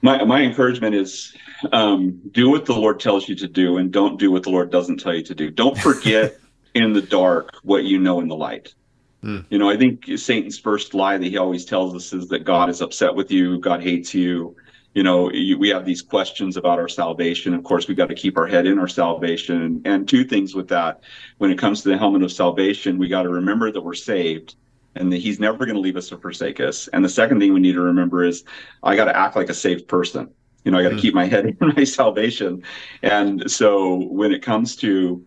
my 0.03 0.23
my 0.23 0.41
encouragement 0.41 0.93
is 0.93 1.33
um, 1.71 2.21
do 2.31 2.49
what 2.49 2.65
the 2.65 2.73
Lord 2.73 2.99
tells 2.99 3.27
you 3.27 3.35
to 3.35 3.47
do, 3.47 3.77
and 3.77 3.91
don't 3.91 4.19
do 4.19 4.31
what 4.31 4.43
the 4.43 4.51
Lord 4.51 4.69
doesn't 4.69 4.99
tell 4.99 5.15
you 5.15 5.23
to 5.23 5.33
do. 5.33 5.49
Don't 5.49 5.77
forget 5.77 6.37
in 6.75 6.93
the 6.93 7.01
dark 7.01 7.55
what 7.63 7.85
you 7.85 7.97
know 7.97 8.19
in 8.19 8.27
the 8.27 8.35
light. 8.35 8.75
Mm. 9.23 9.45
You 9.49 9.57
know, 9.57 9.69
I 9.69 9.77
think 9.77 10.05
Satan's 10.17 10.59
first 10.59 10.93
lie 10.93 11.17
that 11.17 11.25
he 11.25 11.37
always 11.37 11.65
tells 11.65 11.95
us 11.95 12.11
is 12.11 12.27
that 12.27 12.43
God 12.43 12.69
is 12.69 12.81
upset 12.81 13.15
with 13.15 13.31
you, 13.31 13.59
God 13.59 13.81
hates 13.81 14.13
you. 14.13 14.55
You 14.93 15.01
know, 15.01 15.31
you, 15.31 15.57
we 15.57 15.69
have 15.69 15.85
these 15.85 16.03
questions 16.03 16.55
about 16.55 16.77
our 16.77 16.89
salvation. 16.89 17.55
Of 17.55 17.63
course, 17.63 17.87
we 17.87 17.95
got 17.95 18.09
to 18.09 18.15
keep 18.15 18.37
our 18.37 18.45
head 18.45 18.67
in 18.67 18.77
our 18.77 18.87
salvation. 18.87 19.61
And, 19.63 19.87
and 19.87 20.07
two 20.07 20.23
things 20.23 20.53
with 20.53 20.67
that, 20.67 21.01
when 21.39 21.49
it 21.49 21.57
comes 21.57 21.81
to 21.81 21.89
the 21.89 21.97
helmet 21.97 22.21
of 22.21 22.31
salvation, 22.31 22.99
we 22.99 23.07
got 23.07 23.23
to 23.23 23.29
remember 23.29 23.71
that 23.71 23.81
we're 23.81 23.95
saved 23.95 24.55
and 24.95 25.11
that 25.11 25.17
he's 25.17 25.39
never 25.39 25.65
going 25.65 25.75
to 25.75 25.81
leave 25.81 25.97
us 25.97 26.11
or 26.11 26.17
forsake 26.17 26.59
us. 26.59 26.87
And 26.89 27.03
the 27.03 27.09
second 27.09 27.39
thing 27.39 27.53
we 27.53 27.59
need 27.59 27.73
to 27.73 27.81
remember 27.81 28.23
is 28.23 28.43
I 28.83 28.95
got 28.95 29.05
to 29.05 29.17
act 29.17 29.35
like 29.35 29.49
a 29.49 29.53
saved 29.53 29.87
person. 29.87 30.29
You 30.63 30.71
know, 30.71 30.79
I 30.79 30.83
got 30.83 30.89
to 30.89 30.95
mm-hmm. 30.95 31.01
keep 31.01 31.13
my 31.13 31.25
head 31.25 31.45
in 31.61 31.73
my 31.75 31.83
salvation. 31.83 32.63
And 33.01 33.49
so 33.49 33.95
when 33.95 34.31
it 34.31 34.41
comes 34.41 34.75
to 34.77 35.25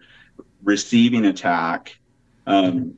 receiving 0.62 1.26
attack, 1.26 1.98
um, 2.46 2.94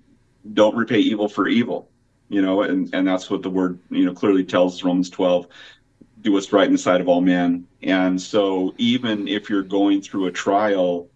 don't 0.53 0.77
repay 0.77 0.99
evil 0.99 1.29
for 1.29 1.49
evil. 1.49 1.91
You 2.31 2.43
know, 2.43 2.61
and 2.61 2.95
and 2.95 3.09
that's 3.09 3.31
what 3.31 3.43
the 3.43 3.49
word 3.49 3.79
you 3.91 4.05
know 4.05 4.13
clearly 4.13 4.45
tells 4.45 4.85
Romans 4.85 5.09
12 5.09 5.49
do 6.21 6.33
what's 6.33 6.53
right 6.53 6.67
in 6.67 6.73
the 6.73 6.79
sight 6.79 7.01
of 7.01 7.09
all 7.09 7.21
men. 7.21 7.67
And 7.83 8.21
so 8.21 8.75
even 8.77 9.29
if 9.29 9.49
you're 9.49 9.63
going 9.63 10.03
through 10.03 10.27
a 10.27 10.33
trial, 10.33 11.09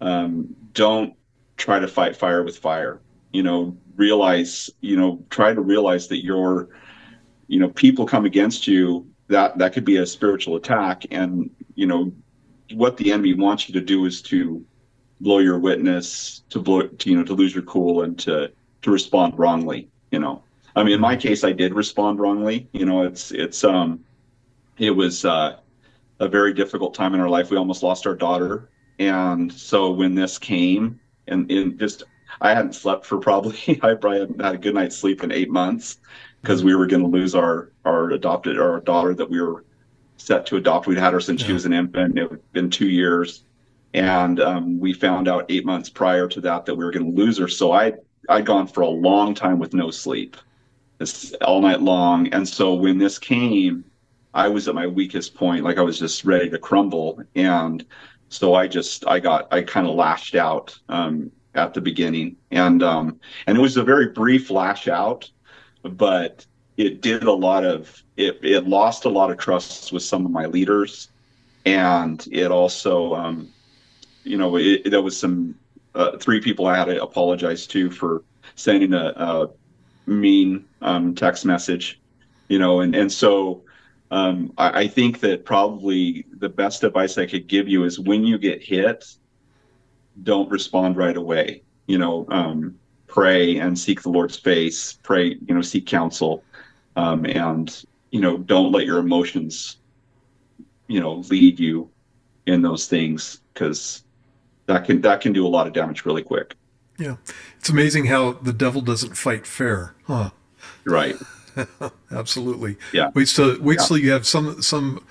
um, 0.00 0.54
don't 0.74 1.14
try 1.56 1.78
to 1.78 1.88
fight 1.88 2.16
fire 2.16 2.42
with 2.42 2.58
fire. 2.58 3.00
You 3.32 3.42
know, 3.42 3.76
realize, 3.96 4.70
you 4.80 4.96
know, 4.96 5.22
try 5.30 5.52
to 5.52 5.60
realize 5.60 6.08
that 6.08 6.24
your, 6.24 6.68
you 7.46 7.58
know, 7.58 7.68
people 7.68 8.06
come 8.06 8.24
against 8.24 8.66
you. 8.66 9.06
That 9.28 9.58
that 9.58 9.74
could 9.74 9.84
be 9.84 9.98
a 9.98 10.06
spiritual 10.06 10.56
attack, 10.56 11.04
and 11.10 11.50
you 11.74 11.86
know, 11.86 12.12
what 12.72 12.96
the 12.96 13.12
enemy 13.12 13.34
wants 13.34 13.68
you 13.68 13.74
to 13.74 13.80
do 13.80 14.06
is 14.06 14.22
to 14.22 14.64
blow 15.20 15.38
your 15.38 15.58
witness, 15.58 16.42
to 16.50 16.58
blow, 16.60 16.86
to, 16.86 17.10
you 17.10 17.16
know, 17.16 17.24
to 17.24 17.34
lose 17.34 17.54
your 17.54 17.64
cool, 17.64 18.02
and 18.02 18.18
to 18.20 18.50
to 18.82 18.90
respond 18.90 19.38
wrongly. 19.38 19.90
You 20.10 20.20
know, 20.20 20.42
I 20.74 20.82
mean, 20.82 20.94
in 20.94 21.00
my 21.00 21.16
case, 21.16 21.44
I 21.44 21.52
did 21.52 21.74
respond 21.74 22.20
wrongly. 22.20 22.68
You 22.72 22.86
know, 22.86 23.02
it's 23.02 23.30
it's 23.32 23.64
um, 23.64 24.02
it 24.78 24.92
was 24.92 25.24
uh, 25.26 25.58
a 26.20 26.28
very 26.28 26.54
difficult 26.54 26.94
time 26.94 27.14
in 27.14 27.20
our 27.20 27.28
life. 27.28 27.50
We 27.50 27.58
almost 27.58 27.82
lost 27.82 28.06
our 28.06 28.14
daughter, 28.14 28.70
and 28.98 29.52
so 29.52 29.90
when 29.90 30.14
this 30.14 30.38
came, 30.38 31.00
and, 31.26 31.50
and 31.50 31.78
just 31.78 32.04
I 32.40 32.54
hadn't 32.54 32.74
slept 32.74 33.06
for 33.06 33.18
probably 33.18 33.58
I 33.82 33.94
probably 33.94 34.20
hadn't 34.20 34.40
had 34.40 34.54
a 34.54 34.58
good 34.58 34.74
night's 34.74 34.96
sleep 34.96 35.22
in 35.22 35.32
eight 35.32 35.50
months 35.50 35.98
because 36.42 36.62
we 36.62 36.74
were 36.74 36.86
going 36.86 37.02
to 37.02 37.08
lose 37.08 37.34
our 37.34 37.72
our 37.84 38.10
adopted 38.10 38.58
our 38.58 38.80
daughter 38.80 39.14
that 39.14 39.30
we 39.30 39.40
were 39.40 39.64
set 40.16 40.46
to 40.46 40.56
adopt. 40.56 40.86
We'd 40.86 40.98
had 40.98 41.12
her 41.12 41.20
since 41.20 41.40
yeah. 41.40 41.48
she 41.48 41.52
was 41.52 41.66
an 41.66 41.72
infant. 41.72 42.18
It 42.18 42.30
had 42.30 42.52
been 42.52 42.70
two 42.70 42.88
years, 42.88 43.44
and 43.94 44.40
um, 44.40 44.78
we 44.78 44.92
found 44.92 45.28
out 45.28 45.46
eight 45.48 45.64
months 45.64 45.88
prior 45.88 46.28
to 46.28 46.40
that 46.42 46.66
that 46.66 46.74
we 46.74 46.84
were 46.84 46.90
going 46.90 47.14
to 47.14 47.22
lose 47.22 47.38
her. 47.38 47.48
So 47.48 47.72
I 47.72 47.94
I'd 48.28 48.46
gone 48.46 48.66
for 48.66 48.82
a 48.82 48.88
long 48.88 49.34
time 49.34 49.58
with 49.58 49.74
no 49.74 49.90
sleep, 49.90 50.36
all 51.42 51.60
night 51.60 51.80
long. 51.80 52.28
And 52.28 52.46
so 52.46 52.74
when 52.74 52.98
this 52.98 53.18
came, 53.18 53.84
I 54.34 54.48
was 54.48 54.68
at 54.68 54.74
my 54.74 54.86
weakest 54.86 55.34
point, 55.34 55.64
like 55.64 55.78
I 55.78 55.82
was 55.82 55.98
just 55.98 56.24
ready 56.24 56.50
to 56.50 56.58
crumble. 56.58 57.22
And 57.34 57.84
so 58.28 58.54
I 58.54 58.68
just 58.68 59.06
I 59.06 59.20
got 59.20 59.52
I 59.52 59.62
kind 59.62 59.86
of 59.86 59.94
lashed 59.94 60.34
out. 60.34 60.78
Um, 60.88 61.30
at 61.58 61.74
the 61.74 61.80
beginning, 61.80 62.36
and 62.50 62.82
um, 62.82 63.20
and 63.46 63.58
it 63.58 63.60
was 63.60 63.76
a 63.76 63.82
very 63.82 64.08
brief 64.08 64.50
lash 64.50 64.88
out, 64.88 65.30
but 65.82 66.46
it 66.76 67.02
did 67.02 67.24
a 67.24 67.32
lot 67.32 67.64
of 67.64 68.02
it. 68.16 68.38
It 68.42 68.66
lost 68.66 69.04
a 69.04 69.08
lot 69.08 69.30
of 69.30 69.38
trust 69.38 69.92
with 69.92 70.02
some 70.02 70.24
of 70.24 70.30
my 70.30 70.46
leaders, 70.46 71.10
and 71.66 72.26
it 72.30 72.50
also, 72.50 73.14
um, 73.14 73.48
you 74.24 74.38
know, 74.38 74.56
it, 74.56 74.90
there 74.90 75.02
was 75.02 75.18
some 75.18 75.54
uh, 75.94 76.16
three 76.18 76.40
people 76.40 76.66
I 76.66 76.76
had 76.76 76.86
to 76.86 77.02
apologize 77.02 77.66
to 77.68 77.90
for 77.90 78.22
sending 78.54 78.94
a, 78.94 79.12
a 79.16 79.48
mean 80.06 80.64
um, 80.80 81.14
text 81.14 81.44
message, 81.44 82.00
you 82.48 82.58
know, 82.58 82.80
and 82.80 82.94
and 82.94 83.12
so. 83.12 83.62
Um, 84.10 84.54
I, 84.56 84.84
I 84.84 84.88
think 84.88 85.20
that 85.20 85.44
probably 85.44 86.24
the 86.38 86.48
best 86.48 86.82
advice 86.82 87.18
I 87.18 87.26
could 87.26 87.46
give 87.46 87.68
you 87.68 87.84
is 87.84 88.00
when 88.00 88.24
you 88.24 88.38
get 88.38 88.62
hit, 88.62 89.04
don't 90.22 90.50
respond 90.50 90.96
right 90.96 91.16
away. 91.16 91.62
You 91.86 91.98
know, 91.98 92.26
um, 92.30 92.78
pray 93.06 93.58
and 93.58 93.78
seek 93.78 94.02
the 94.02 94.10
Lord's 94.10 94.36
face. 94.36 94.94
Pray, 95.02 95.36
you 95.46 95.54
know, 95.54 95.62
seek 95.62 95.86
counsel, 95.86 96.44
um, 96.96 97.24
and 97.26 97.84
you 98.10 98.20
know, 98.20 98.38
don't 98.38 98.72
let 98.72 98.86
your 98.86 98.98
emotions, 98.98 99.76
you 100.86 101.00
know, 101.00 101.16
lead 101.30 101.58
you 101.58 101.90
in 102.46 102.62
those 102.62 102.86
things 102.86 103.40
because 103.52 104.02
that 104.66 104.84
can 104.84 105.00
that 105.02 105.20
can 105.20 105.32
do 105.32 105.46
a 105.46 105.48
lot 105.48 105.66
of 105.66 105.72
damage 105.72 106.04
really 106.04 106.22
quick. 106.22 106.54
Yeah, 106.98 107.16
it's 107.58 107.68
amazing 107.68 108.06
how 108.06 108.32
the 108.32 108.52
devil 108.52 108.80
doesn't 108.80 109.16
fight 109.16 109.46
fair, 109.46 109.94
huh? 110.06 110.30
Right. 110.84 111.16
Absolutely. 112.10 112.76
Yeah. 112.92 113.10
Wait 113.14 113.28
till 113.28 113.60
wait 113.60 113.78
yeah. 113.80 113.86
till 113.86 113.98
you 113.98 114.10
have 114.10 114.26
some 114.26 114.62
some 114.62 115.04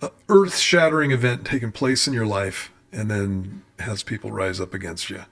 uh, 0.00 0.08
earth 0.28 0.56
shattering 0.56 1.10
event 1.10 1.44
taking 1.44 1.72
place 1.72 2.06
in 2.06 2.14
your 2.14 2.26
life, 2.26 2.72
and 2.92 3.10
then 3.10 3.62
has 3.80 4.02
people 4.02 4.30
rise 4.30 4.60
up 4.60 4.74
against 4.74 5.10
you. 5.10 5.22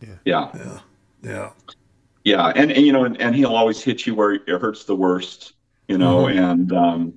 Yeah. 0.00 0.16
Yeah. 0.24 0.50
Yeah. 0.54 0.80
Yeah. 1.22 1.50
Yeah. 2.24 2.52
And, 2.54 2.72
and 2.72 2.86
you 2.86 2.92
know, 2.92 3.04
and, 3.04 3.20
and, 3.20 3.34
he'll 3.34 3.54
always 3.54 3.82
hit 3.82 4.06
you 4.06 4.14
where 4.14 4.32
it 4.32 4.48
hurts 4.48 4.84
the 4.84 4.96
worst, 4.96 5.54
you 5.88 5.98
know, 5.98 6.24
mm-hmm. 6.24 6.38
and, 6.38 6.72
um, 6.72 7.14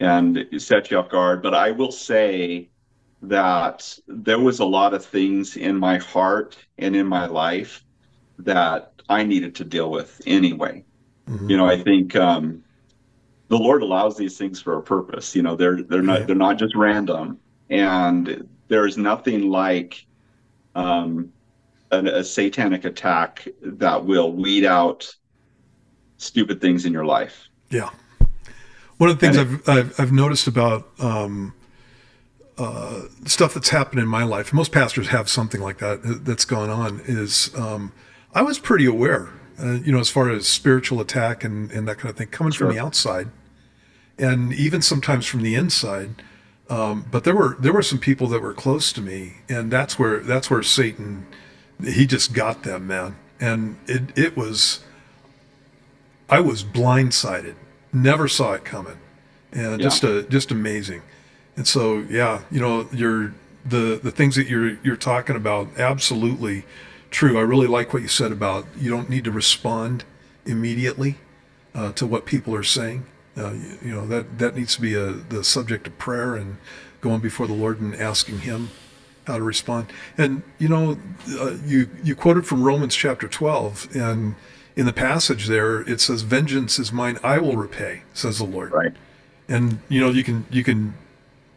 and 0.00 0.46
set 0.58 0.90
you 0.90 0.98
off 0.98 1.10
guard. 1.10 1.42
But 1.42 1.54
I 1.54 1.72
will 1.72 1.92
say 1.92 2.68
that 3.22 3.98
there 4.06 4.38
was 4.38 4.60
a 4.60 4.64
lot 4.64 4.94
of 4.94 5.04
things 5.04 5.56
in 5.56 5.76
my 5.76 5.98
heart 5.98 6.56
and 6.78 6.94
in 6.94 7.06
my 7.06 7.26
life 7.26 7.84
that 8.38 8.92
I 9.08 9.24
needed 9.24 9.56
to 9.56 9.64
deal 9.64 9.90
with 9.90 10.20
anyway. 10.26 10.84
Mm-hmm. 11.28 11.50
You 11.50 11.56
know, 11.56 11.66
I 11.66 11.82
think, 11.82 12.14
um, 12.14 12.62
the 13.48 13.56
Lord 13.56 13.82
allows 13.82 14.16
these 14.16 14.36
things 14.36 14.60
for 14.60 14.76
a 14.76 14.82
purpose. 14.82 15.34
You 15.34 15.42
know, 15.42 15.56
they're 15.56 15.82
they're 15.82 16.02
not 16.02 16.20
yeah. 16.20 16.26
they're 16.26 16.36
not 16.36 16.58
just 16.58 16.74
random. 16.76 17.38
And 17.70 18.48
there 18.68 18.86
is 18.86 18.96
nothing 18.96 19.50
like 19.50 20.06
um, 20.74 21.32
a, 21.90 21.98
a 21.98 22.24
satanic 22.24 22.84
attack 22.84 23.48
that 23.62 24.04
will 24.04 24.32
weed 24.32 24.64
out 24.64 25.14
stupid 26.18 26.60
things 26.60 26.84
in 26.84 26.92
your 26.92 27.04
life. 27.04 27.48
Yeah. 27.70 27.90
One 28.98 29.10
of 29.10 29.18
the 29.18 29.26
things 29.26 29.38
I've, 29.38 29.68
I've, 29.68 30.00
I've 30.00 30.12
noticed 30.12 30.46
about 30.46 30.88
um, 30.98 31.54
uh, 32.58 33.02
stuff 33.24 33.54
that's 33.54 33.68
happened 33.68 34.00
in 34.00 34.08
my 34.08 34.24
life, 34.24 34.52
most 34.52 34.72
pastors 34.72 35.08
have 35.08 35.28
something 35.28 35.60
like 35.60 35.78
that 35.78 36.00
uh, 36.04 36.14
that's 36.22 36.44
gone 36.44 36.68
on, 36.68 37.00
is 37.04 37.54
um, 37.54 37.92
I 38.34 38.42
was 38.42 38.58
pretty 38.58 38.86
aware, 38.86 39.30
uh, 39.62 39.74
you 39.74 39.92
know, 39.92 40.00
as 40.00 40.10
far 40.10 40.30
as 40.30 40.48
spiritual 40.48 41.00
attack 41.00 41.44
and, 41.44 41.70
and 41.70 41.86
that 41.86 41.98
kind 41.98 42.10
of 42.10 42.16
thing 42.16 42.28
coming 42.28 42.52
sure. 42.52 42.66
from 42.66 42.76
the 42.76 42.82
outside. 42.82 43.28
and 44.18 44.52
even 44.52 44.82
sometimes 44.82 45.26
from 45.26 45.42
the 45.42 45.54
inside. 45.54 46.22
Um, 46.70 47.06
but 47.10 47.24
there 47.24 47.34
were 47.34 47.56
there 47.58 47.72
were 47.72 47.82
some 47.82 47.98
people 47.98 48.26
that 48.28 48.42
were 48.42 48.52
close 48.52 48.92
to 48.92 49.00
me, 49.00 49.38
and 49.48 49.70
that's 49.70 49.98
where 49.98 50.20
that's 50.20 50.50
where 50.50 50.62
Satan 50.62 51.26
he 51.82 52.06
just 52.06 52.32
got 52.32 52.62
them, 52.62 52.86
man. 52.86 53.16
And 53.40 53.78
it 53.86 54.16
it 54.16 54.36
was 54.36 54.80
I 56.28 56.40
was 56.40 56.64
blindsided, 56.64 57.54
never 57.92 58.28
saw 58.28 58.52
it 58.52 58.64
coming, 58.64 58.98
and 59.52 59.80
yeah. 59.80 59.84
just 59.84 60.04
a 60.04 60.24
just 60.24 60.50
amazing. 60.50 61.02
And 61.56 61.66
so 61.66 62.04
yeah, 62.10 62.42
you 62.50 62.60
know, 62.60 62.88
you're 62.92 63.34
the 63.64 64.00
the 64.02 64.10
things 64.10 64.36
that 64.36 64.48
you're 64.48 64.78
you're 64.82 64.96
talking 64.96 65.36
about 65.36 65.68
absolutely 65.78 66.64
true. 67.10 67.38
I 67.38 67.42
really 67.42 67.66
like 67.66 67.92
what 67.92 68.02
you 68.02 68.08
said 68.08 68.32
about 68.32 68.66
you 68.76 68.90
don't 68.90 69.08
need 69.08 69.24
to 69.24 69.30
respond 69.30 70.04
immediately 70.44 71.16
uh, 71.74 71.92
to 71.92 72.06
what 72.06 72.26
people 72.26 72.54
are 72.54 72.62
saying. 72.62 73.06
Uh, 73.38 73.52
you, 73.52 73.78
you, 73.82 73.94
know 73.94 74.06
that 74.06 74.38
that 74.38 74.56
needs 74.56 74.74
to 74.74 74.80
be 74.80 74.94
a 74.94 75.12
the 75.12 75.44
subject 75.44 75.86
of 75.86 75.96
prayer 75.98 76.34
and 76.34 76.56
going 77.00 77.20
before 77.20 77.46
the 77.46 77.52
Lord 77.52 77.80
and 77.80 77.94
asking 77.94 78.40
Him 78.40 78.70
how 79.26 79.36
to 79.36 79.44
respond. 79.44 79.86
And 80.16 80.42
you 80.58 80.68
know, 80.68 80.98
uh, 81.38 81.56
you 81.64 81.88
you 82.02 82.16
quoted 82.16 82.46
from 82.46 82.62
Romans 82.62 82.96
chapter 82.96 83.28
twelve, 83.28 83.86
and 83.94 84.34
in 84.74 84.86
the 84.86 84.92
passage 84.92 85.46
there 85.46 85.82
it 85.82 86.00
says, 86.00 86.22
"Vengeance 86.22 86.78
is 86.78 86.92
mine; 86.92 87.18
I 87.22 87.38
will 87.38 87.56
repay," 87.56 88.02
says 88.12 88.38
the 88.38 88.44
Lord. 88.44 88.72
Right. 88.72 88.94
And 89.48 89.80
you 89.88 90.00
know, 90.00 90.10
you 90.10 90.24
can 90.24 90.46
you 90.50 90.64
can 90.64 90.94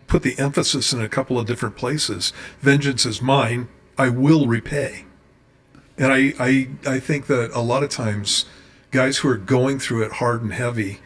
put 0.07 0.21
the 0.21 0.38
emphasis 0.38 0.93
in 0.93 1.01
a 1.01 1.09
couple 1.09 1.39
of 1.39 1.47
different 1.47 1.75
places. 1.75 2.32
Vengeance 2.59 3.05
is 3.05 3.21
mine; 3.21 3.69
I 3.97 4.09
will 4.09 4.45
repay. 4.45 5.05
And 5.97 6.11
I 6.11 6.34
I 6.39 6.67
I 6.86 6.99
think 6.99 7.27
that 7.27 7.51
a 7.53 7.61
lot 7.61 7.84
of 7.84 7.89
times, 7.89 8.45
guys 8.91 9.19
who 9.19 9.29
are 9.29 9.38
going 9.38 9.79
through 9.79 10.03
it 10.03 10.13
hard 10.13 10.43
and 10.43 10.53
heavy 10.53 10.99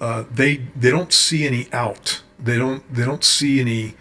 uh, 0.00 0.24
they 0.30 0.56
they 0.76 0.90
don't 0.90 1.12
see 1.12 1.46
any 1.46 1.68
out. 1.72 2.22
They 2.38 2.56
don't 2.58 2.82
they 2.92 3.04
don't 3.04 3.24
see 3.24 3.60
any 3.60 3.94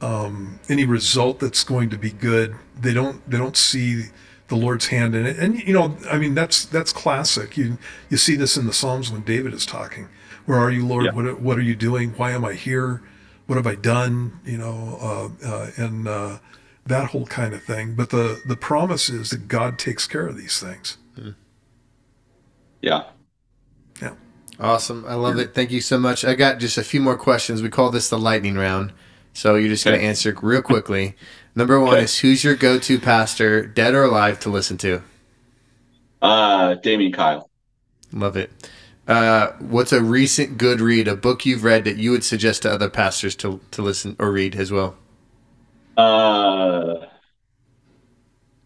um, 0.00 0.60
any 0.68 0.84
result 0.84 1.40
that's 1.40 1.64
going 1.64 1.90
to 1.90 1.98
be 1.98 2.10
good. 2.10 2.56
They 2.78 2.92
don't 2.92 3.28
they 3.28 3.38
don't 3.38 3.56
see 3.56 4.06
the 4.48 4.56
Lord's 4.56 4.86
hand 4.86 5.14
in 5.14 5.26
it. 5.26 5.38
And 5.38 5.60
you 5.60 5.72
know, 5.72 5.96
I 6.10 6.18
mean, 6.18 6.34
that's 6.34 6.64
that's 6.64 6.92
classic. 6.92 7.56
You 7.56 7.78
you 8.10 8.16
see 8.16 8.36
this 8.36 8.56
in 8.56 8.66
the 8.66 8.72
Psalms 8.72 9.10
when 9.10 9.22
David 9.22 9.54
is 9.54 9.66
talking. 9.66 10.08
Where 10.44 10.58
are 10.58 10.70
you, 10.70 10.86
Lord? 10.86 11.06
Yeah. 11.06 11.12
What 11.12 11.40
what 11.40 11.58
are 11.58 11.62
you 11.62 11.74
doing? 11.74 12.10
Why 12.12 12.32
am 12.32 12.44
I 12.44 12.54
here? 12.54 13.02
What 13.46 13.56
have 13.56 13.66
I 13.66 13.74
done? 13.74 14.40
You 14.44 14.58
know, 14.58 14.98
uh, 15.00 15.46
uh, 15.46 15.70
and 15.76 16.08
uh, 16.08 16.38
that 16.84 17.10
whole 17.10 17.26
kind 17.26 17.54
of 17.54 17.62
thing. 17.62 17.94
But 17.94 18.10
the 18.10 18.40
the 18.46 18.56
promise 18.56 19.08
is 19.08 19.30
that 19.30 19.48
God 19.48 19.78
takes 19.78 20.06
care 20.06 20.26
of 20.26 20.36
these 20.36 20.60
things. 20.60 20.98
Yeah. 22.80 23.04
Yeah, 24.00 24.14
Awesome. 24.58 25.04
I 25.06 25.14
love 25.14 25.38
it. 25.38 25.54
Thank 25.54 25.70
you 25.70 25.80
so 25.80 25.98
much. 25.98 26.24
I 26.24 26.34
got 26.34 26.58
just 26.58 26.78
a 26.78 26.84
few 26.84 27.00
more 27.00 27.16
questions. 27.16 27.62
We 27.62 27.68
call 27.68 27.90
this 27.90 28.08
the 28.08 28.18
lightning 28.18 28.56
round. 28.56 28.92
So 29.34 29.56
you're 29.56 29.68
just 29.68 29.84
going 29.84 29.98
to 29.98 30.04
answer 30.04 30.34
real 30.40 30.62
quickly. 30.62 31.14
Number 31.54 31.78
one 31.78 31.94
okay. 31.94 32.04
is 32.04 32.18
who's 32.20 32.42
your 32.42 32.54
go 32.54 32.78
to 32.78 32.98
pastor, 32.98 33.66
dead 33.66 33.94
or 33.94 34.04
alive, 34.04 34.40
to 34.40 34.50
listen 34.50 34.78
to? 34.78 35.02
Uh, 36.22 36.74
Damian 36.74 37.12
Kyle. 37.12 37.50
Love 38.12 38.36
it. 38.36 38.50
Uh, 39.06 39.52
what's 39.60 39.92
a 39.92 40.02
recent 40.02 40.58
good 40.58 40.80
read, 40.80 41.06
a 41.06 41.14
book 41.14 41.46
you've 41.46 41.64
read 41.64 41.84
that 41.84 41.96
you 41.96 42.10
would 42.10 42.24
suggest 42.24 42.62
to 42.62 42.70
other 42.70 42.90
pastors 42.90 43.36
to, 43.36 43.60
to 43.70 43.82
listen 43.82 44.16
or 44.18 44.32
read 44.32 44.56
as 44.56 44.72
well? 44.72 44.96
Uh, 45.96 47.06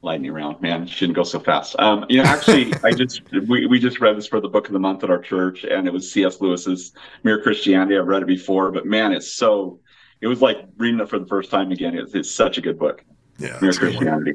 lightning 0.03 0.33
round, 0.33 0.61
man. 0.61 0.87
Shouldn't 0.87 1.17
go 1.17 1.23
so 1.23 1.39
fast. 1.39 1.77
Um, 1.79 2.07
you 2.09 2.19
know, 2.19 2.25
actually, 2.25 2.73
I 2.85 2.93
just 2.93 3.23
we, 3.33 3.67
we 3.67 3.79
just 3.79 4.01
read 4.01 4.17
this 4.17 4.27
for 4.27 4.41
the 4.41 4.49
book 4.49 4.67
of 4.67 4.73
the 4.73 4.79
month 4.79 5.05
at 5.05 5.11
our 5.11 5.21
church, 5.21 5.65
and 5.65 5.87
it 5.87 5.93
was 5.93 6.11
C.S. 6.11 6.41
Lewis's 6.41 6.93
Mere 7.23 7.43
Christianity. 7.43 7.99
I've 7.99 8.07
read 8.07 8.23
it 8.23 8.27
before, 8.27 8.71
but 8.71 8.87
man, 8.87 9.13
it's 9.13 9.33
so. 9.33 9.81
It 10.21 10.27
was 10.27 10.43
like 10.43 10.59
reading 10.77 11.01
it 11.01 11.09
for 11.09 11.19
the 11.19 11.27
first 11.27 11.51
time 11.51 11.73
again. 11.73 11.97
It's, 11.97 12.15
it's 12.15 12.31
such 12.31 12.59
a 12.59 12.61
good 12.61 12.79
book. 12.79 13.03
Yeah, 13.39 13.59
Mere 13.63 13.73
Christianity. 13.73 14.35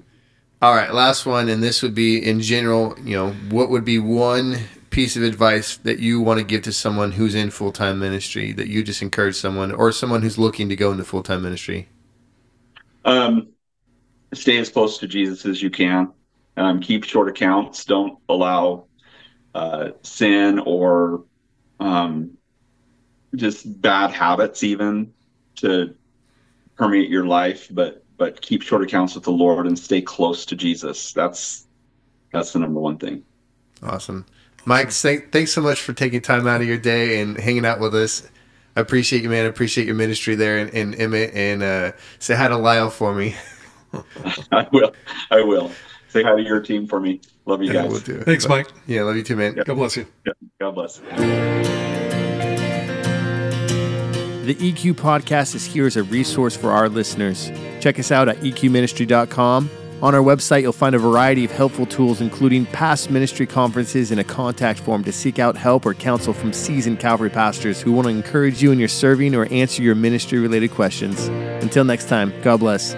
All 0.61 0.74
right, 0.74 0.91
last 0.91 1.28
one, 1.28 1.47
and 1.47 1.61
this 1.61 1.84
would 1.84 1.93
be 1.93 2.18
in 2.18 2.41
general. 2.41 2.95
You 3.03 3.18
know, 3.18 3.32
what 3.49 3.70
would 3.70 3.86
be 3.86 3.99
one 3.99 4.57
piece 4.89 5.18
of 5.18 5.24
advice 5.24 5.78
that 5.78 5.99
you 5.99 6.22
want 6.22 6.39
to 6.39 6.45
give 6.45 6.61
to 6.63 6.72
someone 6.72 7.11
who's 7.11 7.36
in 7.36 7.51
full 7.51 7.72
time 7.72 7.99
ministry 7.99 8.51
that 8.53 8.68
you 8.68 8.84
just 8.84 9.01
encourage 9.01 9.36
someone, 9.36 9.72
or 9.72 9.91
someone 9.91 10.22
who's 10.22 10.38
looking 10.38 10.70
to 10.70 10.76
go 10.76 10.91
into 10.91 11.03
full 11.03 11.22
time 11.22 11.43
ministry? 11.43 11.88
Um, 13.03 13.49
stay 14.36 14.57
as 14.57 14.69
close 14.69 14.97
to 14.99 15.07
Jesus 15.07 15.45
as 15.45 15.61
you 15.61 15.69
can. 15.69 16.11
Um, 16.57 16.79
keep 16.79 17.03
short 17.03 17.27
accounts. 17.27 17.86
Don't 17.86 18.19
allow 18.29 18.86
uh, 19.53 19.91
sin 20.03 20.59
or 20.59 21.23
um, 21.79 22.38
just 23.36 23.81
bad 23.81 24.11
habits 24.11 24.63
even 24.63 25.13
to 25.57 25.95
permeate 26.75 27.09
your 27.09 27.25
life. 27.25 27.67
But 27.71 28.03
but 28.17 28.41
keep 28.41 28.61
short 28.61 28.81
accounts 28.81 29.15
with 29.15 29.25
the 29.25 29.31
Lord 29.31 29.67
and 29.67 29.77
stay 29.77 30.01
close 30.01 30.45
to 30.45 30.55
Jesus. 30.55 31.11
That's 31.13 31.67
that's 32.31 32.53
the 32.53 32.59
number 32.59 32.79
one 32.79 32.97
thing. 32.97 33.23
Awesome, 33.83 34.25
Mike. 34.65 34.91
thanks 34.91 35.51
so 35.51 35.61
much 35.61 35.81
for 35.81 35.93
taking 35.93 36.21
time 36.21 36.47
out 36.47 36.61
of 36.61 36.67
your 36.67 36.77
day 36.77 37.21
and 37.21 37.38
hanging 37.38 37.65
out 37.65 37.79
with 37.79 37.93
us. 37.95 38.27
I 38.75 38.81
appreciate 38.81 39.23
you, 39.23 39.29
man. 39.29 39.45
I 39.45 39.47
appreciate 39.47 39.88
your 39.88 39.95
ministry 39.95 40.36
there 40.36 40.57
in, 40.57 40.69
in 40.69 40.95
Emmett, 40.95 41.33
and 41.33 41.63
uh, 41.63 41.91
say 42.19 42.36
hi 42.36 42.49
to 42.49 42.57
Lyle 42.57 42.89
for 42.89 43.13
me. 43.13 43.36
I 44.52 44.68
will. 44.72 44.93
I 45.32 45.41
will. 45.41 45.72
Say 46.10 46.24
hi 46.24 46.36
to 46.36 46.41
your 46.41 46.62
team 46.62 46.88
for 46.88 47.00
me. 47.00 47.20
Love 47.46 47.62
you 47.62 47.74
yeah, 47.74 47.84
guys. 47.84 48.08
We'll 48.08 48.22
Thanks, 48.22 48.48
Mike. 48.48 48.68
Yeah, 48.88 49.04
love 49.04 49.18
you 49.18 49.24
too, 49.24 49.36
man. 49.36 49.56
Yep. 49.56 49.66
God 49.66 49.76
bless 49.76 49.98
you. 49.98 50.06
Yep. 50.26 50.38
God 50.62 50.72
bless. 50.72 51.00
The 54.46 54.56
EQ 54.56 54.93
podcast 54.93 55.56
is 55.56 55.66
here 55.66 55.88
as 55.88 55.98
a 55.98 56.04
resource 56.04 56.56
for 56.56 56.72
our 56.72 56.88
listeners. 56.88 57.52
Check 57.80 58.00
us 58.00 58.12
out 58.12 58.30
at 58.30 58.38
eqministry.com. 58.38 59.70
On 60.02 60.14
our 60.14 60.22
website, 60.22 60.62
you'll 60.62 60.72
find 60.72 60.93
a 60.93 61.00
variety 61.00 61.46
of 61.46 61.52
helpful 61.52 61.86
tools, 61.86 62.22
including 62.22 62.66
past 62.68 63.10
ministry 63.10 63.48
conferences 63.48 64.12
and 64.12 64.20
a 64.20 64.24
contact 64.24 64.80
form 64.80 65.04
to 65.04 65.12
seek 65.12 65.39
out 65.39 65.58
help 65.58 65.86
or 65.86 65.93
counsel 65.93 66.34
from 66.34 66.54
seasoned 66.54 67.00
Calvary 67.00 67.30
pastors 67.30 67.82
who 67.82 67.91
want 67.91 68.06
to 68.06 68.12
encourage 68.12 68.62
you 68.62 68.72
in 68.72 68.78
your 68.78 68.88
serving 68.88 69.34
or 69.34 69.46
answer 69.52 69.82
your 69.82 69.96
ministry 69.96 70.38
related 70.38 70.72
questions. 70.72 71.28
Until 71.64 71.86
next 71.86 72.08
time, 72.08 72.32
God 72.43 72.60
bless. 72.60 72.93